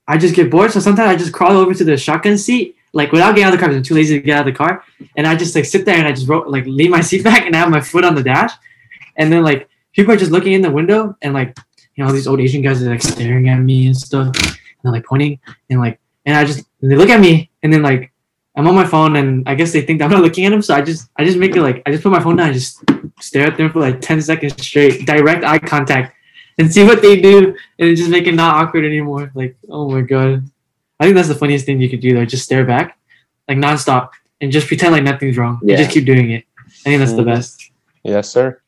I- 0.07 0.17
just 0.17 0.35
get 0.35 0.51
bored. 0.51 0.71
So 0.71 0.79
sometimes 0.79 1.09
I 1.09 1.15
just 1.15 1.31
crawl 1.31 1.55
over 1.55 1.73
to 1.73 1.83
the 1.85 1.95
shotgun 1.95 2.37
seat, 2.37 2.75
like 2.91 3.11
without 3.13 3.31
getting 3.31 3.45
out 3.45 3.53
of 3.53 3.59
the 3.59 3.65
car. 3.65 3.73
I'm 3.73 3.81
too 3.83 3.95
lazy 3.95 4.19
to 4.19 4.25
get 4.25 4.35
out 4.37 4.47
of 4.47 4.53
the 4.53 4.57
car, 4.57 4.83
and 5.15 5.25
I 5.25 5.35
just 5.35 5.55
like 5.55 5.65
sit 5.65 5.85
there 5.85 5.95
and 5.95 6.07
I 6.07 6.11
just 6.11 6.27
ro- 6.27 6.47
like 6.47 6.65
lean 6.65 6.91
my 6.91 7.01
seat 7.09 7.23
back 7.23 7.45
and 7.45 7.55
I 7.55 7.59
have 7.59 7.69
my 7.69 7.81
foot 7.81 8.03
on 8.03 8.15
the 8.15 8.23
dash, 8.23 8.51
and 9.15 9.31
then 9.31 9.43
like 9.43 9.69
people 9.93 10.13
are 10.13 10.17
just 10.17 10.31
looking 10.31 10.53
in 10.53 10.61
the 10.61 10.71
window 10.71 11.15
and 11.21 11.33
like 11.33 11.57
you 11.95 12.03
know 12.03 12.07
all 12.07 12.13
these 12.13 12.27
old 12.27 12.39
Asian 12.39 12.61
guys 12.61 12.81
are 12.83 12.89
like 12.89 13.01
staring 13.01 13.47
at 13.49 13.59
me 13.59 13.87
and 13.87 13.95
stuff, 13.95 14.35
and 14.35 14.57
they're 14.83 14.91
like 14.91 15.05
pointing 15.05 15.39
and 15.69 15.79
like 15.79 15.99
and 16.25 16.35
I 16.35 16.43
just 16.45 16.65
and 16.81 16.91
they 16.91 16.95
look 16.95 17.09
at 17.09 17.19
me 17.19 17.49
and 17.63 17.71
then 17.71 17.81
like 17.81 18.10
I'm 18.55 18.67
on 18.67 18.75
my 18.75 18.85
phone 18.85 19.15
and 19.15 19.47
I 19.47 19.55
guess 19.55 19.71
they 19.71 19.81
think 19.81 20.01
I'm 20.01 20.11
not 20.11 20.21
looking 20.21 20.45
at 20.45 20.49
them, 20.51 20.61
so 20.61 20.75
I 20.75 20.81
just 20.81 21.09
I 21.17 21.23
just 21.23 21.37
make 21.37 21.55
it 21.55 21.61
like 21.61 21.81
I 21.85 21.91
just 21.91 22.03
put 22.03 22.11
my 22.11 22.19
phone 22.19 22.35
down 22.35 22.47
and 22.47 22.53
just 22.55 22.83
stare 23.19 23.47
at 23.47 23.57
them 23.57 23.71
for 23.71 23.79
like 23.79 24.01
ten 24.01 24.21
seconds 24.21 24.61
straight, 24.65 25.05
direct 25.05 25.43
eye 25.45 25.57
contact, 25.59 26.15
and 26.57 26.71
see 26.71 26.83
what 26.83 27.01
they 27.01 27.19
do, 27.21 27.55
and 27.79 27.95
just 27.95 28.09
make 28.09 28.27
it 28.27 28.33
not 28.33 28.55
awkward 28.55 28.83
anymore. 28.85 29.31
Like 29.35 29.55
oh 29.69 29.89
my 29.89 30.01
god, 30.01 30.43
I 30.99 31.05
think 31.05 31.15
that's 31.15 31.29
the 31.29 31.35
funniest 31.35 31.65
thing 31.65 31.79
you 31.81 31.89
could 31.89 32.01
do 32.01 32.13
though. 32.13 32.25
Just 32.25 32.43
stare 32.43 32.65
back, 32.65 32.97
like 33.47 33.57
nonstop, 33.57 34.09
and 34.41 34.51
just 34.51 34.67
pretend 34.67 34.91
like 34.93 35.03
nothing's 35.03 35.37
wrong. 35.37 35.59
You 35.63 35.69
Yeah. 35.71 35.77
just 35.77 35.91
keep 35.91 36.05
doing 36.05 36.31
it. 36.31 36.43
I 36.85 36.89
think 36.89 36.99
that's 36.99 37.13
the 37.13 37.21
Mhm. 37.21 37.25
best. 37.33 37.71
Yes, 38.03 38.29
sir. 38.29 38.59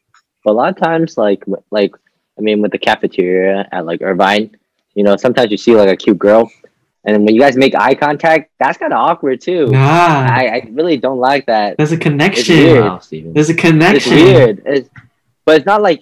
But 0.45 0.51
a 0.51 0.53
lot 0.53 0.69
of 0.69 0.77
times, 0.77 1.17
like 1.17 1.43
like 1.71 1.91
I 2.37 2.41
mean, 2.41 2.61
with 2.61 2.71
the 2.71 2.79
cafeteria 2.79 3.67
at 3.73 3.85
like 3.85 4.01
Irvine, 4.01 4.55
you 4.95 5.03
know, 5.03 5.17
sometimes 5.17 5.51
you 5.51 5.57
see 5.57 5.75
like 5.75 5.89
a 5.89 5.95
cute 5.97 6.17
girl, 6.17 6.49
and 7.05 7.25
when 7.25 7.35
you 7.35 7.41
guys 7.41 7.57
make 7.57 7.75
eye 7.75 7.95
contact, 7.95 8.51
that's 8.59 8.77
kind 8.77 8.93
of 8.93 8.99
awkward 8.99 9.41
too. 9.41 9.67
Nah, 9.67 9.79
I, 10.29 10.47
I 10.47 10.67
really 10.71 10.97
don't 10.97 11.19
like 11.19 11.45
that. 11.47 11.77
there's 11.77 11.91
a 11.91 11.95
weird. 11.95 12.01
connection. 12.01 12.79
Wow, 12.81 12.99
Steven. 12.99 13.33
There's 13.33 13.49
a 13.49 13.53
connection. 13.53 13.95
It's 13.95 14.05
connection. 14.05 14.35
weird. 14.35 14.63
It's, 14.65 14.89
but 15.45 15.57
it's 15.57 15.65
not 15.65 15.81
like 15.81 16.01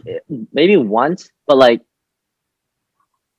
maybe 0.54 0.78
once, 0.78 1.32
but 1.48 1.58
like 1.58 1.82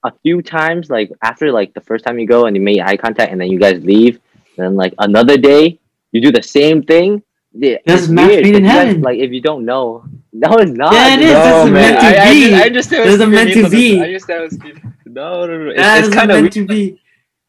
a 0.05 0.13
few 0.23 0.43
times, 0.43 0.91
like 0.91 1.13
after 1.23 1.53
like 1.53 1.75
the 1.75 1.81
first 1.81 2.05
time 2.05 2.19
you 2.19 2.27
go 2.27 2.47
and 2.47 2.57
you 2.57 2.63
make 2.63 2.81
eye 2.81 2.97
contact 2.97 3.31
and 3.31 3.41
then 3.41 3.49
you 3.49 3.59
guys 3.61 3.83
leave, 3.85 4.19
then 4.57 4.75
like 4.75 4.95
another 4.99 5.37
day 5.39 5.79
you 6.11 6.21
do 6.21 6.33
the 6.33 6.43
same 6.43 6.83
thing. 6.83 7.23
Yeah, 7.55 7.77
That's 7.87 8.09
match 8.09 8.29
weird. 8.29 8.45
made 8.45 8.55
in 8.57 8.63
but 8.65 8.69
guys, 8.69 8.87
heaven. 8.87 9.03
like 9.03 9.19
if 9.19 9.31
you 9.31 9.41
don't 9.43 9.65
know, 9.65 10.05
no, 10.33 10.57
it's 10.57 10.73
not. 10.73 10.95
Yeah, 10.95 11.15
it 11.15 11.21
is. 11.21 11.33
No, 11.33 11.35
That's 11.35 11.71
man. 11.71 11.73
meant 11.73 12.01
to 12.01 12.07
I, 12.07 12.25
I, 12.25 12.33
be. 12.33 12.55
I 12.55 12.61
understand. 12.63 13.01
what 13.01 13.09
There's 13.09 13.21
a 13.21 13.27
meant 13.27 13.53
to 13.53 13.69
be. 13.71 14.01
I 14.01 14.05
understand. 14.05 14.83
No, 15.07 15.47
no, 15.47 15.59
no. 15.59 15.71
It's, 15.71 16.07
it's 16.07 16.15
kind 16.15 16.31
of 16.31 16.41
meant 16.43 16.53
to 16.55 16.67
be. 16.67 16.99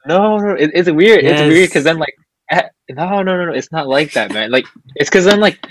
No, 0.06 0.38
no, 0.38 0.52
it, 0.56 0.72
it's 0.74 0.89
weird. 0.92 1.24
It's 1.24 1.42
weird 1.42 1.70
because 1.70 1.84
then 1.84 1.98
like, 1.98 2.16
eh, 2.52 2.63
no, 2.89 3.22
no, 3.22 3.38
no, 3.38 3.46
no, 3.46 3.54
it's 3.54 3.72
not 3.72 3.88
like 3.88 4.13
that, 4.13 4.32
man. 4.34 4.52
Like, 4.52 4.66
it's 4.96 5.10
because 5.10 5.26
then 5.26 5.39
like, 5.39 5.66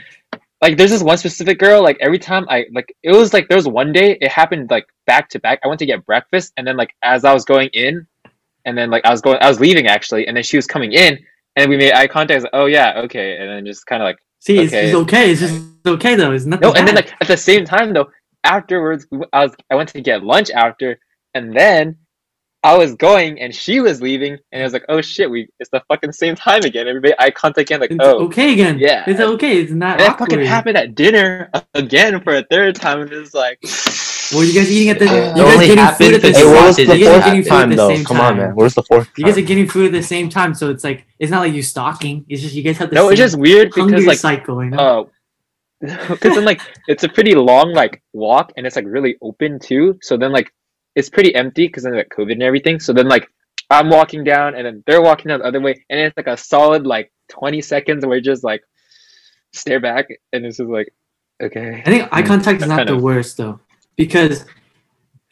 like 0.60 0.76
there's 0.76 0.90
this 0.90 1.02
one 1.02 1.18
specific 1.18 1.58
girl. 1.58 1.82
Like 1.82 1.98
every 2.00 2.18
time 2.18 2.46
I 2.48 2.66
like, 2.72 2.94
it 3.02 3.12
was 3.12 3.32
like 3.32 3.48
there 3.48 3.58
was 3.58 3.68
one 3.68 3.92
day 3.92 4.16
it 4.20 4.30
happened 4.30 4.70
like 4.70 4.86
back 5.06 5.28
to 5.30 5.40
back. 5.40 5.60
I 5.64 5.68
went 5.68 5.80
to 5.80 5.86
get 5.86 6.06
breakfast 6.06 6.52
and 6.56 6.66
then 6.66 6.76
like 6.76 6.94
as 7.02 7.24
I 7.24 7.34
was 7.34 7.44
going 7.44 7.68
in, 7.72 8.06
and 8.64 8.78
then 8.78 8.90
like 8.90 9.04
I 9.04 9.10
was 9.10 9.20
going, 9.20 9.38
I 9.40 9.48
was 9.48 9.60
leaving 9.60 9.86
actually, 9.86 10.26
and 10.28 10.36
then 10.36 10.44
she 10.44 10.56
was 10.56 10.66
coming 10.66 10.92
in, 10.92 11.18
and 11.56 11.68
we 11.68 11.76
made 11.76 11.92
eye 11.92 12.06
contact. 12.06 12.42
Like, 12.42 12.50
oh 12.54 12.66
yeah, 12.66 13.00
okay, 13.04 13.38
and 13.38 13.48
then 13.50 13.66
just 13.66 13.86
kind 13.86 14.02
of 14.02 14.06
like 14.06 14.18
See, 14.42 14.58
it's, 14.58 14.72
Okay. 14.72 14.86
it's 14.86 14.94
okay. 14.96 15.30
It's 15.30 15.40
just 15.40 15.60
okay 15.86 16.16
though. 16.16 16.32
It's 16.32 16.46
nothing. 16.46 16.68
no, 16.68 16.74
and 16.74 16.86
then 16.86 16.96
like 16.96 17.12
at 17.20 17.28
the 17.28 17.36
same 17.36 17.64
time 17.64 17.92
though, 17.92 18.10
afterwards 18.42 19.06
I 19.32 19.44
was 19.44 19.54
I 19.70 19.76
went 19.76 19.88
to 19.90 20.00
get 20.00 20.24
lunch 20.24 20.50
after, 20.50 20.98
and 21.34 21.56
then 21.56 21.96
I 22.64 22.76
was 22.78 22.94
going 22.94 23.40
and 23.40 23.52
she 23.54 23.80
was 23.80 24.00
leaving, 24.00 24.38
and 24.52 24.62
I 24.62 24.64
was 24.64 24.72
like, 24.72 24.84
oh 24.88 25.00
shit, 25.00 25.28
we 25.30 25.48
it's 25.58 25.70
the 25.70 25.82
fucking 25.88 26.12
same 26.12 26.34
time 26.36 26.62
again. 26.62 26.86
Everybody 26.86 27.14
eye 27.18 27.30
contact 27.30 27.68
again, 27.68 27.80
like 27.80 27.90
it's 27.90 27.98
oh. 28.02 28.24
okay 28.26 28.52
again. 28.52 28.78
yeah. 28.78 29.04
it's 29.06 29.20
okay. 29.20 29.58
It's 29.62 29.72
not 29.72 29.92
And 29.92 30.00
that 30.00 30.10
awkward. 30.12 30.30
fucking 30.30 30.46
happened 30.46 30.76
at 30.76 30.94
dinner 30.94 31.50
again 31.74 32.20
for 32.22 32.36
a 32.36 32.44
third 32.50 32.76
time, 32.76 33.00
and 33.00 33.12
it's 33.12 33.34
like, 33.34 33.58
Well, 34.32 34.44
you 34.44 34.54
guys 34.54 34.70
eating 34.70 34.90
at 34.90 34.98
the? 35.00 35.06
Uh, 35.08 35.34
you 35.36 35.42
it 35.42 35.44
guys 35.44 35.54
only 35.54 35.66
getting 35.66 35.94
food 35.96 36.14
at 36.14 36.22
the 36.22 36.28
because 36.28 36.36
Hey, 36.36 36.42
same 36.42 36.54
what 36.54 36.66
was 36.66 36.76
the 36.76 36.82
you 36.84 36.92
You 36.94 37.04
guys 37.04 37.08
are 37.08 37.20
fourth 37.20 37.24
getting 37.24 37.40
at 37.40 37.46
time 37.48 37.70
the 37.70 37.76
though? 37.76 37.88
same 37.88 38.04
Come 38.04 38.16
time. 38.16 38.32
on, 38.32 38.36
man. 38.38 38.54
Where's 38.54 38.74
the 38.74 38.82
fourth? 38.84 39.08
You 39.16 39.24
guys 39.24 39.36
are 39.38 39.42
getting 39.42 39.68
food 39.68 39.86
at 39.86 39.92
the 39.92 40.02
same 40.02 40.28
time, 40.28 40.54
so 40.54 40.70
it's 40.70 40.84
like 40.84 41.04
it's 41.18 41.30
not 41.30 41.40
like 41.40 41.52
you 41.52 41.62
stalking. 41.62 42.24
It's 42.28 42.42
just 42.42 42.54
you 42.54 42.62
guys 42.62 42.78
have 42.78 42.90
the 42.90 42.94
no, 42.94 43.02
same 43.06 43.12
it's 43.12 43.18
just 43.18 43.38
weird 43.38 43.72
because 43.74 44.06
like 44.06 44.18
cycle. 44.18 44.62
You 44.64 44.70
know? 44.70 44.78
uh 44.78 45.04
because 46.10 46.36
then 46.36 46.44
like 46.44 46.60
it's 46.86 47.02
a 47.02 47.08
pretty 47.08 47.34
long 47.34 47.72
like 47.72 48.00
walk 48.12 48.52
and 48.56 48.64
it's 48.68 48.76
like 48.76 48.84
really 48.86 49.16
open 49.20 49.58
too 49.58 49.98
so 50.00 50.16
then 50.16 50.30
like 50.30 50.52
it's 50.94 51.08
pretty 51.08 51.34
empty 51.34 51.66
because 51.66 51.82
then 51.84 51.94
like 51.94 52.08
covid 52.16 52.32
and 52.32 52.42
everything 52.42 52.78
so 52.80 52.92
then 52.92 53.08
like 53.08 53.28
i'm 53.70 53.88
walking 53.88 54.22
down 54.24 54.54
and 54.54 54.66
then 54.66 54.82
they're 54.86 55.02
walking 55.02 55.28
down 55.28 55.38
the 55.40 55.46
other 55.46 55.60
way 55.60 55.84
and 55.90 55.98
it's 56.00 56.16
like 56.16 56.26
a 56.26 56.36
solid 56.36 56.86
like 56.86 57.10
20 57.30 57.60
seconds 57.62 58.04
where 58.04 58.16
we 58.18 58.20
just 58.20 58.44
like 58.44 58.62
stare 59.52 59.80
back 59.80 60.06
and 60.32 60.44
it's 60.46 60.56
just 60.58 60.68
like 60.68 60.92
okay 61.42 61.82
I 61.84 61.90
think 61.90 62.08
eye 62.12 62.22
contact 62.22 62.62
is 62.62 62.68
not 62.68 62.86
the 62.86 62.94
of- 62.94 63.02
worst 63.02 63.36
though, 63.36 63.60
because 63.96 64.44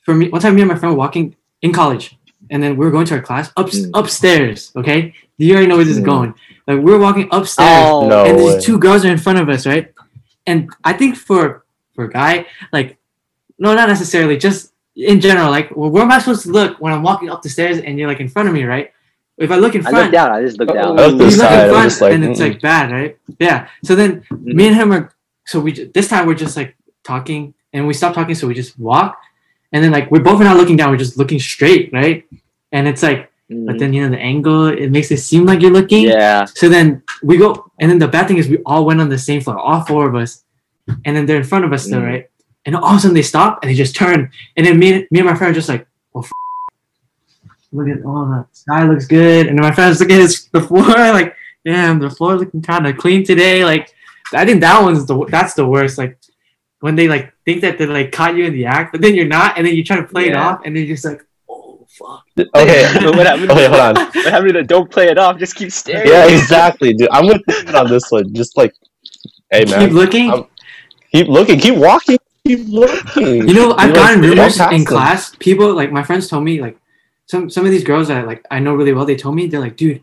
for 0.03 0.15
me, 0.15 0.29
one 0.31 0.41
time 0.41 0.55
me 0.55 0.63
and 0.63 0.69
my 0.71 0.75
friend 0.77 0.95
were 0.95 0.99
walking 0.99 1.37
in 1.63 1.73
college, 1.75 2.17
and 2.51 2.63
then 2.63 2.75
we 2.77 2.85
were 2.87 2.91
going 2.91 3.05
to 3.07 3.15
our 3.17 3.21
class 3.23 3.53
up, 3.57 3.67
Mm. 3.69 3.91
upstairs. 3.95 4.73
Okay, 4.75 5.13
you 5.37 5.53
already 5.53 5.67
know 5.69 5.77
where 5.77 5.85
this 5.85 5.97
is 5.99 6.03
Mm. 6.03 6.07
going. 6.07 6.35
Like 6.67 6.79
we're 6.81 6.99
walking 6.99 7.29
upstairs, 7.31 7.69
Oh 7.87 8.09
No 8.09 8.25
and 8.25 8.37
way. 8.39 8.55
these 8.55 8.65
two 8.65 8.79
girls 8.79 9.05
are 9.05 9.11
in 9.11 9.19
front 9.19 9.39
of 9.39 9.49
us, 9.51 9.67
right? 9.67 9.93
And 10.47 10.71
I 10.83 10.95
think 10.95 11.17
for 11.17 11.65
for 11.95 12.05
a 12.07 12.11
guy, 12.11 12.47
like, 12.73 12.97
no, 13.59 13.75
not 13.75 13.89
necessarily, 13.89 14.37
just 14.39 14.70
in 15.01 15.21
general, 15.21 15.51
like, 15.51 15.75
well, 15.75 15.91
where 15.91 16.03
am 16.03 16.13
I 16.13 16.19
supposed 16.19 16.43
to 16.43 16.51
look 16.51 16.79
when 16.81 16.93
I'm 16.93 17.03
walking 17.03 17.31
up 17.31 17.43
the 17.43 17.49
stairs 17.49 17.79
and 17.79 17.99
you're 17.99 18.09
like 18.09 18.21
in 18.21 18.29
front 18.29 18.49
of 18.49 18.55
me, 18.55 18.65
right? 18.65 18.93
If 19.39 19.51
I 19.51 19.57
look 19.57 19.75
in 19.75 19.83
front, 19.83 19.97
I 19.97 20.01
front, 20.01 20.13
look 20.13 20.21
down. 20.21 20.33
I 20.33 20.43
just 20.43 20.59
look 20.59 20.71
Oh, 20.71 20.75
down. 20.75 20.99
I 21.01 21.07
look 21.07 21.13
you 21.13 21.19
to 21.19 21.25
look 21.25 21.33
side, 21.33 21.65
in 21.69 21.71
front, 21.75 22.01
like, 22.01 22.13
and 22.13 22.25
it's 22.25 22.41
like 22.41 22.61
bad, 22.61 22.91
right? 22.93 23.17
Yeah. 23.39 23.69
So 23.85 23.95
then 23.95 24.23
me 24.31 24.67
and 24.69 24.77
him 24.77 24.93
are 24.93 25.13
so 25.47 25.59
we 25.61 25.73
ju- 25.73 25.91
this 25.95 26.09
time 26.09 26.27
we're 26.27 26.35
just 26.35 26.57
like 26.57 26.77
talking, 27.05 27.55
and 27.73 27.87
we 27.87 27.95
stop 27.95 28.15
talking, 28.15 28.35
so 28.35 28.47
we 28.47 28.55
just 28.55 28.79
walk, 28.79 29.19
and 29.73 29.83
then 29.83 29.91
like 29.93 30.11
we're 30.11 30.23
both 30.23 30.41
not 30.41 30.57
looking 30.59 30.77
down, 30.77 30.91
we're 30.91 30.99
just 30.99 31.17
looking 31.17 31.39
straight, 31.39 31.91
right? 31.93 32.25
And 32.73 32.87
it's 32.87 33.03
like, 33.03 33.31
but 33.49 33.77
Mhm. 33.77 33.79
then 33.81 33.93
you 33.95 34.03
know 34.03 34.11
the 34.11 34.19
angle, 34.21 34.67
it 34.67 34.91
makes 34.91 35.11
it 35.11 35.17
seem 35.19 35.47
like 35.47 35.61
you're 35.63 35.73
looking. 35.81 36.05
yeah. 36.05 36.45
So 36.45 36.69
then 36.69 37.03
we 37.23 37.39
go, 37.39 37.71
and 37.81 37.91
then 37.91 37.99
the 37.99 38.09
bad 38.09 38.29
thing 38.29 38.37
is 38.37 38.47
we 38.49 38.59
all 38.67 38.85
went 38.85 39.01
on 39.01 39.09
the 39.09 39.19
same 39.19 39.41
floor, 39.41 39.59
all 39.59 39.81
four 39.81 40.07
of 40.07 40.15
us, 40.15 40.45
and 41.05 41.17
then 41.17 41.25
they're 41.27 41.39
in 41.39 41.45
front 41.45 41.65
of 41.65 41.73
us 41.73 41.85
still, 41.87 42.01
Mm. 42.01 42.07
right? 42.13 42.30
And 42.67 42.77
all 42.77 42.91
of 42.91 42.97
a 42.97 43.01
sudden 43.01 43.15
they 43.15 43.23
stop 43.23 43.61
and 43.63 43.71
they 43.71 43.75
just 43.75 43.97
turn, 43.97 44.31
and 44.57 44.67
then 44.67 44.79
me, 44.79 45.07
me 45.11 45.21
and 45.21 45.27
my 45.29 45.35
friend 45.35 45.51
are 45.51 45.55
just 45.55 45.69
like, 45.69 45.87
oh, 46.15 46.21
f- 46.23 46.31
look 47.73 47.89
at 47.89 47.99
oh 48.05 48.27
the 48.29 48.47
sky 48.53 48.85
looks 48.87 49.07
good, 49.07 49.47
and 49.47 49.57
then 49.57 49.63
my 49.63 49.73
friend's 49.73 50.01
looking 50.01 50.17
at 50.17 50.23
his, 50.23 50.47
the 50.53 50.61
floor 50.61 50.83
like, 50.89 51.35
damn, 51.65 51.99
the 51.99 52.11
floor 52.11 52.37
looking 52.37 52.61
kind 52.63 52.87
of 52.87 52.97
clean 52.99 53.25
today. 53.25 53.65
Like, 53.65 53.93
I 54.35 54.45
think 54.45 54.61
that 54.61 54.83
one's 54.83 55.07
the 55.07 55.25
that's 55.27 55.55
the 55.55 55.67
worst. 55.67 55.97
Like 55.99 56.19
when 56.81 56.97
they 56.97 57.09
like 57.09 57.33
think 57.45 57.63
that 57.63 57.79
they 57.79 57.87
like 57.87 58.13
caught 58.13 58.37
you 58.37 58.45
in 58.45 58.53
the 58.53 58.67
act, 58.67 58.93
but 58.93 59.01
then 59.01 59.15
you're 59.15 59.27
not, 59.27 59.57
and 59.57 59.67
then 59.67 59.75
you 59.75 59.83
try 59.85 59.97
to 59.97 60.05
play 60.07 60.29
it 60.29 60.37
off, 60.37 60.61
and 60.65 60.77
then 60.77 60.85
you're 60.85 60.95
just 60.97 61.05
like, 61.07 61.25
oh 61.49 61.87
fuck. 61.89 62.25
Okay. 62.55 62.91
But 62.95 63.17
what 63.17 63.27
happened 63.27 63.51
Okay, 63.51 63.67
hold 63.69 63.81
on. 63.81 63.95
what 63.95 64.27
happened 64.27 64.53
to 64.55 64.63
don't 64.65 64.91
play 64.91 65.09
it 65.09 65.17
off 65.19 65.39
just 65.39 65.55
keep 65.55 65.73
staring 65.73 66.09
Yeah, 66.09 66.27
exactly, 66.37 66.93
dude. 66.95 67.09
I'm 67.11 67.27
with 67.27 67.41
you 67.49 67.75
on 67.75 67.89
this 67.89 68.11
one. 68.11 68.35
Just 68.35 68.57
like, 68.59 68.75
hey 69.51 69.65
man, 69.65 69.81
Keep 69.89 69.95
looking. 69.95 70.31
I'm- 70.31 70.47
keep 71.13 71.27
looking, 71.29 71.59
keep 71.59 71.75
walking, 71.77 72.19
keep 72.57 72.69
looking. 72.69 73.49
You 73.49 73.55
know, 73.55 73.73
I've 73.75 73.95
gotten 73.95 74.21
walk 74.21 74.31
rumors 74.31 74.57
past 74.59 74.73
in 74.73 74.79
them. 74.81 74.87
class. 74.87 75.35
People 75.39 75.75
like 75.75 75.93
my 75.93 76.03
friends 76.03 76.29
told 76.29 76.45
me 76.45 76.61
like 76.61 76.79
some 77.27 77.49
some 77.51 77.65
of 77.67 77.71
these 77.73 77.85
girls 77.85 78.09
that 78.09 78.27
like 78.27 78.45
I 78.51 78.59
know 78.61 78.75
really 78.75 78.93
well. 78.93 79.05
They 79.07 79.17
told 79.17 79.35
me 79.37 79.47
they're 79.47 79.61
like, 79.61 79.77
dude, 79.77 80.03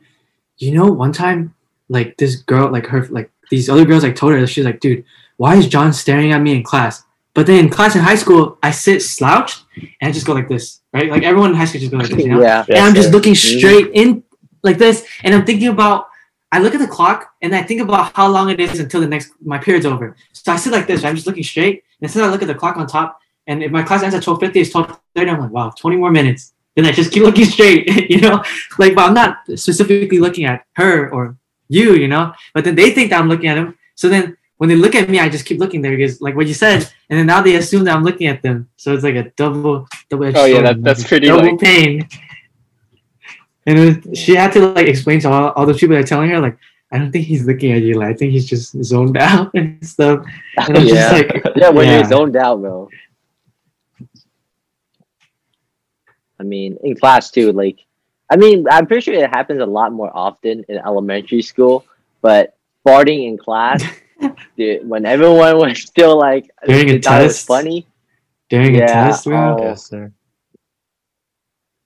you 0.58 0.72
know, 0.74 0.86
one 0.88 1.12
time 1.14 1.54
like 1.90 2.18
this 2.18 2.36
girl 2.38 2.72
like 2.72 2.86
her 2.88 3.06
like 3.08 3.30
these 3.52 3.70
other 3.70 3.86
girls 3.86 4.04
like 4.04 4.16
told 4.16 4.34
her 4.34 4.46
she's 4.48 4.66
like, 4.66 4.80
dude, 4.80 5.04
why 5.38 5.56
is 5.56 5.68
John 5.68 5.94
staring 5.94 6.32
at 6.32 6.42
me 6.42 6.56
in 6.56 6.64
class? 6.64 7.04
But 7.34 7.46
then 7.46 7.60
in 7.66 7.70
class 7.70 7.96
in 7.96 8.02
high 8.02 8.16
school, 8.16 8.58
I 8.64 8.72
sit 8.72 9.02
slouched 9.02 9.64
and 9.76 10.10
I 10.10 10.12
just 10.12 10.26
go 10.26 10.34
like 10.34 10.50
this, 10.50 10.82
right? 10.92 11.10
Like 11.12 11.24
everyone 11.24 11.52
in 11.52 11.56
high 11.56 11.66
school 11.66 11.80
just 11.80 11.92
go 11.92 11.98
like 11.98 12.10
this, 12.10 12.24
you 12.26 12.30
know. 12.34 12.42
Yeah. 12.42 12.66
and 12.68 12.80
I'm 12.80 12.96
just 12.96 13.10
sir. 13.10 13.14
looking 13.16 13.34
Mhm. 13.34 13.58
straight 13.58 13.92
in 13.94 14.24
like 14.64 14.78
this, 14.80 15.06
and 15.24 15.34
I'm 15.36 15.46
thinking 15.46 15.68
about. 15.70 16.08
I 16.50 16.60
look 16.60 16.74
at 16.74 16.80
the 16.80 16.88
clock 16.88 17.30
and 17.42 17.54
I 17.54 17.62
think 17.62 17.82
about 17.82 18.16
how 18.16 18.30
long 18.30 18.50
it 18.50 18.58
is 18.62 18.80
until 18.80 19.02
the 19.02 19.08
next 19.08 19.34
my 19.44 19.58
period's 19.58 19.86
over. 19.86 20.16
So 20.32 20.54
I 20.54 20.56
sit 20.56 20.72
like 20.72 20.88
this. 20.88 21.04
I'm 21.04 21.14
just 21.14 21.28
looking 21.28 21.44
straight. 21.44 21.84
And 22.00 22.08
instead, 22.08 22.24
I 22.24 22.30
look 22.30 22.42
at 22.42 22.48
the 22.48 22.56
clock 22.56 22.78
on 22.78 22.88
top, 22.88 23.20
and 23.48 23.64
if 23.64 23.72
my 23.72 23.84
class 23.84 24.04
ends 24.04 24.16
at 24.16 24.24
12:50, 24.24 24.56
it's 24.56 24.72
12:30. 24.74 25.30
I'm 25.30 25.40
like, 25.42 25.52
wow, 25.52 25.72
20 25.78 25.98
more 25.98 26.12
minutes. 26.12 26.54
Then 26.76 26.86
I 26.86 26.92
just 26.92 27.12
keep 27.12 27.24
looking 27.30 27.46
straight, 27.46 27.88
you 28.10 28.22
know. 28.22 28.44
Like, 28.78 28.94
but 28.96 29.06
I'm 29.08 29.14
not 29.14 29.38
specifically 29.56 30.20
looking 30.20 30.46
at 30.46 30.66
her 30.74 31.10
or 31.12 31.36
you, 31.70 31.94
you 31.96 32.08
know. 32.08 32.34
But 32.54 32.64
then 32.66 32.76
they 32.76 32.92
think 32.92 33.10
that 33.10 33.20
I'm 33.20 33.30
looking 33.30 33.48
at 33.50 33.56
them. 33.56 33.78
So 33.96 34.10
then 34.10 34.38
when 34.58 34.70
they 34.70 34.76
look 34.76 34.96
at 34.96 35.10
me, 35.10 35.20
I 35.20 35.30
just 35.30 35.46
keep 35.46 35.60
looking 35.60 35.82
there 35.82 35.96
because, 35.96 36.22
like 36.22 36.36
what 36.36 36.48
you 36.48 36.54
said, 36.54 36.88
and 37.10 37.18
then 37.20 37.26
now 37.26 37.42
they 37.42 37.56
assume 37.56 37.84
that 37.86 37.96
I'm 37.96 38.04
looking 38.04 38.28
at 38.28 38.42
them. 38.42 38.70
So 38.78 38.94
it's 38.94 39.04
like 39.04 39.16
a 39.16 39.30
double, 39.36 39.88
double. 40.10 40.32
Oh, 40.38 40.46
yeah, 40.46 40.62
that- 40.62 40.84
that's 40.84 41.04
pretty, 41.04 41.28
double 41.28 41.52
like- 41.52 41.60
pain. 41.60 42.08
And 43.66 44.04
was, 44.06 44.20
she 44.20 44.34
had 44.34 44.54
to 44.54 44.60
like 44.70 44.88
explain 44.88 45.20
to 45.22 45.30
all, 45.30 45.50
all 45.52 45.66
those 45.66 45.78
people 45.80 45.96
that 45.96 46.04
are 46.06 46.08
telling 46.08 46.30
her 46.30 46.40
like, 46.40 46.58
I 46.92 46.98
don't 46.98 47.12
think 47.12 47.26
he's 47.26 47.46
looking 47.46 47.72
at 47.74 47.82
you. 47.84 47.96
Like, 47.96 48.10
I 48.10 48.14
think 48.14 48.32
he's 48.32 48.46
just 48.46 48.72
zoned 48.84 49.18
out 49.22 49.52
and 49.54 49.86
stuff. 49.86 50.26
And 50.58 50.78
I'm 50.78 50.86
Yeah. 50.86 50.94
just 50.96 51.12
like, 51.12 51.44
Yeah, 51.56 51.70
when 51.70 51.88
Yeah. 51.88 51.96
you're 51.96 52.04
zoned 52.06 52.36
out, 52.36 52.62
bro. 52.62 52.90
I 56.40 56.44
mean, 56.44 56.78
in 56.84 56.96
class 56.96 57.32
too. 57.32 57.52
Like, 57.52 57.80
I 58.30 58.36
mean, 58.38 58.66
I'm 58.70 58.86
pretty 58.88 59.02
sure 59.02 59.14
it 59.14 59.30
happens 59.30 59.62
a 59.62 59.66
lot 59.66 59.92
more 59.92 60.12
often 60.16 60.64
in 60.70 60.78
elementary 60.78 61.42
school. 61.42 61.86
But 62.22 62.56
farting 62.86 63.28
in 63.28 63.38
class, 63.38 63.84
dude, 64.58 64.88
when 64.88 65.06
everyone 65.06 65.58
was 65.58 65.80
still 65.82 66.18
like, 66.18 66.50
During 66.66 66.90
a 66.90 66.94
they 66.94 67.00
thought 67.00 67.22
was 67.24 67.34
test? 67.34 67.48
funny, 67.48 67.88
during 68.50 68.76
a 68.76 68.88
test, 68.88 69.26
bro. 69.26 69.56
oh. 69.60 69.64
Yes, 69.64 69.88
sir. 69.88 70.12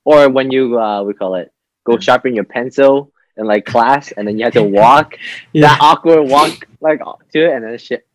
or 0.06 0.30
when 0.30 0.52
you 0.52 0.80
uh, 0.80 1.04
we 1.04 1.14
call 1.14 1.36
it, 1.36 1.52
go 1.86 1.98
sharpen 2.00 2.34
your 2.36 2.44
pencil 2.46 3.11
in 3.38 3.46
like 3.46 3.66
class, 3.66 4.12
and 4.12 4.28
then 4.28 4.38
you 4.38 4.44
have 4.46 4.54
to 4.54 4.64
walk 4.82 5.16
Yeah. 5.54 5.68
that 5.70 5.80
awkward 5.82 6.24
walk 6.30 6.68
like 6.82 7.00
to 7.34 7.46
it, 7.46 7.54
and 7.54 7.64
then 7.66 7.78
shit, 7.78 8.06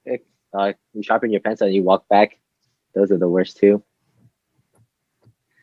uh, 0.59 0.73
you 0.95 1.03
sharpen 1.03 1.31
your 1.31 1.41
pencil 1.41 1.67
and 1.67 1.75
you 1.75 1.83
walk 1.83 2.09
back. 2.09 2.39
Those 2.95 3.11
are 3.13 3.19
the 3.19 3.29
worst 3.29 3.59
too. 3.59 3.83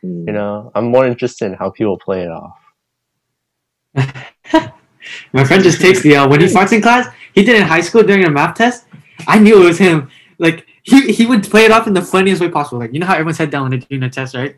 Hmm. 0.02 0.28
You 0.28 0.34
know, 0.34 0.72
I'm 0.76 0.86
more 0.86 1.06
interested 1.08 1.46
in 1.46 1.54
how 1.54 1.70
people 1.72 1.98
play 1.98 2.24
it 2.24 2.32
off. 2.32 2.58
My 5.34 5.44
friend 5.44 5.64
just 5.64 5.82
takes 5.82 6.02
the 6.02 6.16
uh, 6.16 6.28
when 6.28 6.40
he 6.40 6.48
farts 6.48 6.72
in 6.74 6.82
class. 6.82 7.08
He 7.34 7.44
did 7.44 7.56
it 7.56 7.62
in 7.62 7.68
high 7.68 7.82
school 7.82 8.04
during 8.04 8.24
a 8.26 8.30
math 8.30 8.56
test. 8.56 8.86
I 9.28 9.40
knew 9.40 9.62
it 9.62 9.66
was 9.66 9.78
him. 9.78 10.10
Like 10.40 10.66
he, 10.84 11.12
he 11.12 11.26
would 11.26 11.44
play 11.44 11.66
it 11.66 11.72
off 11.72 11.88
in 11.88 11.94
the 11.94 12.02
funniest 12.02 12.42
way 12.42 12.50
possible. 12.50 12.80
Like 12.80 12.94
you 12.94 13.00
know 13.00 13.06
how 13.06 13.14
everyone's 13.14 13.38
head 13.38 13.50
down 13.52 13.64
when 13.64 13.72
they're 13.72 13.80
doing 13.90 14.04
a 14.04 14.10
test, 14.10 14.36
right? 14.36 14.56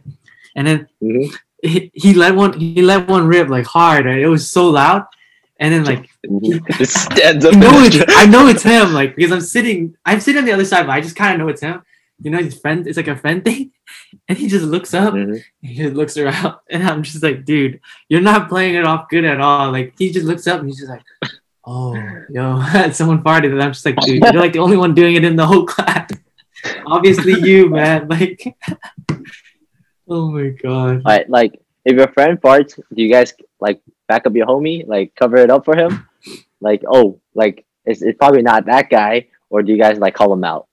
And 0.55 0.67
then 0.67 0.87
Mhm. 1.01 1.33
He, 1.65 1.91
he 1.93 2.13
let 2.13 2.35
one 2.35 2.53
he 2.53 2.81
let 2.81 3.07
one 3.07 3.27
rip 3.27 3.49
like 3.49 3.65
hard. 3.65 4.05
Right? 4.05 4.19
It 4.19 4.27
was 4.27 4.49
so 4.49 4.69
loud. 4.69 5.05
And 5.59 5.73
then 5.73 5.83
like 5.85 6.09
It 6.23 6.89
stands 6.89 7.45
up. 7.45 7.53
I 7.53 7.57
know 7.57 7.83
it's 7.83 8.13
I 8.15 8.25
know 8.25 8.47
it's 8.53 8.63
him. 8.63 8.93
Like 8.93 9.15
because 9.15 9.31
I'm 9.31 9.41
sitting 9.41 9.95
I'm 10.05 10.19
sitting 10.19 10.39
on 10.39 10.45
the 10.45 10.53
other 10.53 10.65
side, 10.65 10.85
but 10.85 10.93
I 10.93 11.01
just 11.01 11.15
kind 11.15 11.33
of 11.33 11.39
know 11.39 11.49
it's 11.51 11.61
him. 11.61 11.81
You 12.21 12.31
know, 12.31 12.37
his 12.37 12.57
friend. 12.57 12.87
It's 12.87 12.95
like 12.95 13.09
a 13.09 13.17
friend 13.17 13.43
thing, 13.43 13.71
and 14.29 14.37
he 14.37 14.47
just 14.47 14.63
looks 14.63 14.93
up. 14.93 15.13
Mhm. 15.13 15.43
He 15.61 15.75
just 15.75 15.95
looks 15.95 16.15
around, 16.15 16.55
and 16.69 16.81
I'm 16.87 17.03
just 17.03 17.21
like, 17.21 17.43
dude, 17.43 17.81
you're 18.07 18.21
not 18.21 18.47
playing 18.47 18.75
it 18.75 18.85
off 18.85 19.09
good 19.09 19.25
at 19.25 19.41
all. 19.41 19.69
Like 19.71 19.95
he 19.97 20.11
just 20.11 20.25
looks 20.25 20.47
up 20.47 20.61
and 20.61 20.69
he's 20.69 20.77
just 20.79 20.89
like, 20.89 21.03
oh, 21.65 21.93
yo, 22.29 22.61
someone 22.91 23.21
farted, 23.21 23.51
and 23.51 23.61
I'm 23.61 23.73
just 23.73 23.85
like, 23.85 23.97
dude, 23.97 24.23
you're 24.23 24.41
like 24.41 24.53
the 24.53 24.59
only 24.59 24.77
one 24.77 24.93
doing 24.93 25.15
it 25.15 25.25
in 25.25 25.35
the 25.35 25.45
whole 25.45 25.65
class. 25.65 26.09
Obviously, 26.85 27.33
you, 27.41 27.69
man. 27.69 28.07
Like, 28.07 28.55
oh 30.07 30.29
my 30.31 30.49
god. 30.49 31.03
Like, 31.03 31.25
like 31.29 31.61
if 31.85 31.95
your 31.95 32.07
friend 32.09 32.39
farts, 32.41 32.75
do 32.75 33.01
you 33.03 33.11
guys 33.11 33.33
like 33.59 33.81
back 34.07 34.25
up 34.25 34.35
your 34.35 34.47
homie, 34.47 34.87
like 34.87 35.13
cover 35.15 35.37
it 35.37 35.49
up 35.49 35.65
for 35.65 35.75
him? 35.75 36.07
Like, 36.61 36.83
oh, 36.87 37.19
like 37.33 37.65
it's, 37.85 38.01
it's 38.01 38.17
probably 38.17 38.41
not 38.41 38.65
that 38.65 38.89
guy, 38.89 39.27
or 39.49 39.61
do 39.63 39.71
you 39.71 39.77
guys 39.79 39.97
like 39.99 40.15
call 40.15 40.31
him 40.33 40.43
out? 40.43 40.67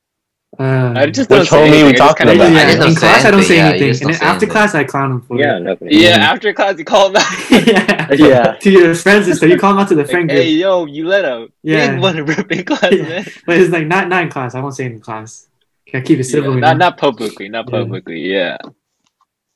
Uh, 0.59 0.93
I 0.95 1.07
just 1.07 1.31
Which 1.31 1.39
don't 1.39 1.47
say 1.47 1.57
homie 1.57 1.71
we 1.71 1.79
anything, 1.79 1.87
I 1.87 1.93
just 1.93 1.99
talking 2.19 2.29
about? 2.29 2.53
yeah, 2.53 2.59
I 2.59 2.87
in 2.87 2.93
say 2.95 3.01
class 3.01 3.25
I 3.25 3.31
don't 3.31 3.43
say 3.43 3.59
anything, 3.59 3.59
yeah, 3.59 3.87
anything, 3.87 3.89
and 3.89 3.99
don't 4.01 4.11
then 4.11 4.19
say 4.21 4.27
after 4.27 4.29
anything. 4.45 4.49
class 4.51 4.75
I 4.75 4.85
clown 4.85 5.11
him 5.13 5.21
for 5.23 5.39
Yeah, 5.39 5.57
it. 5.57 5.63
no. 5.63 5.77
Yeah, 5.83 6.17
after 6.33 6.53
class 6.53 6.79
you 6.79 6.85
call 6.85 7.09
him 7.09 7.17
out. 7.17 7.51
yeah. 7.67 8.13
Yeah. 8.13 8.53
to 8.61 8.71
your 8.71 8.95
friends 8.95 9.29
and 9.29 9.37
stuff. 9.37 9.49
You 9.49 9.59
call 9.59 9.73
him 9.73 9.79
out 9.79 9.89
to 9.89 9.95
the 9.95 10.03
Like, 10.03 10.11
friend 10.11 10.31
hey 10.31 10.51
yo, 10.51 10.85
you 10.85 11.07
let 11.09 11.25
a 11.25 11.49
Yeah. 11.63 11.93
big 11.93 12.01
one 12.03 12.17
rip 12.27 12.53
in 12.53 12.65
class, 12.67 12.85
Yeah. 12.93 13.03
man. 13.03 13.25
but 13.47 13.57
it's 13.59 13.71
like 13.71 13.87
not 13.87 14.09
not 14.09 14.25
in 14.25 14.29
class. 14.29 14.55
I 14.55 14.61
won't 14.61 14.75
say 14.75 14.85
in 14.85 15.01
class. 15.01 15.49
Can 15.87 16.03
I 16.03 16.05
keep 16.05 16.19
it 16.19 16.25
civil? 16.25 16.55
you 16.55 16.61
not 16.61 16.77
not 16.77 16.99
publicly, 16.99 17.49
not 17.49 17.65
Yeah. 17.71 17.79
publicly. 17.79 18.21
Yeah. 18.21 18.59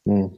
Hmm. 0.06 0.28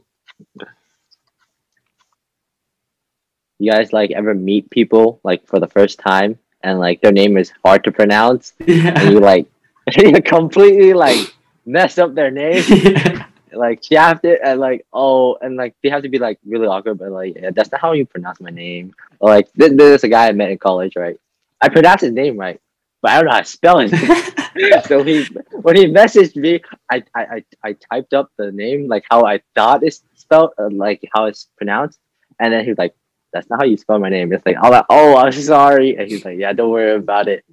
you 3.59 3.71
guys 3.71 3.93
like 3.93 4.11
ever 4.11 4.33
meet 4.35 4.69
people 4.69 5.19
like 5.23 5.45
for 5.47 5.59
the 5.59 5.67
first 5.67 5.99
time 5.99 6.37
and 6.63 6.79
like 6.79 7.01
their 7.01 7.11
name 7.11 7.37
is 7.37 7.51
hard 7.65 7.83
to 7.85 7.91
pronounce? 7.91 8.53
And 8.95 8.97
Yeah. 8.97 9.01
you 9.09 9.19
like 9.19 9.47
you 9.97 10.21
completely 10.21 10.93
like 10.93 11.33
mess 11.65 11.97
up 11.99 12.15
their 12.15 12.31
name? 12.31 12.63
Like 13.53 13.83
shaft 13.83 14.25
it 14.25 14.41
and 14.43 14.59
like 14.59 14.85
oh 14.93 15.35
and 15.41 15.55
like 15.57 15.75
they 15.81 15.89
have 15.89 16.03
to 16.03 16.09
be 16.09 16.19
like 16.19 16.39
really 16.45 16.67
awkward 16.67 16.99
but 16.99 17.11
like 17.11 17.35
yeah, 17.35 17.51
that's 17.51 17.71
not 17.71 17.81
how 17.81 17.93
you 17.93 18.05
pronounce 18.05 18.39
my 18.39 18.51
name. 18.51 18.93
Or 19.19 19.29
like 19.29 19.51
th- 19.53 19.73
there's 19.75 20.03
a 20.03 20.07
guy 20.09 20.27
I 20.27 20.33
met 20.33 20.51
in 20.51 20.57
college 20.59 20.95
right? 20.95 21.19
I 21.61 21.69
pronounced 21.69 22.03
his 22.03 22.13
name 22.13 22.37
right 22.37 22.61
but 23.01 23.11
I 23.11 23.15
don't 23.15 23.25
know 23.25 23.31
how 23.31 23.39
to 23.39 23.45
spell 23.45 23.79
it. 23.79 23.89
so 24.87 25.03
he 25.03 25.25
when 25.61 25.75
he 25.75 25.85
messaged 25.85 26.35
me 26.35 26.61
I, 26.91 27.03
I 27.15 27.21
I 27.23 27.45
I 27.63 27.73
typed 27.73 28.13
up 28.13 28.31
the 28.37 28.51
name 28.51 28.87
like 28.87 29.05
how 29.09 29.25
I 29.25 29.41
thought 29.55 29.83
it's 29.83 30.03
spelled 30.15 30.51
uh, 30.57 30.69
like 30.71 31.01
how 31.13 31.25
it's 31.25 31.49
pronounced 31.57 31.99
and 32.39 32.53
then 32.53 32.63
he 32.63 32.71
was 32.71 32.77
like 32.77 32.95
that's 33.31 33.49
not 33.49 33.61
how 33.61 33.65
you 33.65 33.77
spell 33.77 33.99
my 33.99 34.09
name 34.09 34.33
it's 34.33 34.45
like 34.45 34.57
I'm 34.61 34.71
like 34.71 34.85
oh 34.89 35.17
I'm 35.17 35.31
sorry 35.31 35.97
and 35.97 36.09
he's 36.09 36.25
like 36.25 36.39
yeah 36.39 36.51
don't 36.53 36.71
worry 36.71 36.95
about 36.95 37.27
it 37.27 37.45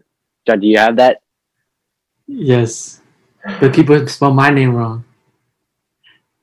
John 0.47 0.61
do 0.61 0.67
you 0.67 0.79
have 0.79 0.97
that 0.97 1.23
yes. 2.27 3.01
But 3.61 3.73
people 3.73 4.05
spell 4.09 4.35
my 4.35 4.51
name 4.51 4.75
wrong. 4.75 5.05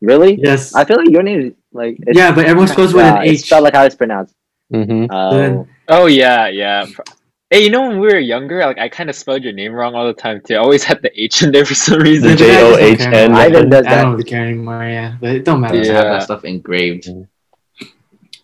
really 0.02 0.36
Yes. 0.42 0.74
I 0.74 0.86
feel 0.86 0.98
like 0.98 1.10
your 1.10 1.24
name 1.24 1.42
is 1.48 1.54
like 1.74 1.98
it's, 2.08 2.18
yeah, 2.18 2.32
but 2.34 2.46
everyone 2.46 2.68
spells 2.68 2.94
with 2.94 3.04
yeah, 3.04 3.22
an 3.22 3.28
it's 3.28 3.46
spelled 3.46 3.64
like 3.64 3.74
how 3.74 3.84
it's 3.84 3.96
pronounced 3.96 4.36
Mm-hmm. 4.74 5.06
Oh, 5.12 5.68
Oh 5.88 6.06
yeah, 6.08 6.48
yeah. 6.48 6.88
Hey, 7.54 7.66
you 7.66 7.70
know 7.70 7.88
when 7.88 8.00
we 8.00 8.08
were 8.08 8.18
younger, 8.18 8.66
like 8.66 8.80
I 8.80 8.90
kind 8.90 9.12
of 9.12 9.16
spelled 9.16 9.44
your 9.44 9.54
name 9.54 9.74
wrong 9.74 9.94
all 9.94 10.08
the 10.08 10.14
time 10.16 10.42
too. 10.42 10.56
I 10.56 10.58
always 10.58 10.84
had 10.90 11.04
the 11.04 11.12
H 11.14 11.44
in 11.44 11.52
there 11.52 11.64
for 11.66 11.76
some 11.76 12.00
reason. 12.02 12.30
Yeah, 12.30 12.36
but 12.36 12.82
I 12.82 12.96
just 12.96 13.12
don't 13.12 13.12
J-O-H-N. 13.12 13.12
care 13.12 13.26
anymore. 13.26 13.40
I 13.86 14.02
don't 14.02 14.24
care 14.26 14.46
anymore, 14.48 14.84
yeah. 14.86 15.18
But 15.22 15.30
it 15.36 15.46
don't 15.46 15.62
matter. 15.62 15.78
Just 15.78 15.92
Yeah. 15.92 15.98
have 15.98 16.06
that 16.06 16.24
stuff 16.24 16.46
engraved. 16.46 17.10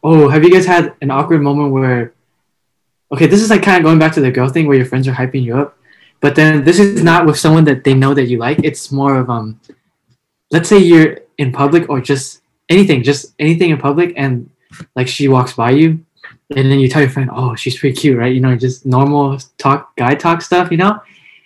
Oh, 0.04 0.30
have 0.30 0.44
you 0.44 0.52
guys 0.52 0.68
had 0.68 0.94
an 1.02 1.10
awkward 1.10 1.42
moment 1.42 1.72
where 1.74 2.14
okay, 3.12 3.26
this 3.26 3.42
is 3.42 3.50
like 3.50 3.64
kind 3.64 3.78
of 3.78 3.84
going 3.84 3.98
back 3.98 4.14
to 4.14 4.22
the 4.22 4.30
girl 4.30 4.48
thing 4.48 4.68
where 4.68 4.78
your 4.78 4.86
friends 4.86 5.08
are 5.08 5.14
hyping 5.14 5.42
you 5.42 5.58
up, 5.58 5.76
but 6.20 6.36
then 6.36 6.64
this 6.64 6.78
is 6.78 7.02
not 7.02 7.26
with 7.26 7.40
someone 7.40 7.64
that 7.64 7.84
they 7.84 7.96
know 7.96 8.14
that 8.14 8.26
you 8.26 8.38
like. 8.38 8.60
It's 8.64 8.92
more 8.92 9.18
of 9.18 9.28
um 9.28 9.60
let's 10.52 10.70
say 10.70 10.78
you're 10.78 11.18
in 11.40 11.52
public 11.52 11.90
or 11.90 12.00
just 12.00 12.42
anything, 12.70 13.02
just 13.02 13.34
anything 13.40 13.72
in 13.72 13.80
public 13.80 14.14
and 14.16 14.52
like 14.96 15.08
she 15.08 15.28
walks 15.28 15.54
by 15.54 15.72
you 15.72 16.06
and 16.56 16.72
then 16.72 16.80
you 16.80 16.88
tell 16.90 17.02
your 17.02 17.12
friend, 17.12 17.30
"Oh, 17.34 17.56
she's 17.56 17.78
pretty 17.78 17.96
cute, 17.96 18.18
right?" 18.18 18.34
You 18.34 18.42
know, 18.42 18.56
just 18.56 18.86
normal 18.86 19.38
talk 19.58 19.96
guy 19.96 20.16
talk 20.16 20.42
stuff, 20.42 20.72
you 20.72 20.78
know? 20.78 21.00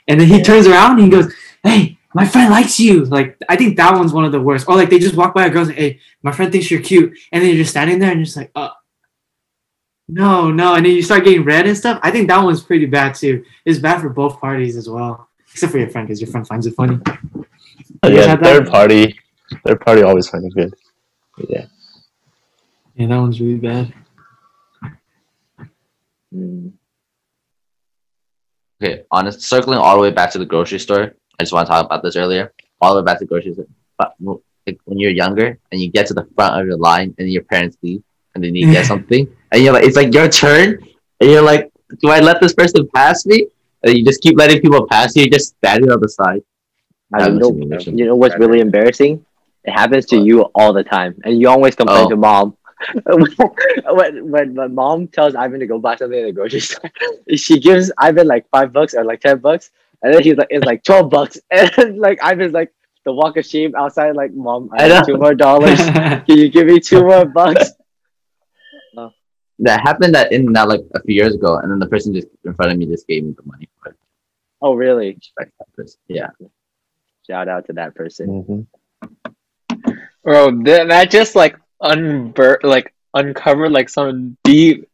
And 0.07 0.19
then 0.19 0.27
he 0.27 0.37
Yeah. 0.37 0.43
turns 0.43 0.67
around 0.67 0.93
and 0.99 1.03
he 1.03 1.09
goes, 1.09 1.33
"Hey, 1.63 1.97
my 2.13 2.25
friend 2.25 2.49
likes 2.51 2.79
you." 2.79 3.05
Like 3.05 3.37
I 3.49 3.55
think 3.55 3.77
that 3.77 3.93
one's 3.93 4.13
one 4.13 4.25
of 4.25 4.31
the 4.31 4.41
worst. 4.41 4.67
Or 4.67 4.75
like 4.75 4.89
they 4.89 4.99
just 4.99 5.15
walk 5.15 5.33
by 5.33 5.45
a 5.45 5.49
girl 5.49 5.63
and 5.63 5.69
say, 5.71 5.75
"Hey, 5.75 5.99
my 6.23 6.31
friend 6.31 6.51
thinks 6.51 6.69
you're 6.71 6.81
cute," 6.81 7.13
and 7.31 7.41
then 7.41 7.49
you're 7.49 7.59
just 7.63 7.71
standing 7.71 7.99
there 7.99 8.11
and 8.11 8.19
you're 8.19 8.25
just 8.25 8.37
like, 8.37 8.51
"Uh, 8.55 8.69
no, 10.07 10.51
no," 10.51 10.75
and 10.75 10.85
then 10.85 10.93
you 10.93 11.01
start 11.01 11.23
getting 11.23 11.43
red 11.43 11.67
and 11.67 11.77
stuff. 11.77 11.99
I 12.03 12.11
think 12.11 12.27
that 12.29 12.43
one's 12.43 12.61
pretty 12.63 12.85
bad 12.85 13.15
too. 13.15 13.43
It's 13.65 13.79
bad 13.79 14.01
for 14.01 14.09
both 14.09 14.39
parties 14.39 14.75
as 14.77 14.89
well, 14.89 15.29
except 15.51 15.71
for 15.71 15.79
your 15.79 15.89
friend 15.89 16.07
because 16.07 16.21
your 16.21 16.29
friend 16.29 16.47
finds 16.47 16.65
it 16.67 16.75
funny. 16.75 16.99
You 18.05 18.15
Yeah, 18.15 18.27
had 18.27 18.39
that? 18.39 18.43
third 18.43 18.67
party. 18.69 19.19
Third 19.65 19.79
party 19.81 20.01
always 20.01 20.27
find 20.27 20.45
it 20.45 20.53
good. 20.53 20.73
Yeah. 21.49 21.65
Yeah, 22.95 23.07
that 23.07 23.17
one's 23.17 23.39
really 23.41 23.55
bad. 23.55 23.93
Mm. 26.33 26.71
Okay, 28.81 29.03
honest, 29.11 29.41
circling 29.41 29.79
all 29.79 29.95
the 29.95 30.01
way 30.01 30.11
back 30.11 30.31
to 30.31 30.39
the 30.39 30.45
grocery 30.45 30.79
store. 30.79 31.13
I 31.39 31.43
just 31.43 31.53
want 31.53 31.67
to 31.67 31.71
talk 31.71 31.85
about 31.85 32.03
this 32.03 32.15
earlier. 32.15 32.53
All 32.81 32.95
the 32.95 33.01
way 33.01 33.05
back 33.05 33.19
to 33.19 33.25
the 33.25 33.29
grocery 33.29 33.53
store. 33.53 33.67
But 33.97 34.13
like, 34.65 34.77
when 34.85 34.99
you're 34.99 35.11
younger 35.11 35.57
and 35.71 35.81
you 35.81 35.89
get 35.91 36.05
to 36.07 36.13
the 36.13 36.27
front 36.35 36.59
of 36.59 36.67
your 36.67 36.77
line 36.77 37.15
and 37.17 37.31
your 37.31 37.43
parents 37.43 37.77
leave 37.81 38.03
and 38.35 38.43
then 38.43 38.55
you 38.55 38.71
get 38.71 38.85
something 38.93 39.27
and 39.51 39.63
you're 39.63 39.73
like, 39.73 39.83
it's 39.85 39.95
like 39.95 40.13
your 40.13 40.27
turn 40.27 40.79
and 41.21 41.29
you're 41.29 41.41
like, 41.41 41.71
do 42.01 42.09
I 42.09 42.19
let 42.19 42.41
this 42.41 42.53
person 42.53 42.87
pass 42.93 43.25
me? 43.25 43.47
And 43.83 43.97
you 43.97 44.03
just 44.03 44.21
keep 44.21 44.37
letting 44.37 44.61
people 44.61 44.85
pass 44.87 45.15
you. 45.15 45.23
You're 45.23 45.29
just 45.31 45.55
standing 45.57 45.91
on 45.91 45.99
the 46.01 46.09
side. 46.09 46.41
I 47.13 47.19
That 47.23 47.31
mean, 47.33 47.39
was 47.39 47.85
you 47.85 47.93
know, 47.93 47.97
you 47.99 48.05
know 48.07 48.15
what's 48.15 48.35
really 48.37 48.59
embarrassing? 48.59 49.25
It 49.65 49.71
happens 49.71 50.05
to 50.07 50.17
you 50.17 50.41
all 50.55 50.73
the 50.73 50.83
time, 50.83 51.15
and 51.23 51.39
you 51.39 51.47
always 51.49 51.75
complain 51.75 52.05
Oh. 52.05 52.09
to 52.09 52.15
mom. 52.17 52.57
when 53.05 54.31
when 54.31 54.53
my 54.55 54.67
mom 54.67 55.07
tells 55.07 55.35
Ivan 55.35 55.59
to 55.59 55.67
go 55.67 55.79
buy 55.79 55.95
something 55.95 56.19
at 56.19 56.25
the 56.25 56.31
grocery 56.31 56.59
store, 56.59 56.91
she 57.35 57.59
gives 57.59 57.91
Ivan 57.97 58.27
like 58.27 58.49
five 58.49 58.73
bucks 58.73 58.93
or 58.93 59.03
like 59.03 59.21
ten 59.21 59.39
bucks, 59.39 59.71
and 60.01 60.13
then 60.13 60.23
he's 60.23 60.37
like, 60.37 60.47
"It's 60.49 60.65
like 60.65 60.83
twelve 60.83 61.09
bucks," 61.09 61.39
and 61.51 61.71
then, 61.75 61.99
like 61.99 62.19
Ivan's 62.23 62.53
like 62.53 62.73
the 63.05 63.13
walk 63.13 63.37
of 63.37 63.45
shame 63.45 63.75
outside, 63.75 64.15
like, 64.15 64.33
"Mom, 64.33 64.69
I 64.77 64.85
I 64.85 64.87
have 64.89 65.05
two 65.05 65.17
more 65.17 65.35
dollars. 65.35 65.77
Can 65.77 66.37
you 66.37 66.49
give 66.49 66.67
me 66.67 66.79
two 66.79 67.01
more 67.01 67.25
bucks?" 67.25 67.71
That 69.59 69.81
happened 69.81 70.15
that 70.15 70.31
in 70.31 70.51
that 70.53 70.67
like 70.67 70.81
a 70.95 71.01
few 71.03 71.15
years 71.15 71.35
ago, 71.35 71.57
and 71.57 71.71
then 71.71 71.79
the 71.79 71.87
person 71.87 72.13
just 72.13 72.27
in 72.43 72.53
front 72.53 72.71
of 72.71 72.77
me 72.77 72.85
just 72.85 73.07
gave 73.07 73.23
me 73.23 73.31
the 73.31 73.43
money 73.45 73.69
for 73.81 73.91
it. 73.91 73.97
Oh, 74.61 74.73
really? 74.73 75.13
Respect 75.13 75.51
that 75.59 75.73
person. 75.73 75.99
Yeah. 76.07 76.29
Shout 77.27 77.47
out 77.47 77.67
to 77.67 77.73
that 77.73 77.95
person. 77.95 78.27
Mm-hmm. 78.27 79.91
Bro, 80.23 80.63
that, 80.63 80.87
that 80.87 81.11
just 81.11 81.35
like 81.35 81.57
unbur 81.83 82.57
like 82.63 82.93
uncovered 83.13 83.71
like 83.71 83.89
some 83.89 84.37
deep 84.43 84.89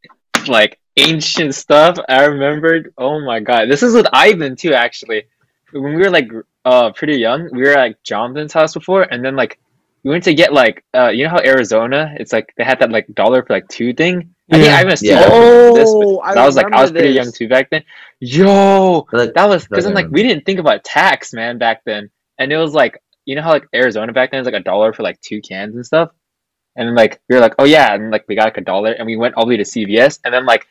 like 0.47 0.79
ancient 0.97 1.55
stuff. 1.55 1.97
I 2.07 2.25
remembered. 2.25 2.93
Oh 2.97 3.19
my 3.21 3.39
god, 3.39 3.69
this 3.69 3.83
is 3.83 3.93
with 3.93 4.07
Ivan 4.13 4.55
too. 4.55 4.73
Actually, 4.73 5.23
when 5.71 5.93
we 5.95 6.01
were 6.01 6.09
like 6.09 6.29
uh 6.65 6.91
pretty 6.91 7.17
young, 7.17 7.49
we 7.51 7.61
were 7.63 7.77
at 7.77 8.01
Jonathan's 8.03 8.53
house 8.53 8.73
before, 8.73 9.03
and 9.03 9.23
then 9.23 9.35
like 9.35 9.59
we 10.03 10.11
went 10.11 10.23
to 10.25 10.33
get 10.33 10.53
like 10.53 10.83
uh 10.93 11.09
you 11.09 11.23
know 11.25 11.29
how 11.31 11.39
Arizona, 11.43 12.15
it's 12.19 12.33
like 12.33 12.53
they 12.57 12.63
had 12.63 12.79
that 12.79 12.91
like 12.91 13.07
dollar 13.13 13.43
for 13.43 13.53
like 13.53 13.67
two 13.67 13.93
thing. 13.93 14.33
I 14.51 14.55
think 14.55 14.65
Yeah. 14.65 14.77
Ivan 14.77 14.97
still 14.97 15.11
Yeah. 15.11 15.25
remembers 15.25 15.75
this, 15.75 15.89
Oh, 15.91 16.21
but 16.25 16.37
I 16.37 16.41
I 16.41 16.45
was 16.45 16.55
like 16.55 16.73
I 16.73 16.81
was 16.81 16.91
pretty 16.91 17.09
this. 17.13 17.15
young 17.15 17.31
too 17.31 17.47
back 17.47 17.69
then. 17.69 17.83
Yo, 18.19 19.05
like, 19.11 19.33
that 19.35 19.47
was 19.47 19.67
because 19.67 19.85
I'm 19.85 19.93
like 19.93 20.09
we 20.09 20.23
didn't 20.23 20.45
think 20.45 20.59
about 20.59 20.83
tax, 20.83 21.33
man, 21.33 21.57
back 21.57 21.83
then, 21.85 22.09
and 22.39 22.51
it 22.51 22.57
was 22.57 22.73
like 22.73 23.01
you 23.25 23.35
know 23.35 23.41
how 23.43 23.51
like 23.51 23.67
Arizona 23.75 24.11
back 24.11 24.31
then 24.31 24.39
was 24.39 24.45
like 24.45 24.59
a 24.59 24.63
dollar 24.63 24.91
for 24.91 25.03
like 25.03 25.21
two 25.21 25.39
cans 25.41 25.75
and 25.75 25.85
stuff, 25.85 26.09
and 26.79 26.87
then 26.87 26.95
like 26.95 27.21
we 27.29 27.35
were 27.35 27.41
like 27.41 27.53
oh 27.59 27.65
yeah, 27.65 27.93
and 27.93 28.09
like 28.09 28.25
we 28.27 28.35
got 28.35 28.45
like 28.45 28.57
a 28.57 28.61
dollar, 28.61 28.93
and 28.93 29.05
we 29.05 29.17
went 29.17 29.35
all 29.35 29.45
the 29.45 29.49
way 29.49 29.57
to 29.57 29.63
CVS, 29.63 30.19
and 30.23 30.33
then 30.33 30.45
like 30.45 30.65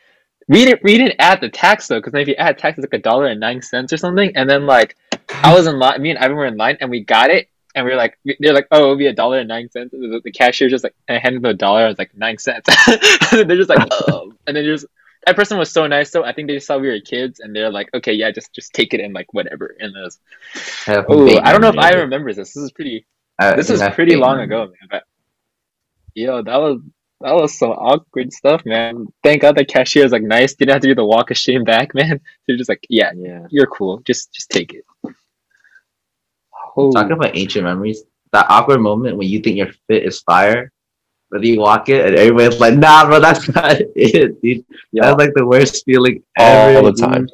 we 0.49 0.65
didn't 0.65 0.83
we 0.83 0.97
didn't 0.97 1.17
add 1.19 1.41
the 1.41 1.51
tax 1.51 1.87
though, 1.87 2.01
because 2.01 2.15
if 2.15 2.27
you 2.27 2.35
add 2.35 2.59
tax, 2.59 2.79
it's 2.79 2.85
like 2.85 2.99
a 2.99 3.03
dollar 3.03 3.27
and 3.27 3.39
nine 3.39 3.63
cents 3.63 3.93
or 3.93 3.99
something, 3.99 4.33
and 4.35 4.49
then 4.49 4.67
like 4.67 4.97
I 5.45 5.55
was 5.55 5.67
in 5.67 5.79
line, 5.79 6.01
me 6.01 6.11
and 6.11 6.19
Ivan 6.19 6.37
were 6.37 6.47
in 6.47 6.57
line, 6.57 6.79
and 6.81 6.91
we 6.91 7.01
got 7.01 7.31
it. 7.31 7.49
And 7.75 7.85
we 7.85 7.93
were 7.93 7.99
like, 7.99 8.19
they're 8.41 8.55
like, 8.55 8.67
oh, 8.73 8.83
it'll 8.83 8.97
be 8.97 9.07
a 9.07 9.13
dollar 9.13 9.39
and 9.39 9.47
nine 9.47 9.71
cents. 9.71 9.93
The, 9.93 10.21
the 10.25 10.33
cashier 10.33 10.69
just 10.69 10.83
like 10.83 10.95
I 11.09 11.19
handed 11.19 11.43
them 11.43 11.51
a 11.51 11.55
dollar. 11.55 11.83
I 11.83 11.89
was 11.89 11.99
like 11.99 12.17
nine 12.17 12.39
cents. 12.39 12.67
they're 13.31 13.45
just 13.45 13.69
like, 13.69 13.87
oh. 14.09 14.33
And 14.47 14.57
then 14.57 14.65
just 14.65 14.87
that 15.27 15.37
person 15.37 15.59
was 15.59 15.71
so 15.71 15.87
nice. 15.87 16.11
So 16.11 16.25
I 16.25 16.33
think 16.33 16.49
they 16.49 16.55
just 16.55 16.67
saw 16.67 16.79
we 16.79 16.89
were 16.89 16.99
kids, 17.01 17.41
and 17.41 17.55
they're 17.55 17.71
like, 17.71 17.91
okay, 17.95 18.15
yeah, 18.15 18.31
just 18.31 18.53
just 18.53 18.73
take 18.73 18.95
it 18.95 19.01
and 19.01 19.13
like 19.13 19.33
whatever. 19.35 19.77
And 19.79 19.93
was, 19.95 20.19
I 20.87 21.05
oh, 21.09 21.39
I 21.41 21.53
don't 21.53 21.61
know 21.61 21.69
if 21.69 21.79
I 21.79 21.91
remember 21.91 22.33
this. 22.33 22.55
This 22.55 22.65
is 22.65 22.73
pretty. 22.73 23.07
I 23.39 23.55
This 23.55 23.71
is 23.71 23.83
pretty 23.95 24.17
long 24.17 24.41
ago, 24.41 24.65
man. 24.67 24.89
But 24.91 25.05
yo, 26.19 26.43
that 26.43 26.57
was 26.57 26.81
that 27.21 27.35
was 27.35 27.59
some 27.59 27.71
awkward 27.71 28.33
stuff, 28.33 28.65
man. 28.65 29.07
Thank 29.25 29.43
God 29.43 29.57
the 29.57 29.65
cashier 29.65 30.05
was 30.05 30.13
like 30.13 30.23
nice. 30.23 30.55
Didn't 30.55 30.73
have 30.73 30.83
to 30.83 30.89
do 30.89 30.95
the 30.95 31.05
walk 31.05 31.31
of 31.31 31.37
shame 31.37 31.65
back, 31.65 31.95
man. 31.99 32.21
They're 32.47 32.57
just 32.57 32.69
like, 32.69 32.85
yeah, 32.89 33.11
Yeah. 33.17 33.47
you're 33.51 33.67
cool. 33.67 33.99
Just 34.07 34.33
just 34.33 34.51
take 34.51 34.73
it. 34.75 34.85
Oh, 36.77 36.93
Talking 36.93 37.13
about 37.13 37.37
ancient 37.37 37.65
memories, 37.65 38.03
that 38.33 38.47
awkward 38.49 38.81
moment 38.81 39.17
when 39.17 39.29
you 39.29 39.41
think 39.41 39.57
your 39.57 39.71
fit 39.89 40.05
is 40.05 40.21
fire, 40.21 40.71
but 41.31 41.43
you 41.43 41.59
walk 41.61 41.89
it 41.89 42.07
and 42.07 42.15
everybody's 42.17 42.61
like, 42.61 42.75
nah, 42.75 43.05
bro, 43.07 43.19
that's 43.21 43.49
not 43.55 43.77
it, 43.97 44.41
dude. 44.43 44.65
Yo, 44.93 45.03
That's 45.03 45.19
like 45.19 45.33
the 45.35 45.47
worst 45.47 45.85
feeling 45.85 46.23
All 46.39 46.45
ever. 46.69 46.93
the 46.93 47.01
time. 47.01 47.27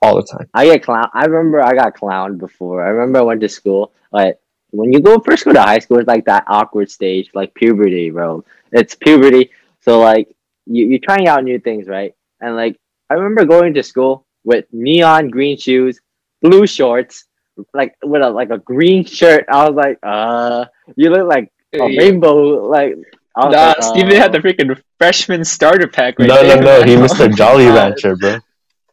All 0.00 0.16
the 0.16 0.22
time. 0.26 0.48
I 0.54 0.64
get 0.64 0.82
clown. 0.82 1.08
I 1.12 1.26
remember 1.26 1.60
I 1.62 1.74
got 1.74 1.94
clowned 1.96 2.38
before. 2.38 2.84
I 2.84 2.88
remember 2.88 3.18
I 3.18 3.22
went 3.22 3.40
to 3.42 3.48
school. 3.48 3.92
Like 4.10 4.38
when 4.72 4.92
you 4.92 5.00
go 5.00 5.20
first 5.20 5.44
go 5.44 5.52
to 5.52 5.62
high 5.62 5.78
school, 5.80 5.98
it's 5.98 6.08
like 6.08 6.26
that 6.26 6.44
awkward 6.48 6.90
stage, 6.90 7.30
like 7.34 7.54
puberty, 7.54 8.10
bro. 8.10 8.44
It's 8.72 8.94
puberty. 8.96 9.50
So 9.80 10.00
like 10.00 10.28
you 10.66 10.86
you're 10.86 11.00
trying 11.00 11.28
out 11.28 11.44
new 11.44 11.58
things, 11.60 11.88
right? 11.88 12.14
And 12.40 12.56
like 12.56 12.78
I 13.10 13.14
remember 13.14 13.44
going 13.46 13.74
to 13.74 13.82
school 13.82 14.26
with 14.44 14.66
neon 14.72 15.30
green 15.30 15.58
shoes, 15.58 16.00
blue 16.42 16.66
shorts, 16.66 17.26
like 17.74 17.96
with 18.02 18.22
a 18.22 18.30
like 18.30 18.50
a 18.50 18.58
green 18.58 19.04
shirt. 19.04 19.44
I 19.50 19.68
was 19.68 19.76
like, 19.76 19.98
uh, 20.02 20.66
you 20.96 21.10
look 21.10 21.28
like 21.28 21.52
a 21.74 21.78
Yeah. 21.78 21.98
rainbow. 21.98 22.66
Like 22.68 22.96
I 23.36 23.48
Nah, 23.48 23.74
like, 23.74 23.82
Steven 23.82 24.16
had 24.16 24.32
uh, 24.32 24.32
the 24.32 24.38
freaking 24.38 24.80
freshman 24.98 25.44
starter 25.44 25.88
pack 25.88 26.18
right 26.18 26.28
no, 26.28 26.42
no, 26.42 26.54
there. 26.54 26.62
no. 26.62 26.82
He 26.84 26.96
Mr. 26.96 27.34
Jolly 27.34 27.66
Uh, 27.66 27.74
Rancher, 27.74 28.16
bro. 28.16 28.38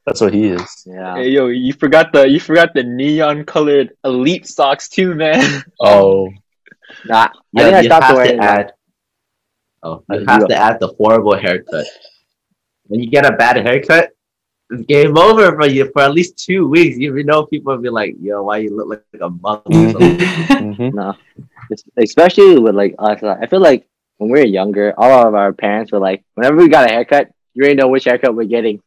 That's 0.06 0.22
what 0.22 0.34
he 0.34 0.48
is. 0.48 0.84
yeah. 0.88 1.16
Hey, 1.18 1.30
yo, 1.30 1.48
you 1.48 1.74
forgot 1.74 2.12
the 2.14 2.28
you 2.28 2.40
forgot 2.40 2.74
the 2.74 2.84
neon 2.84 3.44
colored 3.46 3.92
elite 4.04 4.48
socks 4.48 4.90
too, 4.90 5.14
man. 5.16 5.64
Oh, 5.80 6.30
Nah, 7.06 7.30
I 7.30 7.32
Yeah, 7.54 7.64
think 7.66 7.76
I 7.76 7.82
stopped 7.84 8.04
have 8.08 8.16
wearing 8.18 8.40
to 8.40 8.44
add. 8.44 8.74
Oh, 9.84 10.04
you 10.10 10.26
have 10.28 10.48
to 10.48 10.56
add 10.56 10.80
the 10.80 10.88
horrible 10.88 11.36
haircut. 11.38 11.86
When 12.88 13.00
you 13.00 13.10
get 13.10 13.26
a 13.26 13.32
bad 13.36 13.58
haircut, 13.58 14.10
it's 14.70 14.84
game 14.86 15.18
over 15.18 15.56
for 15.56 15.68
you 15.68 15.90
for 15.92 16.02
at 16.02 16.14
least 16.14 16.38
two 16.38 16.68
weeks. 16.68 16.98
You 16.98 17.24
know 17.24 17.46
people 17.46 17.74
will 17.76 17.82
be 17.82 17.90
like, 17.90 18.16
"Yo, 18.20 18.44
why 18.44 18.58
you 18.58 18.76
look 18.76 18.90
like 18.90 19.22
a 19.22 19.30
monk?" 19.30 19.64
or 19.66 19.90
something. 19.90 20.20
hmm 20.58 20.90
No, 20.96 21.16
Es- 21.72 21.84
especially 21.98 22.60
with 22.60 22.76
like 22.76 22.96
us. 23.00 23.22
I 23.24 23.46
feel 23.48 23.62
like 23.62 23.88
when 24.18 24.30
we 24.32 24.40
were 24.40 24.46
younger, 24.46 24.94
all 24.98 25.28
of 25.28 25.36
our 25.36 25.54
parents 25.54 25.92
were 25.92 26.00
like, 26.00 26.24
whenever 26.36 26.58
we 26.58 26.68
got 26.68 26.90
a 26.90 26.94
haircut, 26.94 27.32
you 27.54 27.64
already 27.64 27.76
know 27.76 27.88
which 27.88 28.06
haircut 28.06 28.36
we're 28.36 28.46
getting. 28.50 28.82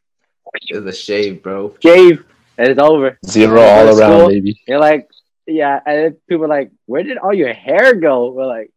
It's 0.55 0.86
a 0.86 0.92
shave, 0.92 1.42
bro. 1.42 1.74
Shave, 1.82 2.24
and 2.59 2.68
it's 2.68 2.80
over. 2.80 3.18
Zero 3.26 3.61
all 3.61 3.86
around, 3.86 3.96
school, 3.96 4.28
baby. 4.28 4.61
You're 4.66 4.78
like, 4.80 5.09
yeah, 5.46 5.80
and 5.84 6.16
people 6.28 6.44
are 6.44 6.48
like, 6.48 6.70
where 6.86 7.03
did 7.03 7.18
all 7.18 7.34
your 7.34 7.53
hair 7.53 7.94
go? 7.94 8.30
We're 8.30 8.46
like, 8.46 8.70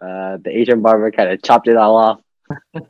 uh, 0.00 0.38
the 0.42 0.50
Asian 0.50 0.82
barber 0.82 1.10
kind 1.10 1.30
of 1.30 1.42
chopped 1.42 1.68
it 1.68 1.76
all 1.76 1.96
off. 1.96 2.20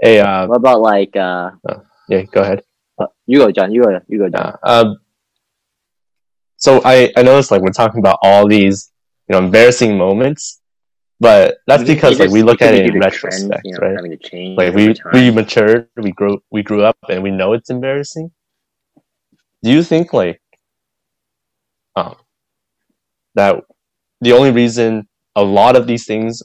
Hey, 0.00 0.20
uh, 0.20 0.46
What 0.46 0.56
about 0.56 0.82
like, 0.82 1.16
uh, 1.16 1.52
yeah, 2.08 2.22
go 2.24 2.42
ahead. 2.42 2.62
you 3.26 3.38
go, 3.38 3.50
John. 3.50 3.72
You 3.72 3.82
go. 3.82 3.98
You 4.08 4.18
go, 4.18 4.28
John. 4.28 4.56
Yeah. 4.64 4.70
Um, 4.70 4.98
so 6.58 6.82
I, 6.84 7.10
I 7.16 7.22
noticed 7.22 7.50
like 7.50 7.62
we're 7.62 7.70
talking 7.70 8.00
about 8.00 8.18
all 8.22 8.46
these, 8.46 8.92
you 9.28 9.32
know, 9.32 9.44
embarrassing 9.44 9.96
moments, 9.96 10.60
but 11.20 11.58
that's 11.66 11.82
You- 11.82 11.88
you 11.88 11.94
because 11.94 12.18
like 12.18 12.26
just- 12.26 12.32
we 12.34 12.42
look 12.42 12.60
at 12.62 12.70
could 12.72 12.80
it 12.80 12.86
in 12.94 12.98
the 12.98 13.10
trends, 13.10 13.44
retrospect, 13.44 13.60
you 13.64 13.72
know, 13.72 13.78
right? 13.78 13.96
Having 13.96 14.10
to 14.12 14.16
change 14.18 14.58
Like 14.58 14.74
we 14.74 14.94
time. 14.94 15.12
we 15.14 15.30
matured, 15.30 15.88
we 15.96 16.12
grew 16.12 16.42
we 16.50 16.62
grew 16.62 16.82
up, 16.82 16.96
and 17.08 17.22
we 17.22 17.30
know 17.30 17.52
it's 17.52 17.70
embarrassing. 17.70 18.30
Do 19.62 19.70
you 19.70 19.82
think 19.82 20.12
like, 20.12 20.40
um, 21.96 22.16
that 23.34 23.62
the 24.20 24.32
only 24.32 24.50
reason 24.50 25.08
a 25.34 25.42
lot 25.42 25.76
of 25.76 25.86
these 25.86 26.06
things 26.06 26.42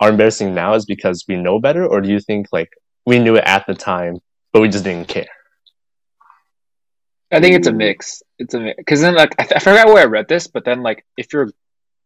are 0.00 0.10
embarrassing 0.10 0.54
now 0.54 0.74
is 0.74 0.84
because 0.84 1.24
we 1.28 1.36
know 1.36 1.58
better, 1.60 1.86
or 1.86 2.00
do 2.00 2.08
you 2.08 2.20
think 2.20 2.48
like 2.52 2.70
we 3.06 3.18
knew 3.18 3.36
it 3.36 3.44
at 3.44 3.66
the 3.66 3.74
time, 3.74 4.18
but 4.52 4.60
we 4.60 4.68
just 4.68 4.84
didn't 4.84 5.08
care? 5.08 5.28
I 7.32 7.40
think 7.40 7.54
it's 7.54 7.68
a 7.68 7.72
mix. 7.72 8.22
It's 8.38 8.54
a 8.54 8.60
mix 8.60 8.76
because 8.78 9.00
then 9.00 9.14
like 9.14 9.34
I, 9.38 9.46
I 9.56 9.58
forgot 9.60 9.86
where 9.86 10.02
I 10.02 10.06
read 10.06 10.26
this, 10.28 10.48
but 10.48 10.64
then 10.64 10.82
like 10.82 11.04
if 11.16 11.32
you're 11.32 11.50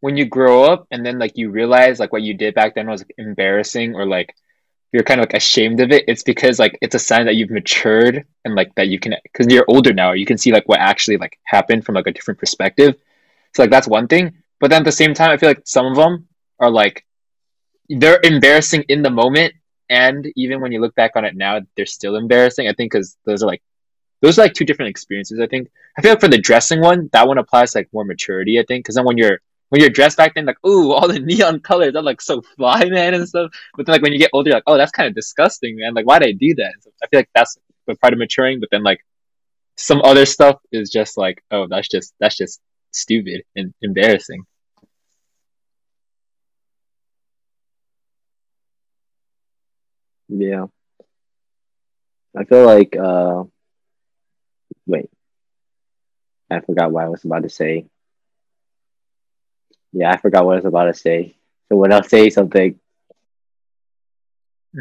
when 0.04 0.18
you 0.18 0.26
grow 0.26 0.64
up 0.64 0.86
and 0.90 1.00
then 1.04 1.18
like 1.18 1.32
you 1.34 1.48
realize 1.48 1.98
like 1.98 2.12
what 2.12 2.20
you 2.20 2.34
did 2.34 2.54
back 2.54 2.74
then 2.74 2.86
was 2.86 3.00
like, 3.00 3.14
embarrassing 3.16 3.94
or 3.94 4.04
like 4.04 4.34
you're 4.92 5.02
kind 5.02 5.18
of 5.18 5.24
like 5.24 5.32
ashamed 5.32 5.80
of 5.80 5.90
it, 5.92 6.04
it's 6.06 6.22
because 6.22 6.58
like 6.58 6.76
it's 6.82 6.94
a 6.94 6.98
sign 6.98 7.24
that 7.24 7.36
you've 7.36 7.50
matured 7.50 8.26
and 8.44 8.54
like 8.54 8.74
that 8.74 8.88
you 8.88 8.98
can 9.00 9.14
because 9.22 9.46
you're 9.46 9.64
older 9.66 9.94
now, 9.94 10.12
you 10.12 10.26
can 10.26 10.36
see 10.36 10.52
like 10.52 10.68
what 10.68 10.78
actually 10.78 11.16
like 11.16 11.38
happened 11.44 11.86
from 11.86 11.94
like 11.94 12.06
a 12.06 12.12
different 12.12 12.38
perspective. 12.38 12.96
So 13.54 13.62
like 13.62 13.70
that's 13.70 13.88
one 13.88 14.06
thing. 14.06 14.34
But 14.60 14.68
then 14.68 14.82
at 14.82 14.84
the 14.84 14.92
same 14.92 15.14
time, 15.14 15.30
I 15.30 15.38
feel 15.38 15.48
like 15.48 15.62
some 15.64 15.86
of 15.86 15.96
them 15.96 16.28
are 16.60 16.70
like 16.70 17.06
they're 17.88 18.20
embarrassing 18.22 18.84
in 18.90 19.00
the 19.00 19.10
moment, 19.10 19.54
and 19.88 20.30
even 20.36 20.60
when 20.60 20.70
you 20.70 20.82
look 20.82 20.94
back 20.94 21.12
on 21.16 21.24
it 21.24 21.34
now, 21.34 21.60
they're 21.76 21.86
still 21.86 22.16
embarrassing. 22.16 22.68
I 22.68 22.74
think 22.74 22.92
because 22.92 23.16
those 23.24 23.42
are 23.42 23.46
like 23.46 23.62
those 24.20 24.38
are 24.38 24.42
like 24.42 24.52
two 24.52 24.66
different 24.66 24.90
experiences. 24.90 25.40
I 25.40 25.46
think. 25.46 25.70
I 25.96 26.02
feel 26.02 26.12
like 26.12 26.20
for 26.20 26.28
the 26.28 26.46
dressing 26.50 26.82
one, 26.82 27.08
that 27.14 27.26
one 27.26 27.38
applies 27.38 27.74
like 27.74 27.88
more 27.94 28.04
maturity. 28.04 28.60
I 28.60 28.64
think 28.68 28.84
because 28.84 28.96
then 28.96 29.06
when 29.06 29.16
you're 29.16 29.40
when 29.70 29.80
you're 29.80 29.90
dressed 29.90 30.16
back 30.16 30.34
then, 30.34 30.46
like 30.46 30.64
ooh, 30.66 30.92
all 30.92 31.08
the 31.08 31.18
neon 31.20 31.60
colors, 31.60 31.94
I'm 31.96 32.04
like 32.04 32.20
so 32.20 32.42
fly, 32.42 32.84
man, 32.86 33.14
and 33.14 33.28
stuff. 33.28 33.50
But 33.76 33.86
then 33.86 33.94
like 33.94 34.02
when 34.02 34.12
you 34.12 34.18
get 34.18 34.30
older, 34.32 34.50
you're 34.50 34.56
like 34.56 34.64
oh, 34.66 34.76
that's 34.76 34.92
kind 34.92 35.08
of 35.08 35.14
disgusting, 35.14 35.76
man. 35.76 35.94
Like 35.94 36.06
why 36.06 36.18
did 36.18 36.28
I 36.28 36.32
do 36.32 36.54
that? 36.56 36.74
So 36.80 36.90
I 37.02 37.06
feel 37.08 37.20
like 37.20 37.30
that's 37.34 37.56
the 37.86 37.96
part 37.96 38.12
of 38.12 38.18
maturing. 38.18 38.60
But 38.60 38.70
then 38.70 38.82
like 38.82 39.00
some 39.76 40.02
other 40.02 40.26
stuff 40.26 40.60
is 40.72 40.90
just 40.90 41.16
like 41.16 41.42
oh, 41.50 41.66
that's 41.68 41.88
just 41.88 42.14
that's 42.20 42.36
just 42.36 42.60
stupid 42.92 43.42
and 43.56 43.74
embarrassing. 43.82 44.44
Yeah. 50.28 50.66
I 52.36 52.44
feel 52.44 52.64
like 52.66 52.96
uh 52.96 53.44
wait. 54.86 55.10
I 56.50 56.60
forgot 56.60 56.92
what 56.92 57.04
I 57.04 57.08
was 57.08 57.24
about 57.24 57.42
to 57.42 57.48
say. 57.48 57.86
Yeah, 59.94 60.10
I 60.12 60.16
forgot 60.18 60.44
what 60.44 60.52
I 60.52 60.56
was 60.56 60.64
about 60.64 60.84
to 60.84 60.94
say. 60.94 61.36
So 61.68 61.76
when 61.76 61.92
I'll 61.92 62.02
say 62.02 62.28
something, 62.30 62.78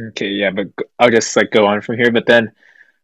Okay, 0.09 0.27
yeah, 0.27 0.49
but 0.49 0.67
I'll 0.97 1.11
just 1.11 1.35
like 1.35 1.51
go 1.51 1.65
on 1.67 1.81
from 1.81 1.97
here. 1.97 2.11
But 2.11 2.25
then, 2.25 2.51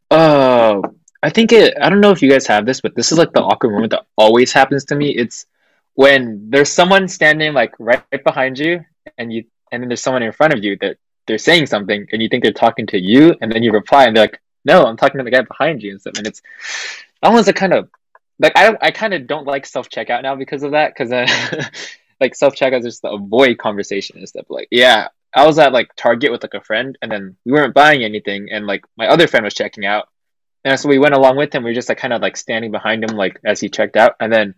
uh, 0.09 0.81
I 1.21 1.29
think 1.29 1.51
it. 1.51 1.75
I 1.79 1.89
don't 1.89 2.01
know 2.01 2.11
if 2.11 2.21
you 2.21 2.31
guys 2.31 2.47
have 2.47 2.65
this, 2.65 2.81
but 2.81 2.95
this 2.95 3.11
is 3.11 3.17
like 3.17 3.31
the 3.31 3.41
awkward 3.41 3.71
moment 3.71 3.91
that 3.91 4.05
always 4.17 4.51
happens 4.51 4.85
to 4.85 4.95
me. 4.95 5.09
It's 5.09 5.45
when 5.93 6.49
there's 6.49 6.71
someone 6.71 7.07
standing 7.07 7.53
like 7.53 7.73
right, 7.77 8.03
right 8.11 8.23
behind 8.23 8.57
you, 8.57 8.83
and 9.17 9.31
you, 9.31 9.45
and 9.71 9.83
then 9.83 9.89
there's 9.89 10.01
someone 10.01 10.23
in 10.23 10.31
front 10.31 10.53
of 10.53 10.63
you 10.63 10.77
that 10.81 10.97
they're 11.27 11.37
saying 11.37 11.67
something, 11.67 12.07
and 12.11 12.21
you 12.21 12.29
think 12.29 12.43
they're 12.43 12.53
talking 12.53 12.87
to 12.87 12.99
you, 12.99 13.35
and 13.41 13.51
then 13.51 13.61
you 13.61 13.71
reply, 13.71 14.05
and 14.05 14.15
they're 14.15 14.23
like, 14.23 14.41
"No, 14.65 14.85
I'm 14.85 14.97
talking 14.97 15.19
to 15.19 15.23
the 15.23 15.31
guy 15.31 15.41
behind 15.41 15.83
you," 15.83 15.91
and 15.91 16.01
stuff. 16.01 16.17
And 16.17 16.25
it's 16.25 16.41
that 17.21 17.31
one's 17.31 17.47
a 17.47 17.53
kind 17.53 17.73
of 17.73 17.89
like 18.39 18.57
I 18.57 18.63
don't. 18.63 18.77
I 18.81 18.91
kind 18.91 19.13
of 19.13 19.27
don't 19.27 19.45
like 19.45 19.65
self 19.65 19.89
checkout 19.89 20.23
now 20.23 20.35
because 20.35 20.63
of 20.63 20.71
that. 20.71 20.93
Because 20.93 21.11
uh, 21.11 21.27
like 22.21 22.35
self 22.35 22.55
checkout 22.55 22.79
is 22.79 22.85
just 22.85 23.01
to 23.01 23.11
avoid 23.11 23.57
conversation 23.57 24.17
and 24.17 24.27
stuff. 24.27 24.45
Like, 24.49 24.67
yeah, 24.71 25.09
I 25.35 25.45
was 25.45 25.59
at 25.59 25.73
like 25.73 25.95
Target 25.95 26.31
with 26.31 26.43
like 26.43 26.53
a 26.53 26.61
friend, 26.61 26.97
and 27.01 27.11
then 27.11 27.35
we 27.45 27.51
weren't 27.51 27.73
buying 27.73 28.03
anything, 28.03 28.49
and 28.51 28.65
like 28.65 28.83
my 28.97 29.07
other 29.07 29.27
friend 29.27 29.43
was 29.43 29.53
checking 29.53 29.85
out, 29.85 30.07
and 30.63 30.79
so 30.79 30.89
we 30.89 30.99
went 30.99 31.15
along 31.15 31.37
with 31.37 31.53
him. 31.53 31.63
We 31.63 31.71
were 31.71 31.75
just 31.75 31.89
like 31.89 31.97
kind 31.97 32.13
of 32.13 32.21
like 32.21 32.37
standing 32.37 32.71
behind 32.71 33.03
him, 33.03 33.15
like 33.15 33.39
as 33.45 33.59
he 33.59 33.69
checked 33.69 33.97
out, 33.97 34.15
and 34.19 34.31
then 34.31 34.55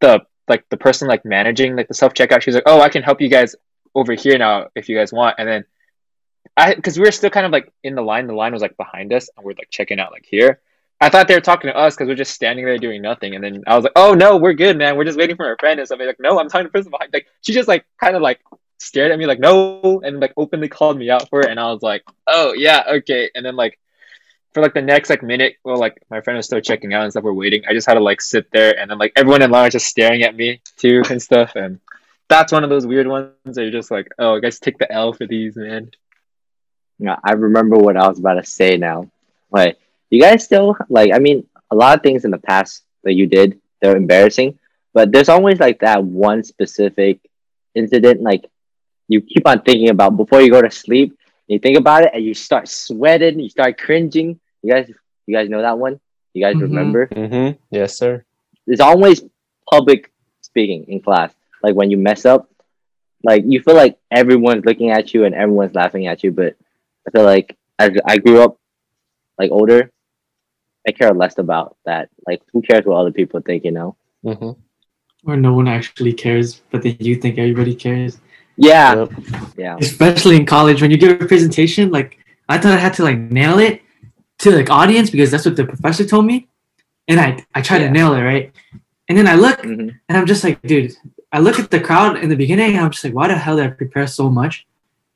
the 0.00 0.20
like 0.48 0.68
the 0.68 0.76
person 0.76 1.08
like 1.08 1.24
managing 1.24 1.76
like 1.76 1.88
the 1.88 1.94
self 1.94 2.14
checkout, 2.14 2.42
she 2.42 2.50
was 2.50 2.56
like, 2.56 2.64
"Oh, 2.66 2.80
I 2.80 2.88
can 2.88 3.02
help 3.02 3.20
you 3.20 3.28
guys 3.28 3.54
over 3.94 4.14
here 4.14 4.38
now 4.38 4.68
if 4.74 4.88
you 4.88 4.96
guys 4.96 5.12
want," 5.12 5.36
and 5.38 5.48
then 5.48 5.64
I 6.56 6.74
because 6.74 6.98
we 6.98 7.04
were 7.04 7.12
still 7.12 7.30
kind 7.30 7.46
of 7.46 7.52
like 7.52 7.72
in 7.84 7.94
the 7.94 8.02
line, 8.02 8.26
the 8.26 8.34
line 8.34 8.52
was 8.52 8.62
like 8.62 8.76
behind 8.76 9.12
us, 9.12 9.30
and 9.36 9.44
we're 9.44 9.52
like 9.52 9.70
checking 9.70 10.00
out 10.00 10.12
like 10.12 10.26
here. 10.26 10.60
I 11.00 11.08
thought 11.08 11.28
they 11.28 11.34
were 11.34 11.40
talking 11.40 11.70
to 11.70 11.76
us 11.76 11.94
because 11.94 12.08
we're 12.08 12.14
just 12.14 12.34
standing 12.34 12.64
there 12.64 12.78
doing 12.78 13.00
nothing, 13.02 13.34
and 13.34 13.42
then 13.42 13.62
I 13.66 13.74
was 13.76 13.84
like, 13.84 13.92
"Oh 13.96 14.14
no, 14.14 14.36
we're 14.36 14.52
good, 14.52 14.76
man. 14.76 14.96
We're 14.96 15.04
just 15.04 15.18
waiting 15.18 15.36
for 15.36 15.46
our 15.46 15.56
friend." 15.58 15.80
And 15.80 15.88
somebody 15.88 16.08
like, 16.08 16.20
"No, 16.20 16.38
I'm 16.38 16.48
talking 16.48 16.66
to 16.66 16.72
person 16.72 16.90
behind." 16.90 17.12
Like 17.12 17.26
she 17.42 17.52
just 17.52 17.68
like 17.68 17.84
kind 17.98 18.16
of 18.16 18.22
like 18.22 18.40
stared 18.78 19.12
at 19.12 19.18
me 19.18 19.26
like 19.26 19.38
no 19.38 20.00
and 20.02 20.20
like 20.20 20.32
openly 20.38 20.68
called 20.68 20.96
me 20.96 21.10
out 21.10 21.28
for 21.28 21.40
it 21.42 21.50
and 21.50 21.60
i 21.60 21.70
was 21.70 21.82
like 21.82 22.02
oh 22.26 22.54
yeah 22.54 22.82
okay 22.88 23.30
and 23.34 23.44
then 23.44 23.54
like 23.54 23.78
for 24.54 24.62
like 24.62 24.72
the 24.72 24.80
next 24.80 25.10
like 25.10 25.22
minute 25.22 25.56
well 25.64 25.78
like 25.78 26.02
my 26.10 26.20
friend 26.22 26.38
was 26.38 26.46
still 26.46 26.60
checking 26.60 26.94
out 26.94 27.02
and 27.02 27.12
stuff 27.12 27.22
we're 27.22 27.32
waiting 27.32 27.62
i 27.68 27.74
just 27.74 27.86
had 27.86 27.94
to 27.94 28.00
like 28.00 28.22
sit 28.22 28.50
there 28.52 28.78
and 28.78 28.90
then 28.90 28.98
like 28.98 29.12
everyone 29.16 29.42
in 29.42 29.50
line 29.50 29.64
was 29.64 29.72
just 29.72 29.86
staring 29.86 30.22
at 30.22 30.34
me 30.34 30.62
too 30.78 31.02
and 31.10 31.20
stuff 31.20 31.52
and 31.56 31.78
that's 32.28 32.52
one 32.52 32.64
of 32.64 32.70
those 32.70 32.86
weird 32.86 33.06
ones 33.06 33.34
that 33.44 33.62
you're 33.62 33.70
just 33.70 33.90
like 33.90 34.08
oh 34.18 34.36
i 34.36 34.40
guess 34.40 34.58
take 34.58 34.78
the 34.78 34.90
l 34.90 35.12
for 35.12 35.26
these 35.26 35.56
man 35.56 35.90
Yeah, 36.98 37.16
I 37.24 37.32
remember 37.32 37.76
what 37.76 37.96
I 37.96 38.08
was 38.08 38.18
about 38.18 38.34
to 38.34 38.44
say 38.44 38.76
now. 38.76 39.10
Like, 39.50 39.78
you 40.10 40.20
guys 40.20 40.44
still 40.44 40.76
like? 40.88 41.12
I 41.14 41.18
mean, 41.18 41.46
a 41.70 41.76
lot 41.76 41.96
of 41.96 42.02
things 42.02 42.24
in 42.24 42.30
the 42.30 42.38
past 42.38 42.84
that 43.04 43.14
you 43.14 43.26
did 43.26 43.60
they're 43.80 43.96
embarrassing, 43.96 44.58
but 44.92 45.10
there's 45.12 45.28
always 45.28 45.58
like 45.60 45.80
that 45.80 46.04
one 46.04 46.42
specific 46.44 47.18
incident 47.74 48.20
like 48.22 48.44
you 49.08 49.20
keep 49.20 49.46
on 49.46 49.62
thinking 49.62 49.88
about 49.90 50.16
before 50.16 50.40
you 50.40 50.50
go 50.50 50.62
to 50.62 50.70
sleep. 50.70 51.16
You 51.46 51.58
think 51.58 51.78
about 51.78 52.04
it 52.04 52.10
and 52.14 52.24
you 52.24 52.34
start 52.34 52.68
sweating, 52.68 53.40
you 53.40 53.48
start 53.48 53.78
cringing. 53.78 54.38
You 54.62 54.72
guys, 54.72 54.90
you 55.26 55.34
guys 55.36 55.48
know 55.48 55.62
that 55.62 55.78
one? 55.78 56.00
You 56.34 56.44
guys 56.44 56.56
Mhm. 56.56 56.62
remember? 56.62 57.06
Mm-hmm. 57.06 57.58
Yes, 57.70 57.96
sir. 57.96 58.24
It's 58.66 58.80
always 58.80 59.22
public 59.70 60.12
speaking 60.42 60.84
in 60.88 61.00
class. 61.00 61.32
Like 61.62 61.74
when 61.74 61.90
you 61.90 61.98
mess 61.98 62.24
up, 62.24 62.48
like 63.24 63.42
you 63.46 63.60
feel 63.60 63.74
like 63.74 63.98
everyone's 64.10 64.64
looking 64.64 64.90
at 64.90 65.12
you 65.14 65.24
and 65.24 65.34
everyone's 65.34 65.74
laughing 65.74 66.06
at 66.06 66.22
you. 66.22 66.32
But 66.32 66.56
I 67.06 67.10
feel 67.10 67.24
like 67.24 67.56
as 67.78 67.90
I 68.06 68.18
grew 68.18 68.42
up, 68.42 68.58
like 69.38 69.50
older, 69.50 69.90
I 70.88 70.92
care 70.92 71.12
less 71.12 71.38
about 71.38 71.76
that. 71.84 72.08
Like 72.26 72.42
who 72.52 72.62
cares 72.62 72.84
what 72.86 72.96
other 72.96 73.12
people 73.12 73.40
think? 73.40 73.64
You 73.64 73.72
know? 73.72 73.96
Mm-hmm. 74.24 74.50
Or 75.30 75.36
no 75.36 75.52
one 75.52 75.68
actually 75.68 76.12
cares, 76.14 76.62
but 76.70 76.82
then 76.82 76.96
you 77.00 77.14
think 77.16 77.38
everybody 77.38 77.74
cares. 77.74 78.18
Yeah, 78.56 78.94
Yep. 78.94 79.12
yeah. 79.56 79.76
Especially 79.80 80.36
in 80.36 80.46
college, 80.46 80.80
when 80.82 80.90
you 80.90 80.96
give 80.96 81.20
a 81.20 81.26
presentation, 81.26 81.90
like 81.90 82.18
I 82.48 82.58
thought 82.58 82.72
I 82.72 82.78
had 82.78 82.94
to 82.94 83.02
like 83.04 83.18
nail 83.18 83.58
it 83.58 83.82
to 84.40 84.50
like 84.50 84.70
audience 84.70 85.10
because 85.10 85.30
that's 85.30 85.44
what 85.44 85.56
the 85.56 85.64
professor 85.66 86.04
told 86.04 86.24
me, 86.26 86.48
and 87.08 87.20
I 87.20 87.44
I 87.54 87.60
tried 87.62 87.80
Yeah. 87.82 87.88
to 87.88 87.92
nail 87.92 88.14
it 88.14 88.22
right, 88.22 88.52
and 89.08 89.16
then 89.18 89.26
I 89.28 89.34
look 89.34 89.60
hmm 89.62 89.88
and 90.08 90.18
I'm 90.18 90.26
just 90.26 90.42
like, 90.44 90.60
dude, 90.62 90.92
I 91.32 91.38
look 91.40 91.58
at 91.58 91.70
the 91.70 91.80
crowd 91.80 92.18
in 92.22 92.28
the 92.28 92.36
beginning 92.36 92.70
and 92.76 92.84
I'm 92.84 92.90
just 92.90 93.04
like, 93.04 93.14
why 93.14 93.28
the 93.28 93.36
hell 93.36 93.56
did 93.56 93.66
I 93.66 93.70
prepare 93.70 94.06
so 94.06 94.28
much? 94.30 94.66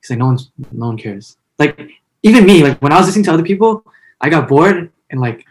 Because 0.01 0.11
like 0.11 0.19
no 0.19 0.27
one's 0.27 0.51
no 0.73 0.87
one 0.89 0.99
cares. 0.99 1.37
Like 1.59 1.75
even 2.23 2.45
me, 2.47 2.63
like 2.63 2.81
when 2.83 2.93
I 2.93 2.99
was 2.99 3.07
listening 3.07 3.25
to 3.25 3.33
other 3.33 3.43
people, 3.43 3.85
I 4.21 4.29
got 4.29 4.49
bored 4.49 4.91
and 5.11 5.21
like 5.21 5.45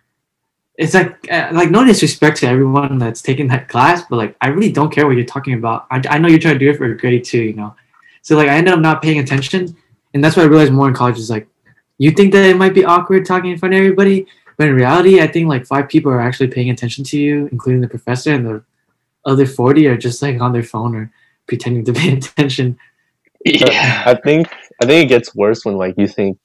it's 0.78 0.94
like 0.94 1.32
uh, 1.32 1.50
like 1.52 1.70
no 1.70 1.86
disrespect 1.86 2.38
to 2.38 2.48
everyone 2.48 2.98
that's 2.98 3.22
taking 3.22 3.48
that 3.48 3.70
class, 3.70 4.04
but 4.10 4.16
like 4.16 4.36
I 4.42 4.48
really 4.48 4.72
don't 4.72 4.92
care 4.92 5.06
what 5.06 5.16
you're 5.16 5.26
talking 5.26 5.54
about. 5.54 5.86
I, 5.92 6.02
I 6.10 6.18
know 6.18 6.28
you're 6.28 6.40
trying 6.40 6.56
to 6.56 6.60
do 6.60 6.72
it 6.72 6.78
for 6.78 6.86
a 6.86 6.98
grade 6.98 7.24
two, 7.24 7.42
you 7.42 7.54
know. 7.54 7.76
So 8.22 8.36
like 8.36 8.50
I 8.50 8.56
ended 8.56 8.74
up 8.74 8.80
not 8.80 9.02
paying 9.02 9.20
attention, 9.20 9.76
and 10.14 10.24
that's 10.24 10.36
what 10.36 10.46
I 10.46 10.50
realized 10.50 10.74
more 10.74 10.88
in 10.88 10.96
college 10.96 11.20
is 11.20 11.30
like 11.30 11.48
you 12.00 12.12
think 12.12 12.34
that 12.34 12.46
it 12.46 12.58
might 12.58 12.74
be 12.74 12.86
awkward 12.86 13.26
talking 13.26 13.52
in 13.52 13.58
front 13.58 13.76
of 13.76 13.78
everybody, 13.78 14.26
but 14.58 14.68
in 14.68 14.74
reality, 14.74 15.22
I 15.22 15.28
think 15.28 15.48
like 15.48 15.66
five 15.68 15.90
people 15.90 16.12
are 16.12 16.22
actually 16.22 16.48
paying 16.48 16.72
attention 16.72 17.04
to 17.06 17.20
you, 17.20 17.48
including 17.52 17.82
the 17.82 17.88
professor, 17.88 18.34
and 18.34 18.46
the 18.46 18.64
other 19.26 19.46
forty 19.46 19.86
are 19.88 19.98
just 19.98 20.22
like 20.24 20.42
on 20.42 20.54
their 20.54 20.64
phone 20.64 20.96
or 20.96 21.12
pretending 21.46 21.86
to 21.86 21.94
pay 21.94 22.14
attention. 22.18 22.80
yeah 23.46 24.04
I 24.08 24.16
think 24.16 24.48
I 24.82 24.88
think 24.88 25.06
it 25.06 25.10
gets 25.10 25.36
worse 25.36 25.66
when 25.66 25.78
like 25.78 25.96
you 26.00 26.08
think 26.08 26.40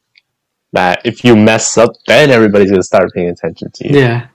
that 0.73 1.01
if 1.05 1.25
you 1.25 1.37
mess 1.37 1.79
up, 1.79 1.93
then 2.07 2.31
everybody's 2.31 2.71
gonna 2.71 2.83
start 2.83 3.13
paying 3.15 3.29
attention 3.29 3.71
to 3.73 3.89
you. 3.89 4.01
Yeah. 4.01 4.29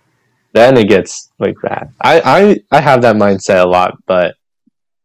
Then 0.54 0.78
it 0.78 0.88
gets 0.88 1.32
like 1.40 1.56
that. 1.64 1.90
I 2.02 2.22
I 2.22 2.78
I 2.78 2.82
have 2.82 3.02
that 3.02 3.16
mindset 3.16 3.64
a 3.64 3.68
lot, 3.68 3.98
but 4.06 4.36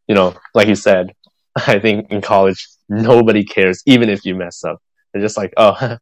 you 0.07 0.15
know, 0.15 0.35
like 0.55 0.69
you 0.69 0.75
said, 0.75 1.15
I 1.67 1.79
think 1.79 2.11
in 2.11 2.21
college 2.21 2.67
nobody 2.89 3.45
cares, 3.45 3.83
even 3.87 4.09
if 4.09 4.25
you 4.25 4.35
mess 4.35 4.65
up. 4.65 4.83
They're 5.13 5.23
just 5.23 5.37
like, 5.37 5.53
oh, 5.57 5.77
and 5.81 5.99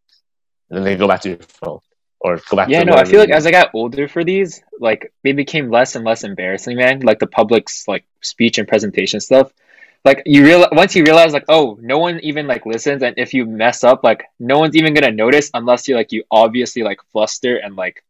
then 0.69 0.85
they 0.85 0.97
go 0.97 1.09
back 1.09 1.21
to 1.23 1.31
your 1.31 1.39
phone 1.39 1.81
or 2.21 2.41
go 2.49 2.57
back. 2.57 2.69
Yeah, 2.69 2.81
to 2.81 2.87
no, 2.87 2.95
I 2.95 3.05
feel 3.05 3.21
like 3.21 3.31
as 3.31 3.47
I 3.47 3.51
got 3.51 3.71
older 3.75 4.09
for 4.09 4.25
these, 4.25 4.63
like 4.81 5.13
they 5.23 5.33
became 5.33 5.71
less 5.71 5.95
and 5.97 6.05
less 6.05 6.25
embarrassing, 6.25 6.77
man. 6.77 7.01
Like 7.01 7.19
the 7.19 7.27
public's 7.27 7.87
like 7.87 8.05
speech 8.21 8.59
and 8.59 8.67
presentation 8.67 9.21
stuff. 9.21 9.53
Like 10.07 10.23
you 10.25 10.45
real 10.45 10.69
once 10.71 10.95
you 10.95 11.03
realize 11.03 11.33
like, 11.33 11.47
oh, 11.49 11.77
no 11.83 11.99
one 11.99 12.21
even 12.21 12.47
like 12.47 12.65
listens, 12.65 13.03
and 13.03 13.19
if 13.19 13.35
you 13.35 13.45
mess 13.45 13.83
up, 13.83 14.05
like 14.05 14.23
no 14.39 14.57
one's 14.61 14.77
even 14.77 14.95
gonna 14.95 15.11
notice 15.11 15.51
unless 15.53 15.89
you 15.89 15.97
like 15.97 16.13
you 16.13 16.23
obviously 16.31 16.85
like 16.85 17.01
fluster 17.11 17.57
and 17.57 17.75
like, 17.75 18.05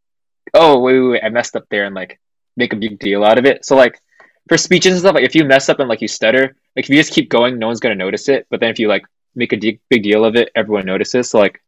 oh 0.52 0.78
wait, 0.80 1.00
wait, 1.00 1.08
wait, 1.08 1.24
I 1.24 1.30
messed 1.30 1.56
up 1.56 1.66
there 1.70 1.86
and 1.86 1.94
like 1.94 2.20
make 2.54 2.74
a 2.74 2.76
big 2.76 2.98
deal 2.98 3.24
out 3.24 3.38
of 3.38 3.46
it. 3.46 3.64
So 3.64 3.76
like 3.76 3.98
for 4.46 4.58
speeches 4.58 4.92
and 4.92 5.00
stuff, 5.00 5.14
like 5.14 5.24
if 5.24 5.34
you 5.34 5.46
mess 5.46 5.70
up 5.70 5.80
and 5.80 5.88
like 5.88 6.02
you 6.02 6.08
stutter, 6.08 6.54
like 6.76 6.84
if 6.84 6.90
you 6.90 6.96
just 6.96 7.14
keep 7.14 7.30
going, 7.30 7.58
no 7.58 7.68
one's 7.68 7.80
gonna 7.80 7.94
notice 7.94 8.28
it. 8.28 8.46
But 8.50 8.60
then 8.60 8.68
if 8.68 8.78
you 8.78 8.88
like 8.88 9.06
make 9.34 9.54
a 9.54 9.56
de- 9.56 9.80
big 9.88 10.02
deal 10.02 10.26
of 10.26 10.36
it, 10.36 10.50
everyone 10.54 10.84
notices. 10.84 11.30
So 11.30 11.38
like 11.38 11.62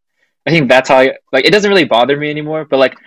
I 0.47 0.51
think 0.51 0.69
that's 0.69 0.91
how 0.91 0.99
I 0.99 1.13
like 1.33 1.47
it 1.47 1.53
doesn't 1.53 1.71
really 1.71 1.85
bother 1.85 2.19
me 2.19 2.29
anymore. 2.29 2.67
But 2.67 2.81
like, 2.81 2.99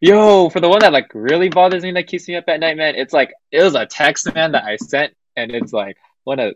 yo, 0.00 0.48
for 0.48 0.60
the 0.60 0.68
one 0.70 0.80
that 0.80 0.94
like 0.94 1.10
really 1.12 1.50
bothers 1.50 1.82
me 1.82 1.92
that 1.92 2.06
keeps 2.06 2.26
me 2.26 2.36
up 2.36 2.44
at 2.48 2.60
night, 2.60 2.78
man, 2.78 2.94
it's 2.94 3.12
like 3.12 3.34
it 3.52 3.62
was 3.62 3.74
a 3.74 3.84
text 3.84 4.34
man 4.34 4.52
that 4.52 4.64
I 4.64 4.76
sent, 4.76 5.14
and 5.36 5.50
it's 5.50 5.74
like 5.74 5.98
what 6.24 6.40
a 6.40 6.54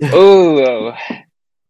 oh, 0.12 0.92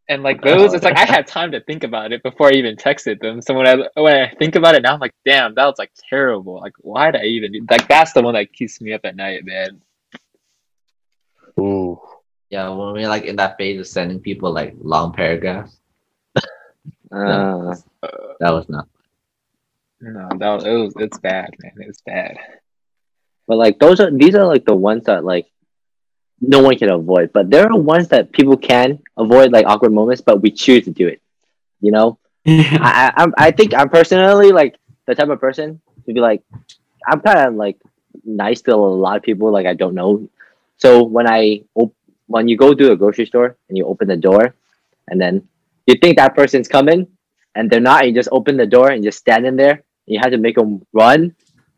and 0.09 0.23
like 0.23 0.41
those, 0.43 0.73
it's 0.73 0.85
like 0.85 0.97
I 0.97 1.05
had 1.05 1.27
time 1.27 1.53
to 1.53 1.61
think 1.61 1.83
about 1.83 2.13
it 2.13 2.23
before 2.23 2.49
I 2.49 2.53
even 2.53 2.77
texted 2.77 3.21
them. 3.21 3.43
So 3.43 3.55
when 3.55 3.67
I 3.67 3.89
when 4.01 4.17
I 4.17 4.35
think 4.39 4.55
about 4.55 4.75
it 4.77 4.83
now, 4.83 4.95
I'm 4.95 5.01
like, 5.01 5.15
damn, 5.25 5.55
that 5.57 5.67
was 5.67 5.79
like 5.79 5.91
terrible. 6.09 6.61
Like, 6.61 6.75
why 6.79 7.11
did 7.11 7.21
I 7.21 7.25
even 7.25 7.53
do 7.53 7.67
like 7.69 7.89
that's 7.89 8.13
the 8.13 8.23
one 8.23 8.35
that 8.35 8.53
keeps 8.53 8.81
me 8.81 8.93
up 8.93 9.01
at 9.05 9.17
night, 9.17 9.45
man. 9.45 9.83
Ooh. 11.59 12.01
Yeah, 12.51 12.69
when 12.69 12.93
we're 12.93 13.09
like 13.09 13.25
in 13.25 13.37
that 13.37 13.57
phase 13.59 13.81
of 13.81 13.89
sending 13.89 14.21
people 14.21 14.53
like 14.53 14.77
long 14.81 15.13
paragraphs, 15.13 15.77
Uh, 17.13 17.75
that 18.41 18.51
was 18.53 18.69
not. 18.69 18.89
No, 20.01 20.29
that 20.39 20.55
was, 20.55 20.65
it 20.65 20.73
was 20.73 20.95
it's 20.99 21.19
bad, 21.19 21.51
man. 21.61 21.73
It's 21.79 22.03
bad. 22.03 22.37
but 23.47 23.57
like 23.57 23.79
those 23.79 24.01
are 24.01 24.11
these 24.11 24.35
are 24.35 24.47
like 24.47 24.65
the 24.65 24.75
ones 24.75 25.05
that 25.05 25.25
like 25.25 25.47
no 26.41 26.61
one 26.61 26.77
can 26.77 26.91
avoid. 26.91 27.33
But 27.33 27.51
there 27.51 27.71
are 27.71 27.79
ones 27.79 28.09
that 28.09 28.33
people 28.33 28.57
can 28.57 29.01
avoid 29.17 29.53
like 29.53 29.67
awkward 29.67 29.93
moments, 29.93 30.21
but 30.21 30.43
we 30.43 30.51
choose 30.51 30.85
to 30.85 30.91
do 30.91 31.09
it. 31.09 31.21
You 31.81 31.93
know, 31.93 32.19
I 32.47 33.13
I, 33.17 33.27
I 33.39 33.51
think 33.51 33.75
I'm 33.75 33.89
personally 33.89 34.53
like 34.53 34.77
the 35.07 35.15
type 35.15 35.29
of 35.29 35.41
person 35.41 35.81
to 36.07 36.13
be 36.13 36.21
like 36.21 36.43
I'm 37.07 37.21
kind 37.21 37.39
of 37.39 37.55
like 37.55 37.79
nice 38.25 38.61
to 38.63 38.75
a 38.75 38.77
lot 38.77 39.17
of 39.17 39.23
people 39.23 39.53
like 39.53 39.67
I 39.67 39.75
don't 39.75 39.95
know. 39.95 40.29
So 40.79 41.03
when 41.05 41.29
I 41.29 41.63
op- 41.75 41.95
when 42.27 42.49
you 42.49 42.57
go 42.57 42.75
to 42.75 42.93
a 42.93 42.97
grocery 42.97 43.27
store 43.27 43.57
and 43.69 43.79
you 43.79 43.87
open 43.87 44.09
the 44.09 44.17
door, 44.17 44.55
and 45.09 45.21
then 45.21 45.49
you 45.87 45.95
think 45.95 46.19
that 46.19 46.35
person's 46.35 46.69
coming, 46.69 47.07
and 47.55 47.71
they're 47.71 47.81
not, 47.81 48.03
and 48.03 48.11
you 48.11 48.15
just 48.15 48.29
open 48.33 48.57
the 48.57 48.67
door 48.67 48.91
and 48.91 49.03
just 49.03 49.19
stand 49.19 49.47
in 49.47 49.57
there. 49.57 49.83
And 50.07 50.15
you 50.15 50.19
have 50.21 50.33
to 50.33 50.39
make 50.39 50.57
them 50.57 50.85
run. 50.93 51.35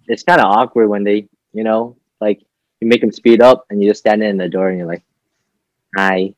It's 0.06 0.22
kind 0.22 0.40
of 0.40 0.46
awkward 0.46 0.88
when 0.88 1.04
they, 1.04 1.28
you 1.52 1.64
know, 1.64 1.96
like 2.20 2.40
you 2.80 2.88
make 2.88 3.00
them 3.00 3.12
speed 3.12 3.42
up 3.42 3.64
and 3.70 3.82
you 3.82 3.88
just 3.88 4.00
stand 4.00 4.22
in 4.22 4.36
the 4.36 4.48
door 4.48 4.68
and 4.68 4.78
you're 4.78 4.86
like, 4.86 5.02
hi. 5.96 6.34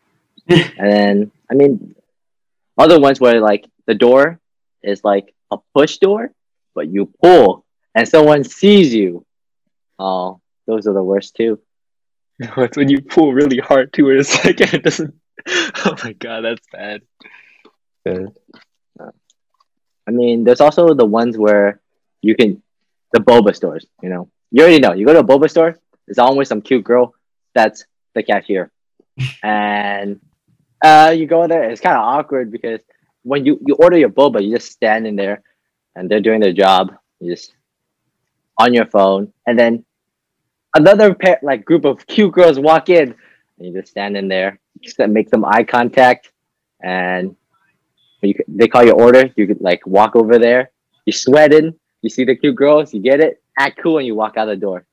and 0.48 0.72
then 0.78 1.32
I 1.50 1.54
mean, 1.54 1.94
other 2.76 3.00
ones 3.00 3.20
where 3.20 3.40
like 3.40 3.68
the 3.86 3.94
door 3.94 4.40
is 4.82 5.04
like 5.04 5.34
a 5.50 5.58
push 5.74 5.98
door, 5.98 6.32
but 6.74 6.88
you 6.88 7.12
pull 7.22 7.64
and 7.94 8.08
someone 8.08 8.44
sees 8.44 8.94
you. 8.94 9.24
Oh, 9.98 10.40
those 10.66 10.86
are 10.86 10.94
the 10.94 11.02
worst 11.02 11.36
too. 11.36 11.60
No, 12.40 12.62
it's 12.62 12.74
when 12.74 12.88
you 12.88 13.02
pull 13.02 13.34
really 13.34 13.58
hard 13.58 13.92
too, 13.92 14.06
where 14.06 14.16
it's 14.16 14.34
like 14.46 14.58
it 14.62 14.82
doesn't. 14.82 15.14
Oh 15.84 15.94
my 16.02 16.14
god, 16.14 16.40
that's 16.40 16.66
bad. 16.72 17.02
Yeah. 18.06 18.28
I 20.08 20.10
mean, 20.10 20.44
there's 20.44 20.62
also 20.62 20.94
the 20.94 21.04
ones 21.04 21.36
where 21.36 21.80
you 22.22 22.34
can, 22.34 22.62
the 23.12 23.20
boba 23.20 23.54
stores. 23.54 23.86
You 24.02 24.08
know, 24.08 24.30
you 24.50 24.62
already 24.62 24.80
know. 24.80 24.92
You 24.92 25.06
go 25.06 25.12
to 25.12 25.20
a 25.20 25.24
boba 25.24 25.48
store. 25.48 25.78
There's 26.06 26.18
always 26.18 26.48
some 26.48 26.60
cute 26.60 26.84
girl 26.84 27.14
that's 27.54 27.84
the 28.14 28.22
cashier, 28.22 28.70
and 29.42 30.20
uh, 30.82 31.14
you 31.16 31.26
go 31.26 31.46
there. 31.46 31.70
It's 31.70 31.80
kind 31.80 31.96
of 31.96 32.02
awkward 32.02 32.50
because 32.50 32.80
when 33.22 33.44
you 33.44 33.60
you 33.66 33.74
order 33.76 33.96
your 33.96 34.08
boba, 34.08 34.42
you 34.44 34.54
just 34.54 34.72
stand 34.72 35.06
in 35.06 35.16
there, 35.16 35.42
and 35.94 36.10
they're 36.10 36.20
doing 36.20 36.40
their 36.40 36.52
job. 36.52 36.94
You 37.20 37.32
just 37.32 37.54
on 38.58 38.74
your 38.74 38.86
phone, 38.86 39.32
and 39.46 39.58
then 39.58 39.84
another 40.74 41.14
pair 41.14 41.38
like 41.42 41.64
group 41.64 41.84
of 41.84 42.06
cute 42.06 42.32
girls 42.32 42.58
walk 42.58 42.88
in, 42.88 43.14
and 43.58 43.66
you 43.66 43.72
just 43.72 43.90
stand 43.90 44.16
in 44.16 44.28
there, 44.28 44.58
just 44.80 44.98
make 44.98 45.28
some 45.28 45.44
eye 45.44 45.64
contact, 45.64 46.32
and 46.82 47.36
you, 48.22 48.34
they 48.48 48.68
call 48.68 48.84
your 48.84 49.00
order. 49.00 49.30
You 49.36 49.46
could 49.46 49.60
like 49.60 49.86
walk 49.86 50.16
over 50.16 50.38
there. 50.38 50.70
You're 51.06 51.14
sweating. 51.14 51.78
You 52.02 52.10
see 52.10 52.24
the 52.24 52.36
cute 52.36 52.56
girls. 52.56 52.92
You 52.92 53.00
get 53.00 53.20
it. 53.20 53.39
Act 53.58 53.78
cool, 53.82 53.98
and 53.98 54.06
you 54.06 54.14
walk 54.14 54.36
out 54.36 54.46
the 54.46 54.56
door. 54.56 54.86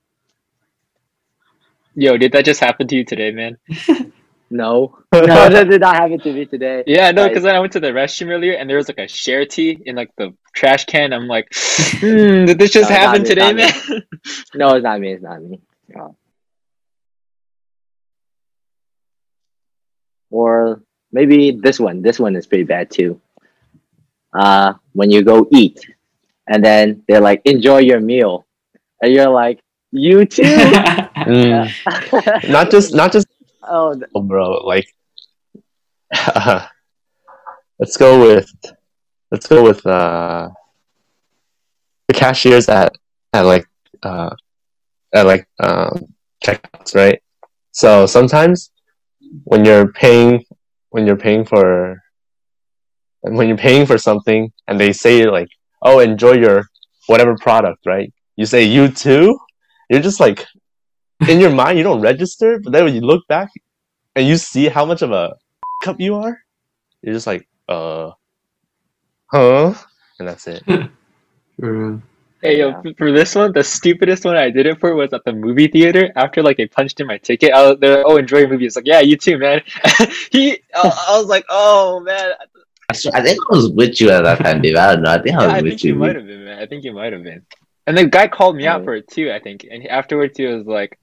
Yo, 1.95 2.17
did 2.17 2.31
that 2.33 2.45
just 2.45 2.59
happen 2.59 2.87
to 2.87 2.95
you 2.95 3.03
today, 3.05 3.31
man? 3.31 3.57
No, 4.49 4.97
no, 5.13 5.49
that 5.49 5.69
did 5.69 5.81
not 5.81 5.95
happen 5.95 6.21
to 6.21 6.31
me 6.31 6.45
today. 6.45 6.83
Yeah, 6.87 7.11
no, 7.11 7.23
Right. 7.23 7.29
because 7.29 7.43
then 7.43 7.53
I 7.55 7.59
went 7.59 7.73
to 7.73 7.81
the 7.81 7.89
restroom 7.89 8.29
earlier 8.29 8.53
and 8.53 8.69
there 8.69 8.77
was 8.77 8.87
like 8.87 8.97
a 8.97 9.01
Sharetea 9.01 9.81
in 9.85 9.95
like 9.97 10.09
the 10.17 10.33
trash 10.55 10.85
can. 10.85 11.11
I'm 11.11 11.27
like, 11.27 11.49
hmm, 11.99 12.45
did 12.45 12.57
this 12.57 12.71
just 12.71 12.89
No, 12.89 12.95
happen 12.95 13.23
me, 13.23 13.27
today, 13.27 13.51
man? 13.51 13.73
No, 14.55 14.75
it's 14.75 14.83
not 14.83 15.01
me. 15.01 15.11
It's 15.13 15.21
not 15.21 15.41
me. 15.43 15.59
No. 15.89 16.15
Or 20.29 20.81
maybe 21.11 21.51
this 21.51 21.77
one. 21.79 22.01
This 22.01 22.17
one 22.17 22.37
is 22.37 22.47
pretty 22.47 22.63
bad 22.63 22.89
too. 22.89 23.19
Uh, 24.33 24.75
when 24.93 25.11
you 25.11 25.23
go 25.23 25.45
eat, 25.51 25.85
and 26.47 26.63
then 26.63 27.03
they're 27.07 27.21
like, 27.21 27.41
"Enjoy 27.45 27.79
your 27.79 27.99
meal," 27.99 28.46
and 29.01 29.13
you're 29.13 29.29
like, 29.29 29.59
"You 29.91 30.25
too." 30.25 30.43
Mm. 31.17 31.67
Not 32.49 32.71
just 32.71 32.93
not 32.95 33.11
just 33.11 33.27
oh, 33.63 33.93
th- 33.93 34.09
oh, 34.15 34.21
bro. 34.21 34.63
Like, 34.65 34.87
let's 37.79 37.97
go 37.97 38.21
with 38.21 38.49
let's 39.31 39.47
go 39.47 39.61
with 39.63 39.85
uh 39.85 40.47
the 42.07 42.13
cashiers 42.13 42.69
at 42.69 42.93
at 43.33 43.41
like 43.41 43.65
uh 44.03 44.29
at 45.13 45.25
like 45.25 45.47
um 45.59 46.13
checkouts, 46.43 46.95
right? 46.95 47.21
So 47.71 48.05
sometimes 48.05 48.71
when 49.43 49.65
you're 49.65 49.91
paying 49.91 50.45
when 50.89 51.05
you're 51.05 51.17
paying 51.17 51.45
for 51.45 52.01
when 53.21 53.47
you're 53.47 53.57
paying 53.57 53.85
for 53.85 53.97
something 53.97 54.51
and 54.67 54.79
they 54.79 54.93
say 54.93 55.25
like, 55.25 55.49
"Oh, 55.81 55.99
enjoy 55.99 56.33
your 56.33 56.63
whatever 57.07 57.35
product," 57.35 57.85
right? 57.85 58.13
You 58.37 58.45
say, 58.45 58.63
"You 58.63 58.87
too." 58.89 59.37
You're 59.89 60.01
just 60.01 60.19
like 60.19 60.45
in 61.29 61.39
your 61.39 61.51
mind, 61.51 61.77
you 61.77 61.83
don't 61.83 62.01
register, 62.01 62.59
but 62.59 62.71
then 62.71 62.85
when 62.85 62.95
you 62.95 63.01
look 63.01 63.27
back 63.27 63.49
and 64.15 64.27
you 64.27 64.37
see 64.37 64.69
how 64.69 64.85
much 64.85 65.01
of 65.01 65.11
a 65.11 65.35
cup 65.83 65.99
you 65.99 66.15
are, 66.15 66.39
you're 67.01 67.13
just 67.15 67.27
like, 67.27 67.47
uh, 67.67 68.11
huh? 69.31 69.73
And 70.19 70.27
that's 70.27 70.47
it. 70.47 70.63
For. 71.59 72.01
Hey, 72.43 72.59
yo, 72.59 72.71
for 72.99 73.11
this 73.11 73.33
one, 73.33 73.51
the 73.51 73.63
stupidest 73.63 74.23
one 74.23 74.37
I 74.37 74.51
did 74.51 74.67
it 74.67 74.79
for 74.79 74.93
was 74.93 75.11
at 75.11 75.25
the 75.25 75.33
movie 75.33 75.67
theater. 75.67 76.11
After 76.15 76.43
like 76.43 76.57
they 76.57 76.67
punched 76.67 76.99
in 76.99 77.07
my 77.07 77.17
ticket, 77.17 77.51
I 77.51 77.69
was 77.71 77.79
there. 77.79 78.03
Oh, 78.05 78.17
enjoy 78.17 78.37
your 78.37 78.49
movie. 78.49 78.67
It's 78.67 78.75
like, 78.75 78.85
yeah, 78.85 78.99
you 78.99 79.17
too, 79.17 79.39
man. 79.39 79.63
he, 80.31 80.59
I, 80.75 81.05
I 81.09 81.17
was 81.17 81.25
like, 81.25 81.45
oh 81.49 81.99
man, 82.01 82.33
I, 82.89 82.93
think 82.93 83.39
I 83.51 83.55
was 83.55 83.71
with 83.71 83.99
you 83.99 84.11
at 84.11 84.23
that 84.23 84.39
time, 84.39 84.61
Dave. 84.61 84.75
I 84.75 84.93
don't 84.93 85.01
know. 85.01 85.11
I 85.11 85.21
think 85.21 85.35
I 85.35 85.47
was 85.47 85.47
Yeah, 85.47 85.47
was 85.47 85.53
I 85.55 85.61
with 85.61 85.69
think 85.71 85.83
you 85.83 85.93
you. 85.93 85.95
might 85.95 86.15
have 86.15 86.27
been, 86.27 86.45
man. 86.45 86.59
I 86.59 86.67
think 86.67 86.83
you 86.83 86.93
might 86.93 87.11
have 87.11 87.23
been. 87.23 87.43
And 87.87 87.97
the 87.97 88.05
guy 88.05 88.27
called 88.27 88.55
me 88.57 88.67
out 88.67 88.81
Oh. 88.81 88.83
for 88.85 88.95
it 88.95 89.07
too. 89.07 89.31
I 89.31 89.39
think, 89.39 89.65
and 89.69 89.87
afterwards 89.87 90.37
he 90.37 90.45
was 90.45 90.65
like, 90.67 90.99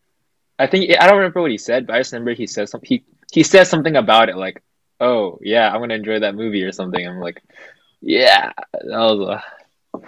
I 0.59 0.66
think 0.68 0.91
I 1.01 1.07
don't 1.09 1.16
remember 1.16 1.41
what 1.43 1.51
he 1.51 1.59
said, 1.59 1.87
but 1.87 1.97
I 1.97 2.01
just 2.01 2.12
remember 2.12 2.35
he 2.35 2.47
said 2.47 2.68
something. 2.68 2.87
He 2.89 3.05
he 3.32 3.43
said 3.43 3.64
something 3.64 3.97
about 3.97 4.28
it, 4.28 4.37
like, 4.37 4.62
"Oh 5.01 5.39
yeah, 5.43 5.72
I'm 5.72 5.80
gonna 5.80 5.95
enjoy 5.95 6.20
that 6.20 6.37
movie" 6.37 6.62
or 6.62 6.70
something. 6.72 7.05
I'm 7.07 7.18
like, 7.18 7.43
yeah, 8.01 8.53
that 8.72 8.99
was 9.09 9.41
uh, 9.95 9.99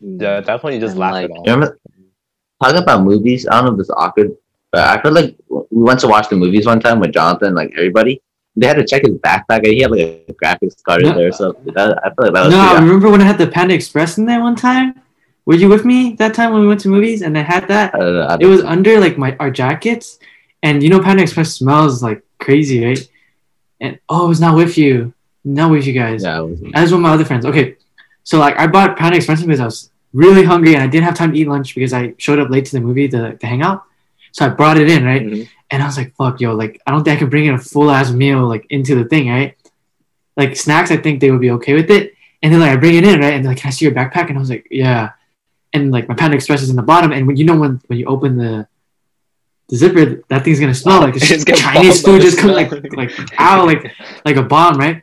Yeah, 0.00 0.38
at 0.38 0.46
that 0.46 0.60
point 0.60 0.74
you 0.74 0.80
just 0.80 0.92
And, 0.92 1.00
laugh 1.00 1.12
like, 1.12 1.26
it 1.26 1.30
off. 1.30 1.46
Remember 1.46 1.78
talking 2.62 2.82
about 2.82 3.02
movies? 3.04 3.46
I 3.46 3.56
don't 3.56 3.66
know 3.66 3.72
if 3.72 3.78
this 3.78 3.86
is 3.86 3.94
awkward, 3.96 4.32
but 4.72 4.88
I 4.88 5.00
feel 5.00 5.12
like 5.12 5.36
we 5.48 5.82
went 5.82 6.00
to 6.00 6.08
watch 6.08 6.28
the 6.28 6.36
movies 6.36 6.66
one 6.66 6.80
time 6.80 6.98
with 7.00 7.12
Jonathan, 7.12 7.54
like 7.54 7.72
everybody. 7.76 8.20
They 8.56 8.66
had 8.66 8.76
to 8.76 8.84
check 8.84 9.02
his 9.06 9.16
backpack, 9.18 9.58
and 9.64 9.68
he 9.68 9.80
had 9.80 9.90
like 9.92 10.00
a 10.28 10.32
graphics 10.34 10.82
card 10.82 11.02
in 11.02 11.10
No. 11.10 11.18
there. 11.18 11.32
So 11.32 11.52
that, 11.74 11.98
I 12.04 12.08
feel 12.10 12.24
like 12.26 12.34
that 12.34 12.44
was 12.46 12.50
No, 12.54 12.60
I 12.60 12.80
remember 12.80 13.10
when 13.10 13.20
I 13.20 13.24
had 13.24 13.38
the 13.38 13.46
Panda 13.46 13.74
Express 13.74 14.18
in 14.18 14.26
there 14.26 14.40
one 14.40 14.56
time. 14.56 15.00
Were 15.44 15.54
you 15.56 15.68
with 15.68 15.84
me 15.84 16.14
that 16.18 16.34
time 16.34 16.52
when 16.52 16.62
we 16.62 16.68
went 16.68 16.80
to 16.80 16.88
movies 16.88 17.22
and 17.22 17.36
I 17.36 17.42
had 17.42 17.66
that? 17.68 17.94
I 17.94 17.98
don't 17.98 18.14
know, 18.14 18.22
I 18.22 18.34
It 18.34 18.38
don't- 18.40 18.50
was 18.50 18.62
under 18.62 19.00
like 19.00 19.18
my 19.18 19.36
our 19.40 19.50
jackets, 19.50 20.18
and 20.62 20.82
you 20.82 20.88
know 20.90 21.00
Panda 21.00 21.22
Express 21.22 21.54
smells 21.54 22.02
like 22.02 22.22
crazy, 22.38 22.84
right? 22.84 23.08
And 23.80 23.98
oh, 24.08 24.26
I 24.26 24.28
was 24.28 24.40
not 24.40 24.54
with 24.56 24.78
you, 24.78 25.12
not 25.44 25.70
with 25.70 25.86
you 25.86 25.92
guys. 25.92 26.22
yeah, 26.22 26.38
it 26.40 26.46
was, 26.46 26.62
I 26.74 26.82
was 26.82 26.92
with 26.92 27.00
my 27.00 27.10
other 27.12 27.24
friends. 27.24 27.44
Okay, 27.44 27.76
so 28.22 28.38
like 28.38 28.56
I 28.58 28.66
bought 28.68 28.96
Panda 28.96 29.16
Express 29.16 29.42
because 29.42 29.58
I 29.60 29.64
was 29.64 29.90
really 30.12 30.44
hungry 30.44 30.74
and 30.74 30.82
I 30.82 30.86
didn't 30.86 31.04
have 31.04 31.14
time 31.16 31.32
to 31.32 31.38
eat 31.38 31.48
lunch 31.48 31.74
because 31.74 31.92
I 31.92 32.14
showed 32.18 32.38
up 32.38 32.50
late 32.50 32.66
to 32.66 32.72
the 32.72 32.80
movie, 32.80 33.06
the, 33.08 33.36
the 33.40 33.46
hangout. 33.46 33.82
So 34.30 34.46
I 34.46 34.50
brought 34.50 34.76
it 34.78 34.88
in, 34.88 35.04
right? 35.04 35.22
Mhm. 35.22 35.48
And 35.70 35.82
I 35.82 35.86
was 35.86 35.96
like, 35.96 36.14
fuck, 36.16 36.40
yo, 36.40 36.54
like 36.54 36.80
I 36.86 36.90
don't 36.92 37.02
think 37.02 37.16
I 37.16 37.18
can 37.18 37.30
bring 37.30 37.46
in 37.46 37.54
a 37.54 37.58
full 37.58 37.90
ass 37.90 38.12
meal 38.12 38.46
like 38.46 38.64
into 38.70 38.94
the 38.94 39.04
thing, 39.06 39.28
right? 39.28 39.56
Like 40.36 40.54
snacks, 40.56 40.90
I 40.92 40.96
think 40.98 41.20
they 41.20 41.30
would 41.32 41.40
be 41.40 41.50
okay 41.52 41.74
with 41.74 41.90
it. 41.90 42.14
And 42.42 42.52
then 42.52 42.60
like 42.60 42.70
I 42.70 42.76
bring 42.76 42.94
it 42.94 43.04
in, 43.04 43.18
right? 43.20 43.34
And 43.34 43.44
they're 43.44 43.52
like, 43.52 43.58
can 43.58 43.68
I 43.68 43.72
see 43.72 43.84
your 43.86 43.94
backpack? 43.94 44.28
And 44.28 44.36
I 44.36 44.40
was 44.40 44.50
like, 44.50 44.68
yeah. 44.70 45.10
And 45.72 45.90
like 45.90 46.08
my 46.08 46.14
Panda 46.14 46.36
Express 46.36 46.62
is 46.62 46.70
in 46.70 46.76
the 46.76 46.82
bottom, 46.82 47.12
and 47.12 47.26
when 47.26 47.36
you 47.36 47.44
know 47.44 47.56
when 47.56 47.80
when 47.86 47.98
you 47.98 48.06
open 48.06 48.36
the 48.36 48.66
the 49.68 49.76
zipper, 49.76 50.22
that 50.28 50.44
thing's 50.44 50.60
gonna 50.60 50.74
smell 50.74 51.00
like 51.00 51.14
It's 51.16 51.44
Chinese 51.44 52.02
food 52.02 52.20
just 52.20 52.38
smell. 52.38 52.54
like 52.54 52.70
like 52.94 53.10
ow 53.40 53.64
like 53.64 53.90
like 54.24 54.36
a 54.36 54.42
bomb, 54.42 54.76
right? 54.76 55.02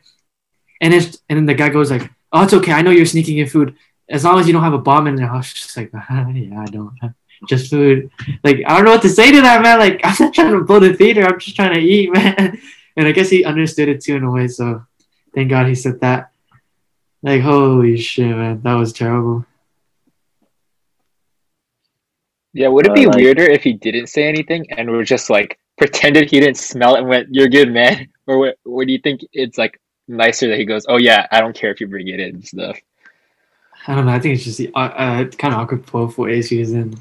And 0.80 0.94
it's 0.94 1.18
and 1.28 1.36
then 1.36 1.46
the 1.46 1.54
guy 1.54 1.68
goes 1.70 1.90
like, 1.90 2.08
"Oh, 2.32 2.44
it's 2.44 2.54
okay. 2.54 2.72
I 2.72 2.82
know 2.82 2.92
you're 2.92 3.06
sneaking 3.06 3.38
in 3.38 3.48
food 3.48 3.74
as 4.08 4.24
long 4.24 4.38
as 4.38 4.46
you 4.46 4.52
don't 4.52 4.62
have 4.62 4.72
a 4.72 4.78
bomb 4.78 5.08
in 5.08 5.16
there." 5.16 5.30
I 5.30 5.36
was 5.38 5.52
just 5.52 5.76
like, 5.76 5.90
"Yeah, 5.92 6.62
I 6.62 6.66
don't. 6.66 6.96
Have 7.02 7.14
just 7.48 7.68
food." 7.68 8.10
Like 8.44 8.62
I 8.64 8.76
don't 8.76 8.84
know 8.84 8.92
what 8.92 9.02
to 9.02 9.08
say 9.08 9.32
to 9.32 9.40
that 9.40 9.62
man. 9.62 9.80
Like 9.80 10.00
I'm 10.04 10.16
not 10.20 10.34
trying 10.34 10.52
to 10.52 10.62
blow 10.62 10.78
the 10.78 10.94
theater. 10.94 11.24
I'm 11.24 11.40
just 11.40 11.56
trying 11.56 11.74
to 11.74 11.80
eat, 11.80 12.12
man. 12.12 12.60
And 12.96 13.08
I 13.08 13.12
guess 13.12 13.30
he 13.30 13.44
understood 13.44 13.88
it 13.88 14.02
too 14.02 14.16
in 14.16 14.24
a 14.24 14.30
way. 14.30 14.46
So 14.48 14.84
thank 15.34 15.50
God 15.50 15.66
he 15.66 15.74
said 15.74 16.00
that. 16.00 16.30
Like 17.22 17.42
holy 17.42 17.98
shit, 17.98 18.34
man, 18.36 18.62
that 18.62 18.74
was 18.74 18.92
terrible. 18.92 19.46
Yeah, 22.52 22.68
would 22.68 22.86
it 22.86 22.92
Uh, 22.92 22.94
be 22.94 23.06
like- 23.06 23.16
weirder 23.16 23.44
if 23.44 23.62
he 23.62 23.72
didn't 23.72 24.08
say 24.08 24.24
anything 24.28 24.66
and 24.76 24.90
was 24.90 25.08
just 25.08 25.30
like 25.30 25.58
pretended 25.78 26.30
he 26.30 26.40
didn't 26.40 26.56
smell 26.58 26.94
it 26.96 27.00
and 27.00 27.08
went, 27.08 27.28
"You're 27.30 27.48
good, 27.48 27.70
man"? 27.72 28.08
Or 28.26 28.38
what? 28.38 28.56
What 28.64 28.86
do 28.86 28.92
you 28.92 28.98
think? 29.00 29.22
It's 29.32 29.58
like 29.58 29.80
nicer 30.06 30.48
that 30.48 30.58
he 30.58 30.64
goes, 30.64 30.86
"Oh 30.88 30.98
yeah, 30.98 31.26
I 31.32 31.40
don't 31.40 31.54
care 31.56 31.70
if 31.72 31.80
you 31.80 31.88
bring 31.88 32.06
it 32.08 32.20
in 32.20 32.36
and 32.36 32.46
stuff." 32.46 32.78
I 33.88 33.94
don't 33.96 34.06
know. 34.06 34.12
I 34.12 34.20
think 34.20 34.34
it's 34.36 34.44
just 34.44 34.58
the 34.58 34.70
uh, 34.74 34.78
uh, 35.04 35.24
kind 35.30 35.54
of 35.54 35.60
awkward 35.60 35.86
both 35.86 36.16
ways. 36.18 36.50
Because 36.50 36.72
then, 36.72 36.94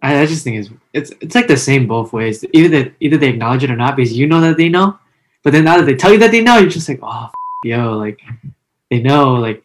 I, 0.00 0.20
I 0.22 0.26
just 0.26 0.44
think 0.44 0.56
it's 0.58 0.70
it's 0.94 1.12
it's 1.20 1.34
like 1.34 1.46
the 1.48 1.56
same 1.56 1.86
both 1.86 2.12
ways. 2.12 2.44
Either 2.54 2.68
that 2.70 2.92
either 3.00 3.18
they 3.18 3.28
acknowledge 3.30 3.64
it 3.64 3.70
or 3.70 3.76
not 3.76 3.96
because 3.96 4.16
you 4.16 4.26
know 4.26 4.40
that 4.40 4.56
they 4.56 4.68
know, 4.70 4.98
but 5.42 5.52
then 5.52 5.64
now 5.64 5.76
that 5.76 5.84
they 5.86 5.96
tell 5.96 6.12
you 6.12 6.18
that 6.20 6.30
they 6.30 6.42
know, 6.42 6.56
you're 6.58 6.70
just 6.70 6.88
like, 6.88 7.00
oh, 7.02 7.24
f- 7.24 7.32
yo, 7.64 7.98
like 7.98 8.20
they 8.90 9.00
know, 9.02 9.34
like. 9.34 9.62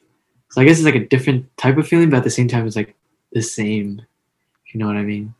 So 0.51 0.59
I 0.61 0.65
guess 0.65 0.77
it's 0.77 0.85
like 0.85 0.95
a 0.95 1.07
different 1.07 1.45
type 1.57 1.77
of 1.77 1.87
feeling, 1.87 2.09
but 2.09 2.17
at 2.17 2.23
the 2.23 2.29
same 2.31 2.47
time, 2.49 2.65
it's 2.65 2.75
like 2.75 2.95
the 3.31 3.41
same. 3.41 4.01
If 4.69 4.75
you 4.75 4.79
know 4.81 4.85
what 4.87 4.97
I 4.97 5.01
mean? 5.01 5.33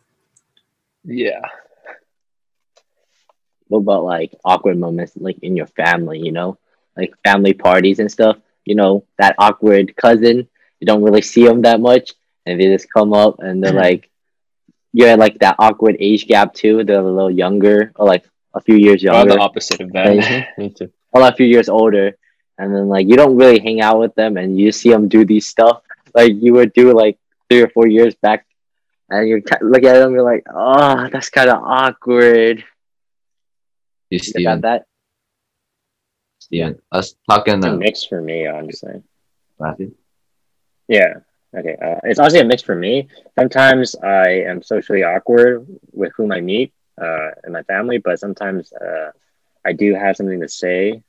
Yeah. 1.04 1.42
What 3.68 3.80
about 3.80 4.04
like 4.04 4.34
awkward 4.44 4.80
moments 4.80 5.14
like 5.18 5.38
in 5.44 5.56
your 5.56 5.68
family, 5.68 6.18
you 6.20 6.32
know? 6.32 6.58
Like 6.98 7.14
family 7.24 7.54
parties 7.54 8.00
and 8.00 8.12
stuff, 8.12 8.38
you 8.66 8.74
know, 8.74 9.06
that 9.20 9.36
awkward 9.38 9.96
cousin, 9.96 10.48
you 10.80 10.88
don't 10.88 11.04
really 11.04 11.22
see 11.22 11.46
them 11.46 11.62
that 11.62 11.80
much 11.80 12.14
and 12.48 12.60
they 12.60 12.66
just 12.66 12.92
come 12.92 13.14
up 13.14 13.36
and 13.38 13.64
they're 13.64 13.72
Mhm. 13.74 13.82
like 13.84 14.10
you're 14.94 15.10
at 15.10 15.20
like 15.20 15.38
that 15.40 15.58
awkward 15.60 15.96
age 16.00 16.26
gap 16.28 16.56
too. 16.56 16.84
They're 16.84 17.00
a 17.00 17.04
little 17.04 17.30
younger 17.30 17.92
or 17.98 18.08
like 18.08 18.26
a 18.56 18.62
few 18.62 18.78
years 18.78 19.04
Well, 19.04 19.14
younger. 19.20 19.36
the 19.36 19.40
opposite 19.40 19.82
of 19.82 19.92
that. 19.94 20.16
Like, 20.18 20.48
Me 20.58 20.70
too. 20.72 20.92
or 21.14 21.22
a 21.22 21.32
few 21.36 21.46
years 21.46 21.70
older. 21.70 22.18
And 22.58 22.74
then 22.76 22.88
like 22.90 23.08
you 23.08 23.16
don't 23.16 23.38
really 23.38 23.60
hang 23.60 23.80
out 23.82 24.00
with 24.00 24.16
them 24.16 24.38
and 24.38 24.60
you 24.60 24.72
see 24.72 24.90
them 24.90 25.08
do 25.08 25.24
these 25.24 25.46
stuff 25.46 25.84
like 26.16 26.34
you 26.42 26.54
would 26.54 26.74
do 26.74 26.92
like 26.98 27.20
three 27.48 27.62
or 27.62 27.70
four 27.70 27.86
years 27.88 28.16
back 28.16 28.48
and 29.10 29.28
you 29.28 29.42
look 29.62 29.84
at 29.84 30.00
them 30.00 30.14
you're 30.14 30.24
like, 30.24 30.46
oh, 30.54 31.08
that's 31.12 31.30
kind 31.30 31.50
of 31.50 31.64
awkward. 31.64 32.64
You 34.10 34.20
You 34.36 34.44
got 34.44 34.62
that? 34.62 34.86
Steven. 36.40 36.80
Us 36.92 37.16
talking 37.30 37.58
It's 37.58 37.66
a 37.66 37.76
mix 37.76 38.04
for 38.06 38.22
me, 38.22 38.48
honestly. 38.48 39.04
Matthew. 39.60 39.94
Yeah. 40.88 41.16
Okay. 41.56 41.76
Uh, 41.82 42.00
it's 42.04 42.20
honestly 42.20 42.40
a 42.40 42.46
mix 42.46 42.62
for 42.64 42.76
me. 42.76 43.08
Sometimes 43.38 43.96
I 43.96 44.42
am 44.50 44.62
socially 44.62 45.04
awkward 45.04 45.66
with 45.92 46.12
whom 46.16 46.32
I 46.32 46.42
meet 46.42 46.74
uh, 47.02 47.30
in 47.46 47.54
my 47.54 47.64
family, 47.64 47.98
but 48.00 48.20
sometimes 48.20 48.72
uh, 48.74 49.12
I 49.66 49.74
do 49.74 49.94
have 49.94 50.16
something 50.18 50.40
to 50.42 50.48
say 50.48 51.02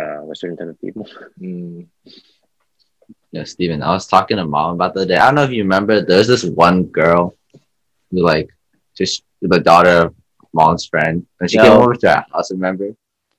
uh, 0.00 0.20
with 0.22 0.38
certain 0.38 0.56
type 0.56 0.68
of 0.68 0.80
people. 0.80 1.08
Mm. 1.40 1.86
Yeah, 3.32 3.44
Steven. 3.44 3.82
I 3.82 3.90
was 3.92 4.06
talking 4.06 4.36
to 4.38 4.44
mom 4.46 4.74
about 4.74 4.94
the 4.94 5.00
other 5.02 5.08
day. 5.08 5.16
I 5.16 5.26
don't 5.26 5.36
know 5.36 5.44
if 5.44 5.50
you 5.52 5.62
remember. 5.62 6.00
There's 6.00 6.26
this 6.26 6.44
one 6.44 6.84
girl 6.84 7.36
who 8.10 8.22
like 8.22 8.48
just 8.96 9.22
the 9.40 9.60
daughter 9.60 10.06
of 10.08 10.14
mom's 10.52 10.86
friend, 10.86 11.24
and 11.40 11.50
she 11.50 11.56
came 11.58 11.66
No. 11.66 11.82
over 11.82 11.94
to 11.94 12.16
our 12.16 12.26
house. 12.32 12.50
Remember? 12.50 12.90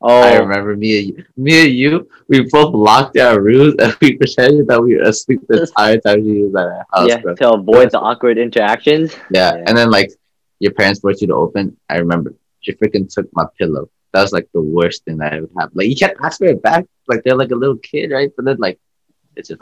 Oh, 0.04 0.22
I 0.22 0.38
remember 0.39 0.76
me 0.76 0.98
and 1.00 1.08
you, 1.10 1.26
me 1.38 1.66
and 1.66 1.74
you. 1.74 2.10
We 2.28 2.48
both 2.50 2.74
locked 2.74 3.18
our 3.20 3.39
rooms 3.39 3.76
and 3.80 3.96
we 4.02 4.18
pretended 4.18 4.66
that 4.68 4.82
we 4.82 4.96
were 4.96 5.04
asleep 5.04 5.42
the 5.48 5.62
entire 5.62 6.00
time 6.00 6.24
she 6.24 6.44
was 6.44 6.56
at 6.56 6.66
our 6.66 6.86
house. 6.92 7.08
yeah, 7.10 7.18
bro. 7.20 7.36
to 7.36 7.52
avoid 7.52 7.92
the 7.92 8.00
awkward 8.00 8.38
interactions. 8.39 9.14
Yeah. 9.30 9.54
Yeah. 9.56 9.64
and 9.68 9.78
then 9.78 9.92
like 9.92 10.10
your 10.60 10.72
parents 10.74 11.02
forced 11.02 11.22
you 11.22 11.28
to 11.28 11.36
open. 11.36 11.78
I 11.89 11.98
remember 11.98 12.34
she 12.62 12.72
freaking 12.74 13.14
took 13.14 13.28
my 13.34 13.46
pillow. 13.60 13.89
That 14.14 14.22
was 14.24 14.32
like 14.32 14.50
the 14.54 14.62
worst 14.62 15.06
thing 15.06 15.18
that 15.18 15.34
ever 15.34 15.48
happened. 15.56 15.76
Like 15.76 15.89
you 15.89 15.96
can't 15.96 16.18
ask 16.24 16.39
for 16.39 16.46
it 16.46 16.64
back. 16.64 16.86
Like 17.08 17.22
they're 17.24 17.36
like 17.36 17.52
a 17.52 17.56
little 17.56 17.78
kid, 17.78 18.10
right? 18.12 18.32
But 18.36 18.46
then 18.46 18.58
like 18.58 18.80
it's 19.42 19.50
just 19.50 19.62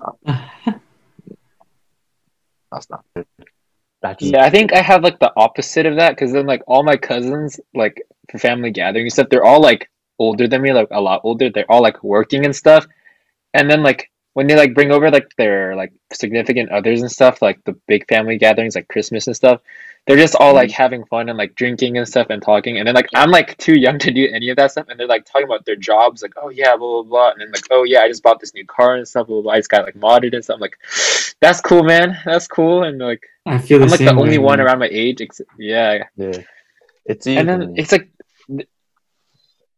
that's 2.71 2.89
not. 2.89 3.05
That's 4.01 4.21
Yeah, 4.21 4.43
I 4.45 4.49
think 4.49 4.73
I 4.73 4.81
have 4.81 5.03
like 5.03 5.19
the 5.19 5.33
opposite 5.35 5.85
of 5.85 5.95
that 5.95 6.11
because 6.11 6.31
then 6.31 6.45
like 6.45 6.61
all 6.67 6.83
my 6.83 6.95
cousins 6.95 7.59
like 7.73 8.01
for 8.29 8.37
family 8.37 8.71
gatherings 8.71 9.13
stuff, 9.13 9.27
they're 9.29 9.43
all 9.43 9.61
like 9.61 9.89
older 10.19 10.47
than 10.47 10.61
me, 10.61 10.71
like 10.73 10.87
a 10.91 11.01
lot 11.01 11.21
older. 11.23 11.49
They're 11.49 11.69
all 11.69 11.81
like 11.81 12.03
working 12.03 12.45
and 12.45 12.55
stuff, 12.55 12.85
and 13.53 13.69
then 13.69 13.83
like 13.83 14.11
when 14.33 14.47
they 14.47 14.55
like 14.55 14.73
bring 14.73 14.91
over 14.91 15.09
like 15.09 15.35
their 15.37 15.75
like 15.75 15.91
significant 16.13 16.71
others 16.71 17.01
and 17.01 17.11
stuff, 17.11 17.41
like 17.41 17.63
the 17.63 17.73
big 17.87 18.07
family 18.07 18.37
gatherings, 18.37 18.75
like 18.75 18.87
Christmas 18.87 19.27
and 19.27 19.35
stuff, 19.35 19.61
they're 20.05 20.17
just 20.17 20.35
all 20.35 20.53
like 20.53 20.69
mm. 20.69 20.73
having 20.73 21.05
fun 21.05 21.29
and 21.29 21.37
like 21.37 21.55
drinking 21.55 21.97
and 21.97 22.07
stuff 22.07 22.27
and 22.29 22.41
talking, 22.41 22.77
and 22.77 22.87
then 22.87 22.95
like 22.95 23.07
I'm 23.15 23.31
like 23.31 23.57
too 23.57 23.77
young 23.77 23.99
to 23.99 24.11
do 24.11 24.27
any 24.31 24.49
of 24.49 24.57
that 24.57 24.71
stuff, 24.71 24.87
and 24.89 24.99
they're 24.99 25.07
like 25.07 25.25
talking 25.25 25.45
about 25.45 25.65
their 25.65 25.75
jobs, 25.75 26.21
like 26.21 26.33
oh 26.41 26.49
yeah, 26.49 26.75
blah 26.77 27.01
blah 27.01 27.03
blah, 27.03 27.31
and 27.31 27.41
then 27.41 27.51
like 27.51 27.65
oh 27.71 27.83
yeah, 27.83 27.99
I 27.99 28.07
just 28.07 28.23
bought 28.23 28.39
this 28.39 28.53
new 28.53 28.65
car 28.65 28.95
and 28.95 29.07
stuff, 29.07 29.27
blah 29.27 29.35
blah. 29.35 29.43
blah. 29.43 29.53
I 29.53 29.57
just 29.57 29.69
got 29.69 29.85
like 29.85 29.95
modded 29.95 30.33
and 30.33 30.43
stuff. 30.43 30.55
I'm 30.55 30.61
like, 30.61 30.77
that's 31.39 31.61
cool, 31.61 31.83
man, 31.83 32.17
that's 32.25 32.47
cool, 32.47 32.83
and 32.83 32.99
like. 32.99 33.23
I 33.45 33.57
feel 33.57 33.79
the 33.79 33.85
I'm 33.85 33.91
like 33.91 33.99
the 33.99 34.11
only 34.11 34.37
way, 34.37 34.45
one 34.45 34.57
man. 34.59 34.67
around 34.67 34.79
my 34.79 34.89
age. 34.91 35.21
Ex- 35.21 35.41
yeah, 35.57 36.03
yeah. 36.15 36.43
It's 37.05 37.25
and 37.25 37.49
then 37.49 37.73
it's 37.77 37.91
like 37.91 38.09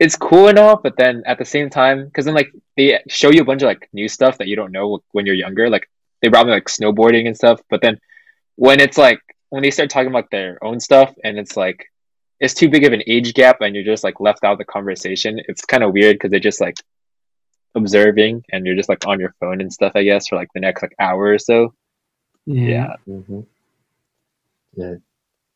it's 0.02 0.16
cool 0.16 0.48
and 0.48 0.58
all, 0.58 0.78
but 0.78 0.98
then 0.98 1.22
at 1.28 1.38
the 1.38 1.46
same 1.46 1.70
time, 1.70 2.06
because 2.06 2.26
then 2.26 2.34
like 2.34 2.52
they 2.76 3.00
show 3.08 3.30
you 3.30 3.42
a 3.42 3.46
bunch 3.46 3.62
of 3.62 3.68
like 3.68 3.88
new 3.94 4.10
stuff 4.10 4.40
that 4.40 4.48
you 4.48 4.56
don't 4.56 4.72
know 4.72 5.00
when 5.12 5.28
you're 5.28 5.36
younger. 5.36 5.70
Like 5.70 5.88
they 6.24 6.28
brought 6.28 6.48
me 6.48 6.52
like 6.52 6.66
snowboarding 6.66 7.28
and 7.28 7.38
stuff, 7.38 7.62
but 7.70 7.82
then 7.84 8.00
when 8.56 8.80
it's 8.80 8.98
like 8.98 9.22
when 9.50 9.62
they 9.62 9.70
start 9.70 9.92
talking 9.92 10.10
about 10.10 10.32
their 10.32 10.58
own 10.64 10.80
stuff 10.80 11.14
and 11.24 11.38
it's 11.38 11.56
like 11.56 11.86
it's 12.40 12.56
too 12.56 12.68
big 12.68 12.84
of 12.84 12.94
an 12.94 13.04
age 13.06 13.36
gap 13.36 13.62
and 13.62 13.76
you're 13.76 13.86
just 13.86 14.04
like 14.04 14.20
left 14.20 14.44
out 14.44 14.54
of 14.54 14.58
the 14.58 14.66
conversation. 14.66 15.40
It's 15.48 15.64
kind 15.66 15.84
of 15.84 15.94
weird 15.94 16.16
because 16.16 16.32
they're 16.32 16.40
just 16.40 16.62
like 16.62 16.78
observing 17.76 18.44
and 18.52 18.66
you're 18.66 18.76
just 18.76 18.90
like 18.90 19.06
on 19.06 19.20
your 19.20 19.36
phone 19.40 19.62
and 19.62 19.72
stuff. 19.72 19.92
I 19.94 20.02
guess 20.02 20.30
for 20.30 20.36
like 20.36 20.50
the 20.56 20.62
next 20.62 20.82
like 20.82 20.96
hour 21.00 21.26
or 21.26 21.38
so. 21.38 21.76
Yeah. 22.48 22.96
Mhm. 23.08 23.46
Yeah. 24.76 24.96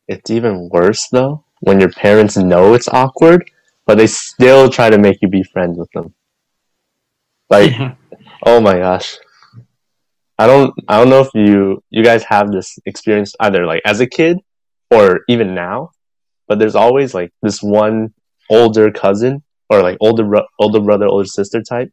It's 0.06 0.30
even 0.30 0.68
worse 0.68 1.08
though 1.08 1.42
when 1.58 1.80
your 1.80 1.90
parents 1.90 2.36
know 2.36 2.74
it's 2.74 2.86
awkward, 2.86 3.50
but 3.86 3.96
they 3.96 4.06
still 4.06 4.68
try 4.68 4.90
to 4.90 4.98
make 4.98 5.18
you 5.22 5.28
be 5.28 5.42
friends 5.42 5.78
with 5.78 5.90
them. 5.92 6.14
Like, 7.48 7.70
Yeah. 7.70 7.94
oh 8.46 8.60
my 8.60 8.78
gosh. 8.78 9.16
I 10.38 10.46
don't 10.46 10.74
I 10.86 10.98
don't 10.98 11.08
know 11.08 11.20
if 11.20 11.30
you 11.34 11.82
you 11.90 12.04
guys 12.04 12.22
have 12.24 12.52
this 12.52 12.78
experience 12.84 13.34
either 13.40 13.64
like 13.64 13.80
as 13.86 14.00
a 14.00 14.06
kid 14.06 14.38
or 14.90 15.20
even 15.28 15.54
now, 15.54 15.92
but 16.46 16.58
there's 16.58 16.74
always 16.76 17.14
like 17.14 17.32
this 17.42 17.62
one 17.62 18.12
older 18.50 18.90
cousin 18.90 19.42
or 19.70 19.82
like 19.82 19.96
older 20.00 20.24
bro- 20.24 20.46
older 20.58 20.80
brother, 20.80 21.06
older 21.06 21.24
sister 21.26 21.62
type 21.62 21.90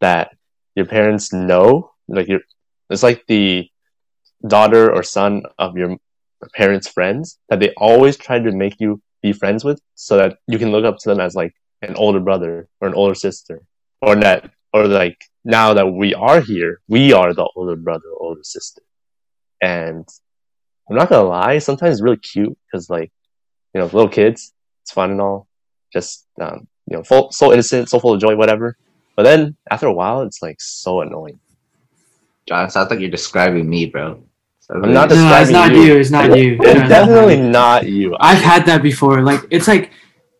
that 0.00 0.30
your 0.76 0.86
parents 0.86 1.32
know, 1.32 1.90
like 2.06 2.28
you're 2.28 2.42
it's 2.90 3.02
like 3.02 3.24
the 3.26 3.68
daughter 4.46 4.92
or 4.92 5.02
son 5.02 5.42
of 5.58 5.76
your 5.76 5.96
parents' 6.54 6.88
friends 6.88 7.38
that 7.48 7.60
they 7.60 7.72
always 7.76 8.16
try 8.16 8.38
to 8.38 8.52
make 8.52 8.76
you 8.78 9.02
be 9.22 9.32
friends 9.32 9.64
with 9.64 9.80
so 9.94 10.16
that 10.16 10.38
you 10.46 10.58
can 10.58 10.70
look 10.70 10.84
up 10.84 10.98
to 10.98 11.08
them 11.08 11.20
as 11.20 11.34
like 11.34 11.54
an 11.82 11.94
older 11.96 12.20
brother 12.20 12.68
or 12.80 12.88
an 12.88 12.94
older 12.94 13.14
sister. 13.14 13.62
Or 14.02 14.16
that 14.16 14.50
or 14.72 14.86
like 14.86 15.22
now 15.44 15.74
that 15.74 15.88
we 15.88 16.14
are 16.14 16.40
here 16.40 16.80
we 16.88 17.12
are 17.12 17.34
the 17.34 17.48
older 17.56 17.76
brother 17.76 18.08
or 18.16 18.28
older 18.28 18.44
sister. 18.44 18.82
And 19.60 20.08
i'm 20.88 20.96
not 20.96 21.08
gonna 21.08 21.28
lie 21.28 21.58
sometimes 21.58 21.94
it's 21.94 22.02
really 22.02 22.16
cute 22.16 22.56
because 22.66 22.90
like 22.90 23.12
you 23.74 23.80
know 23.80 23.86
little 23.86 24.08
kids 24.08 24.52
it's 24.82 24.92
fun 24.92 25.10
and 25.12 25.20
all. 25.20 25.46
Just 25.92 26.26
um, 26.40 26.66
you 26.86 26.96
know 26.96 27.02
full, 27.02 27.30
so 27.32 27.52
innocent 27.52 27.88
so 27.88 28.00
full 28.00 28.14
of 28.14 28.20
joy 28.20 28.36
whatever. 28.36 28.76
But 29.16 29.24
then 29.24 29.56
after 29.70 29.86
a 29.86 29.92
while 29.92 30.22
it's 30.22 30.42
like 30.42 30.56
so 30.60 31.00
annoying. 31.00 31.40
John, 32.48 32.70
sounds 32.70 32.90
like 32.90 33.00
you're 33.00 33.10
describing 33.10 33.68
me, 33.68 33.86
bro. 33.86 34.24
I'm 34.72 34.92
not 34.92 35.10
No, 35.10 35.40
it's 35.40 35.50
not 35.50 35.72
you. 35.72 35.82
you. 35.82 35.96
It's 35.96 36.10
not 36.10 36.36
you. 36.38 36.56
It's 36.60 36.88
definitely 36.88 37.40
not 37.40 37.88
you 37.88 38.16
I've 38.20 38.40
had 38.40 38.66
that 38.66 38.82
before. 38.82 39.22
Like 39.22 39.40
it's 39.50 39.68
like 39.68 39.90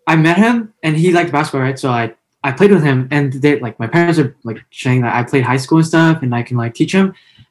I 0.06 0.16
met 0.16 0.36
him 0.38 0.72
and 0.82 0.96
he 0.96 1.12
liked 1.12 1.32
basketball, 1.32 1.62
right? 1.62 1.78
So 1.78 1.90
I 1.90 2.14
I 2.42 2.52
played 2.52 2.70
with 2.72 2.82
him 2.82 3.08
and 3.10 3.32
they 3.32 3.58
like 3.60 3.78
my 3.78 3.86
parents 3.86 4.18
are 4.18 4.36
like 4.44 4.58
saying 4.72 5.02
that 5.02 5.14
I 5.14 5.22
played 5.24 5.44
high 5.44 5.58
school 5.58 5.78
and 5.78 5.86
stuff 5.86 6.22
and 6.22 6.34
I 6.34 6.42
can 6.42 6.56
like 6.56 6.74
teach 6.74 6.92
him. 6.92 7.06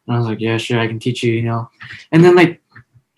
And 0.08 0.16
I 0.16 0.18
was 0.18 0.28
like, 0.28 0.40
yeah, 0.40 0.58
sure, 0.58 0.80
I 0.80 0.88
can 0.88 1.00
teach 1.00 1.22
you, 1.24 1.32
you 1.34 1.44
know. 1.44 1.70
And 2.12 2.24
then 2.24 2.36
like, 2.36 2.62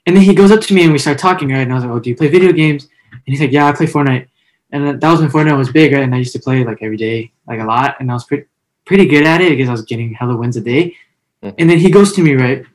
and 0.06 0.16
then 0.16 0.24
he 0.24 0.34
goes 0.36 0.52
up 0.52 0.62
to 0.62 0.74
me 0.74 0.84
and 0.84 0.92
we 0.92 0.98
start 1.00 1.18
talking, 1.18 1.50
right? 1.50 1.60
And 1.62 1.72
I 1.72 1.76
was 1.76 1.84
like, 1.86 1.94
oh, 1.94 2.00
do 2.00 2.10
you 2.10 2.16
play 2.16 2.28
video 2.28 2.52
games? 2.52 2.90
And 3.14 3.22
he's 3.26 3.40
like, 3.40 3.52
yeah, 3.52 3.68
I 3.68 3.72
play 3.72 3.86
Fortnite. 3.86 4.28
And 4.74 5.00
that 5.00 5.12
was 5.12 5.22
when 5.22 5.30
Fortnite 5.30 5.58
was 5.58 5.72
big, 5.72 5.94
right? 5.94 6.04
And 6.04 6.14
I 6.14 6.18
used 6.18 6.34
to 6.34 6.40
play 6.40 6.64
like 6.66 6.80
every 6.82 6.98
day, 6.98 7.32
like 7.48 7.60
a 7.60 7.64
lot. 7.64 7.96
And 8.00 8.10
I 8.12 8.14
was 8.16 8.26
pretty 8.26 8.46
pretty 8.86 9.06
good 9.06 9.26
at 9.26 9.40
it 9.42 9.50
because 9.52 9.70
I 9.70 9.72
was 9.72 9.84
getting 9.84 10.14
hella 10.14 10.36
wins 10.36 10.58
a 10.58 10.62
day. 10.62 10.96
Mhm. 11.44 11.56
And 11.60 11.70
then 11.70 11.78
he 11.78 11.90
goes 11.90 12.14
to 12.14 12.22
me, 12.22 12.34
right? 12.34 12.66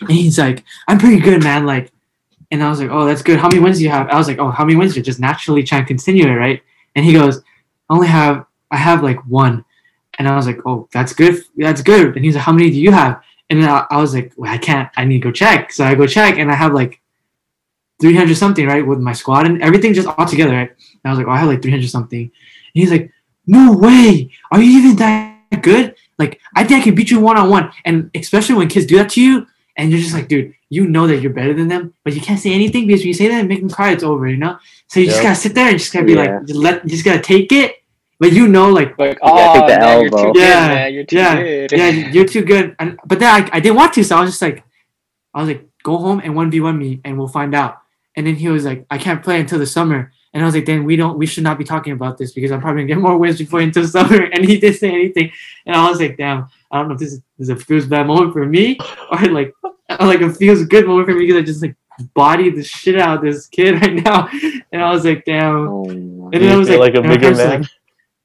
And 0.00 0.10
he's 0.10 0.38
like, 0.38 0.64
I'm 0.88 0.98
pretty 0.98 1.20
good, 1.20 1.42
man. 1.42 1.66
Like, 1.66 1.92
and 2.50 2.62
I 2.62 2.70
was 2.70 2.80
like, 2.80 2.90
oh, 2.90 3.04
that's 3.04 3.22
good. 3.22 3.38
How 3.38 3.48
many 3.48 3.60
wins 3.60 3.78
do 3.78 3.84
you 3.84 3.90
have? 3.90 4.08
I 4.08 4.16
was 4.16 4.28
like, 4.28 4.38
oh, 4.38 4.50
how 4.50 4.64
many 4.64 4.76
wins? 4.76 4.94
You're 4.94 5.04
just 5.04 5.20
naturally 5.20 5.62
trying 5.62 5.82
to 5.82 5.86
continue 5.86 6.26
it, 6.26 6.34
right? 6.34 6.62
And 6.94 7.04
he 7.04 7.12
goes, 7.12 7.38
I 7.90 7.94
only 7.94 8.06
have, 8.06 8.46
I 8.70 8.76
have 8.76 9.02
like 9.02 9.24
one. 9.26 9.64
And 10.18 10.28
I 10.28 10.36
was 10.36 10.46
like, 10.46 10.58
oh, 10.64 10.88
that's 10.92 11.12
good. 11.12 11.42
That's 11.56 11.82
good. 11.82 12.14
And 12.14 12.24
he's 12.24 12.34
like, 12.34 12.44
how 12.44 12.52
many 12.52 12.70
do 12.70 12.80
you 12.80 12.92
have? 12.92 13.20
And 13.50 13.62
then 13.62 13.68
I, 13.68 13.86
I 13.90 13.96
was 14.00 14.14
like, 14.14 14.32
well, 14.36 14.52
I 14.52 14.58
can't. 14.58 14.88
I 14.96 15.04
need 15.04 15.22
to 15.22 15.28
go 15.28 15.32
check. 15.32 15.72
So 15.72 15.84
I 15.84 15.94
go 15.94 16.06
check, 16.06 16.38
and 16.38 16.50
I 16.50 16.54
have 16.54 16.72
like 16.72 17.00
300 18.00 18.36
something, 18.36 18.66
right, 18.66 18.86
with 18.86 19.00
my 19.00 19.12
squad 19.12 19.46
and 19.46 19.62
everything 19.62 19.94
just 19.94 20.08
all 20.08 20.26
together, 20.26 20.52
right? 20.52 20.70
And 20.70 21.00
I 21.04 21.10
was 21.10 21.18
like, 21.18 21.26
oh, 21.26 21.30
I 21.30 21.38
have 21.38 21.48
like 21.48 21.62
300 21.62 21.88
something. 21.88 22.22
And 22.22 22.30
he's 22.72 22.90
like, 22.90 23.10
no 23.46 23.72
way. 23.72 24.30
Are 24.50 24.60
you 24.60 24.78
even 24.78 24.96
that 24.96 25.62
good? 25.62 25.94
Like, 26.18 26.40
I 26.54 26.64
think 26.64 26.80
I 26.80 26.84
can 26.84 26.94
beat 26.94 27.10
you 27.10 27.20
one 27.20 27.36
on 27.36 27.50
one. 27.50 27.72
And 27.84 28.10
especially 28.14 28.56
when 28.56 28.68
kids 28.68 28.86
do 28.86 28.96
that 28.98 29.10
to 29.10 29.22
you, 29.22 29.46
and 29.76 29.90
you're 29.90 30.00
just 30.00 30.14
like, 30.14 30.28
dude, 30.28 30.54
you 30.70 30.86
know 30.86 31.06
that 31.06 31.20
you're 31.20 31.32
better 31.32 31.54
than 31.54 31.68
them, 31.68 31.92
but 32.04 32.14
you 32.14 32.20
can't 32.20 32.38
say 32.40 32.52
anything 32.52 32.86
because 32.86 33.00
when 33.00 33.08
you 33.08 33.14
say 33.14 33.28
that 33.28 33.40
and 33.40 33.48
make 33.48 33.60
them 33.60 33.70
cry, 33.70 33.92
it's 33.92 34.02
over, 34.04 34.28
you 34.28 34.36
know? 34.36 34.58
So 34.88 35.00
you 35.00 35.06
just 35.06 35.22
gotta 35.22 35.34
sit 35.34 35.54
there 35.54 35.68
and 35.68 35.78
just 35.78 35.92
gotta 35.92 36.06
be 36.06 36.12
Yeah. 36.12 36.20
like, 36.38 36.46
just 36.46 36.58
let, 36.60 36.84
you 36.84 36.90
just 36.90 37.04
gotta 37.04 37.20
take 37.20 37.50
it. 37.52 37.76
But 38.20 38.32
you 38.32 38.46
know, 38.48 38.70
like, 38.70 38.98
Like, 38.98 39.18
Yeah, 39.22 39.28
oh, 39.30 39.66
the 39.66 39.78
man, 39.78 40.00
you're 40.02 40.10
too 40.10 40.16
elbow. 40.16 40.32
good, 40.32 40.40
Yeah, 40.42 40.68
man. 40.68 40.94
You're 40.94 41.04
too 41.04 41.16
yeah, 41.16 41.42
good. 41.42 41.72
yeah, 41.72 41.88
you're 42.12 42.24
too 42.26 42.42
good. 42.42 42.76
And 42.78 42.98
but 43.04 43.18
then 43.18 43.28
I, 43.42 43.48
I 43.56 43.60
didn't 43.60 43.76
want 43.76 43.92
to, 43.94 44.04
so 44.04 44.16
I 44.16 44.20
was 44.20 44.30
just 44.30 44.42
like, 44.42 44.62
I 45.34 45.40
was 45.40 45.48
like, 45.48 45.66
go 45.82 45.96
home 45.98 46.20
and 46.24 46.34
one 46.36 46.50
v 46.50 46.60
one 46.60 46.78
me, 46.78 47.00
and 47.04 47.18
we'll 47.18 47.28
find 47.28 47.54
out. 47.54 47.78
And 48.16 48.26
then 48.26 48.36
he 48.36 48.48
was 48.48 48.64
like, 48.64 48.86
I 48.90 48.98
can't 48.98 49.22
play 49.22 49.40
until 49.40 49.58
the 49.58 49.66
summer. 49.66 50.12
And 50.32 50.42
I 50.42 50.46
was 50.46 50.54
like, 50.54 50.66
then 50.66 50.84
we 50.84 50.96
don't, 50.96 51.18
we 51.18 51.26
should 51.26 51.44
not 51.44 51.58
be 51.58 51.64
talking 51.64 51.92
about 51.92 52.16
this 52.18 52.32
because 52.32 52.50
I'm 52.52 52.60
probably 52.60 52.82
gonna 52.82 52.94
get 52.94 52.98
more 53.02 53.16
wins 53.18 53.38
before 53.38 53.60
until 53.60 53.86
summer. 53.98 54.22
And 54.22 54.44
he 54.44 54.58
didn't 54.58 54.78
say 54.78 54.90
anything. 54.90 55.32
And 55.66 55.74
I 55.76 55.88
was 55.88 56.00
like, 56.00 56.16
damn, 56.16 56.46
I 56.70 56.78
don't 56.78 56.88
know 56.88 56.94
if 56.94 57.00
this 57.00 57.12
is, 57.12 57.18
this 57.18 57.23
is 57.38 57.48
a 57.48 57.56
feels 57.56 57.86
bad 57.86 58.06
moment 58.06 58.32
for 58.32 58.46
me 58.46 58.78
or 59.10 59.18
like, 59.28 59.52
like 60.00 60.20
a 60.20 60.32
feels 60.32 60.64
good 60.64 60.86
moment 60.86 61.08
for 61.08 61.14
me 61.14 61.26
because 61.26 61.42
I 61.42 61.44
just 61.44 61.62
like 61.62 61.76
bodied 62.14 62.56
the 62.56 62.64
shit 62.64 62.98
out 62.98 63.18
of 63.18 63.24
this 63.24 63.46
kid 63.46 63.80
right 63.80 63.94
now. 63.94 64.28
And 64.72 64.82
I 64.82 64.90
was 64.90 65.04
like, 65.04 65.24
damn. 65.24 65.68
Oh, 65.68 65.84
And 65.84 66.32
then 66.32 66.52
I 66.52 66.56
was 66.56 66.68
like, 66.68 66.78
like 66.78 66.94
a 66.94 66.98
and 66.98 67.08
my 67.08 67.16
bigger 67.16 67.34
man? 67.34 67.60
Like, 67.60 67.70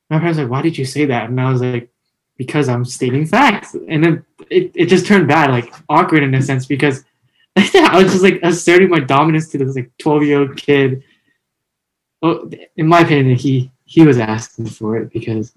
my 0.09 0.17
parents 0.17 0.39
like, 0.39 0.49
why 0.49 0.61
did 0.61 0.77
you 0.77 0.85
say 0.85 1.05
that? 1.05 1.29
And 1.29 1.39
I 1.39 1.51
was 1.51 1.61
like, 1.61 1.89
because 2.37 2.69
I'm 2.69 2.85
stating 2.85 3.25
facts. 3.25 3.75
And 3.87 4.03
then 4.03 4.25
it, 4.49 4.71
it 4.73 4.85
just 4.85 5.05
turned 5.05 5.27
bad, 5.27 5.51
like 5.51 5.73
awkward 5.89 6.23
in 6.23 6.33
a 6.33 6.41
sense, 6.41 6.65
because 6.65 7.03
I 7.55 8.01
was 8.01 8.11
just 8.11 8.23
like 8.23 8.39
asserting 8.43 8.89
my 8.89 8.99
dominance 8.99 9.49
to 9.49 9.57
this 9.57 9.75
like 9.75 9.91
12 9.99 10.23
year 10.23 10.39
old 10.39 10.57
kid. 10.57 11.03
Well, 12.21 12.49
in 12.75 12.87
my 12.87 13.01
opinion, 13.01 13.37
he 13.37 13.71
he 13.85 14.05
was 14.05 14.17
asking 14.17 14.67
for 14.67 14.97
it 14.97 15.11
because 15.11 15.53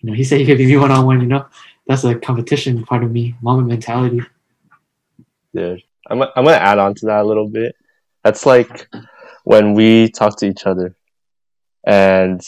you 0.00 0.08
know 0.08 0.14
he 0.14 0.24
said 0.24 0.40
he 0.40 0.46
could 0.46 0.58
beat 0.58 0.68
me 0.68 0.76
one 0.76 0.90
on 0.90 1.06
one. 1.06 1.20
You 1.20 1.26
know, 1.26 1.46
that's 1.86 2.04
a 2.04 2.14
competition 2.14 2.84
part 2.84 3.04
of 3.04 3.10
me, 3.10 3.34
Mamba 3.42 3.64
mentality. 3.64 4.22
Dude, 5.54 5.82
I'm, 6.08 6.22
I'm 6.22 6.44
gonna 6.44 6.52
add 6.52 6.78
on 6.78 6.94
to 6.96 7.06
that 7.06 7.22
a 7.22 7.24
little 7.24 7.48
bit. 7.48 7.76
That's 8.22 8.46
like 8.46 8.88
when 9.44 9.74
we 9.74 10.08
talk 10.08 10.38
to 10.38 10.46
each 10.46 10.66
other, 10.66 10.96
and 11.86 12.40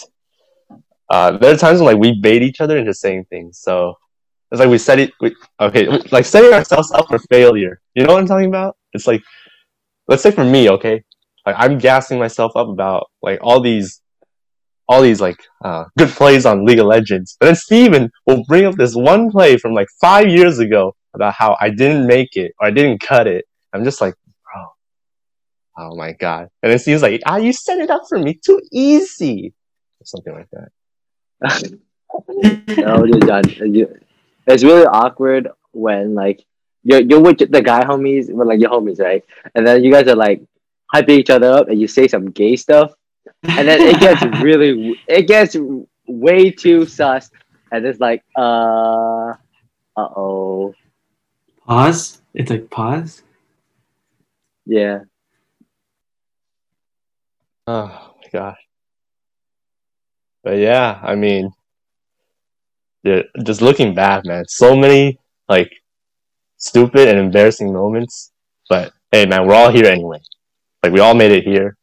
uh, 1.08 1.36
there 1.36 1.54
are 1.54 1.56
times 1.56 1.80
when 1.80 1.94
like 1.94 2.00
we 2.00 2.18
bait 2.20 2.42
each 2.42 2.60
other 2.60 2.76
into 2.76 2.94
saying 2.94 3.26
things. 3.26 3.58
So 3.58 3.98
it's 4.50 4.60
like 4.60 4.68
we 4.68 4.78
set 4.78 4.98
it. 4.98 5.12
We, 5.20 5.34
okay, 5.60 5.86
like 6.10 6.24
setting 6.24 6.52
ourselves 6.52 6.90
up 6.92 7.08
for 7.08 7.18
failure. 7.30 7.80
You 7.94 8.04
know 8.04 8.14
what 8.14 8.20
I'm 8.20 8.26
talking 8.26 8.48
about? 8.48 8.76
It's 8.92 9.06
like, 9.06 9.22
let's 10.08 10.22
say 10.22 10.30
for 10.30 10.44
me, 10.44 10.70
okay, 10.70 11.04
like 11.44 11.56
I'm 11.58 11.78
gassing 11.78 12.18
myself 12.18 12.52
up 12.56 12.68
about 12.68 13.10
like 13.22 13.38
all 13.42 13.60
these, 13.60 14.00
all 14.88 15.02
these 15.02 15.20
like 15.20 15.40
uh, 15.64 15.84
good 15.98 16.08
plays 16.10 16.46
on 16.46 16.64
League 16.64 16.78
of 16.78 16.86
Legends, 16.86 17.36
but 17.40 17.46
then 17.46 17.56
Steven 17.56 18.10
will 18.26 18.44
bring 18.46 18.64
up 18.66 18.74
this 18.76 18.94
one 18.94 19.30
play 19.30 19.56
from 19.56 19.72
like 19.74 19.88
five 20.00 20.28
years 20.28 20.58
ago 20.58 20.94
about 21.14 21.34
how 21.34 21.56
I 21.60 21.70
didn't 21.70 22.06
make 22.06 22.36
it 22.36 22.52
or 22.60 22.66
I 22.68 22.70
didn't 22.70 23.00
cut 23.00 23.26
it. 23.26 23.44
I'm 23.72 23.84
just 23.84 24.00
like, 24.00 24.14
bro, 24.44 24.64
oh 25.78 25.96
my 25.96 26.12
god. 26.12 26.48
And 26.62 26.72
it 26.72 26.80
seems 26.80 27.02
like, 27.02 27.20
ah, 27.26 27.36
you 27.36 27.52
set 27.52 27.78
it 27.78 27.90
up 27.90 28.02
for 28.08 28.18
me 28.18 28.34
too 28.34 28.60
easy, 28.72 29.52
or 30.00 30.04
something 30.06 30.34
like 30.34 30.48
that. 30.52 31.78
no, 32.78 33.06
dude, 33.06 33.26
John, 33.26 33.44
you- 33.74 33.98
it's 34.46 34.62
really 34.62 34.86
awkward 34.86 35.48
when 35.72 36.14
like 36.14 36.40
you're 36.84 37.00
you're 37.00 37.20
with 37.20 37.38
the 37.38 37.60
guy 37.60 37.82
homies, 37.82 38.32
like 38.32 38.60
your 38.60 38.70
homies, 38.70 39.00
right? 39.00 39.24
And 39.56 39.66
then 39.66 39.82
you 39.82 39.90
guys 39.92 40.06
are 40.06 40.14
like 40.14 40.40
hyping 40.94 41.18
each 41.18 41.30
other 41.30 41.50
up, 41.50 41.68
and 41.68 41.80
you 41.80 41.88
say 41.88 42.06
some 42.06 42.30
gay 42.30 42.54
stuff, 42.54 42.92
and 43.42 43.68
then 43.68 43.80
it 43.80 44.00
gets 44.00 44.22
really, 44.42 45.00
it 45.06 45.26
gets 45.26 45.56
way 46.06 46.50
too 46.50 46.86
sus, 46.86 47.30
and 47.72 47.84
it's 47.84 48.00
like, 48.00 48.22
uh, 48.36 49.30
uh 49.30 49.34
oh, 49.96 50.74
pause. 51.66 52.20
It's 52.34 52.50
like 52.50 52.70
pause. 52.70 53.22
yeah. 54.66 55.00
Oh 57.66 58.14
my 58.22 58.28
gosh. 58.32 58.58
But 60.44 60.58
yeah, 60.58 61.00
I 61.02 61.16
mean, 61.16 61.50
yeah, 63.02 63.22
just 63.44 63.62
looking 63.62 63.94
back, 63.94 64.24
man, 64.24 64.44
so 64.46 64.76
many 64.76 65.18
like 65.48 65.72
stupid 66.58 67.08
and 67.08 67.18
embarrassing 67.18 67.72
moments. 67.72 68.32
But 68.68 68.92
hey, 69.10 69.26
man, 69.26 69.46
we're 69.46 69.54
all 69.54 69.72
here 69.72 69.86
anyway. 69.86 70.18
Like 70.82 70.92
we 70.92 71.00
all 71.00 71.14
made 71.14 71.32
it 71.32 71.44
here. 71.44 71.76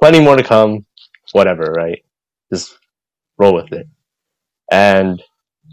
Plenty 0.00 0.20
more 0.20 0.36
to 0.36 0.42
come. 0.42 0.86
Whatever, 1.32 1.72
right? 1.76 2.02
Just 2.52 2.76
roll 3.38 3.54
with 3.54 3.72
it. 3.72 3.86
And 4.70 5.22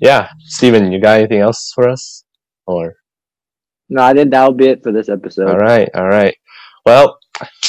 yeah, 0.02 0.30
Steven, 0.40 0.92
you 0.92 1.02
got 1.02 1.20
anything 1.20 1.40
else 1.40 1.72
for 1.74 1.90
us? 1.90 2.24
Or 2.66 2.96
No, 3.90 4.04
I 4.04 4.14
think 4.14 4.32
that'll 4.32 4.54
be 4.54 4.68
it 4.68 4.84
for 4.84 4.92
this 4.92 5.10
episode. 5.10 5.50
all 5.50 5.58
right, 5.58 5.90
all 5.96 6.08
right. 6.08 6.36
Well, 6.86 7.18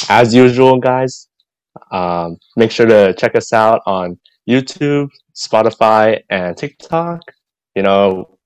as 0.09 0.33
usual, 0.33 0.79
guys, 0.79 1.27
um, 1.91 2.37
make 2.55 2.71
sure 2.71 2.85
to 2.85 3.13
check 3.13 3.35
us 3.35 3.53
out 3.53 3.81
on 3.85 4.19
YouTube, 4.49 5.09
Spotify, 5.35 6.21
and 6.29 6.55
TikTok. 6.57 7.21
You 7.75 7.83
know, 7.83 8.37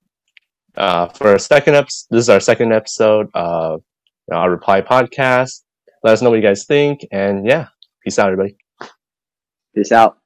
uh, 0.76 1.08
for 1.08 1.28
our 1.28 1.38
second 1.38 1.74
episode, 1.74 2.06
this 2.10 2.22
is 2.22 2.28
our 2.28 2.40
second 2.40 2.72
episode 2.72 3.28
of 3.34 3.82
our 4.32 4.56
RepLY 4.56 4.86
podcast. 4.86 5.62
Let 6.02 6.12
us 6.12 6.22
know 6.22 6.30
what 6.30 6.36
you 6.36 6.42
guys 6.42 6.64
think, 6.66 7.00
and 7.10 7.46
yeah, 7.46 7.68
peace 8.04 8.18
out, 8.18 8.32
everybody. 8.32 8.56
Peace 9.74 9.92
out. 9.92 10.18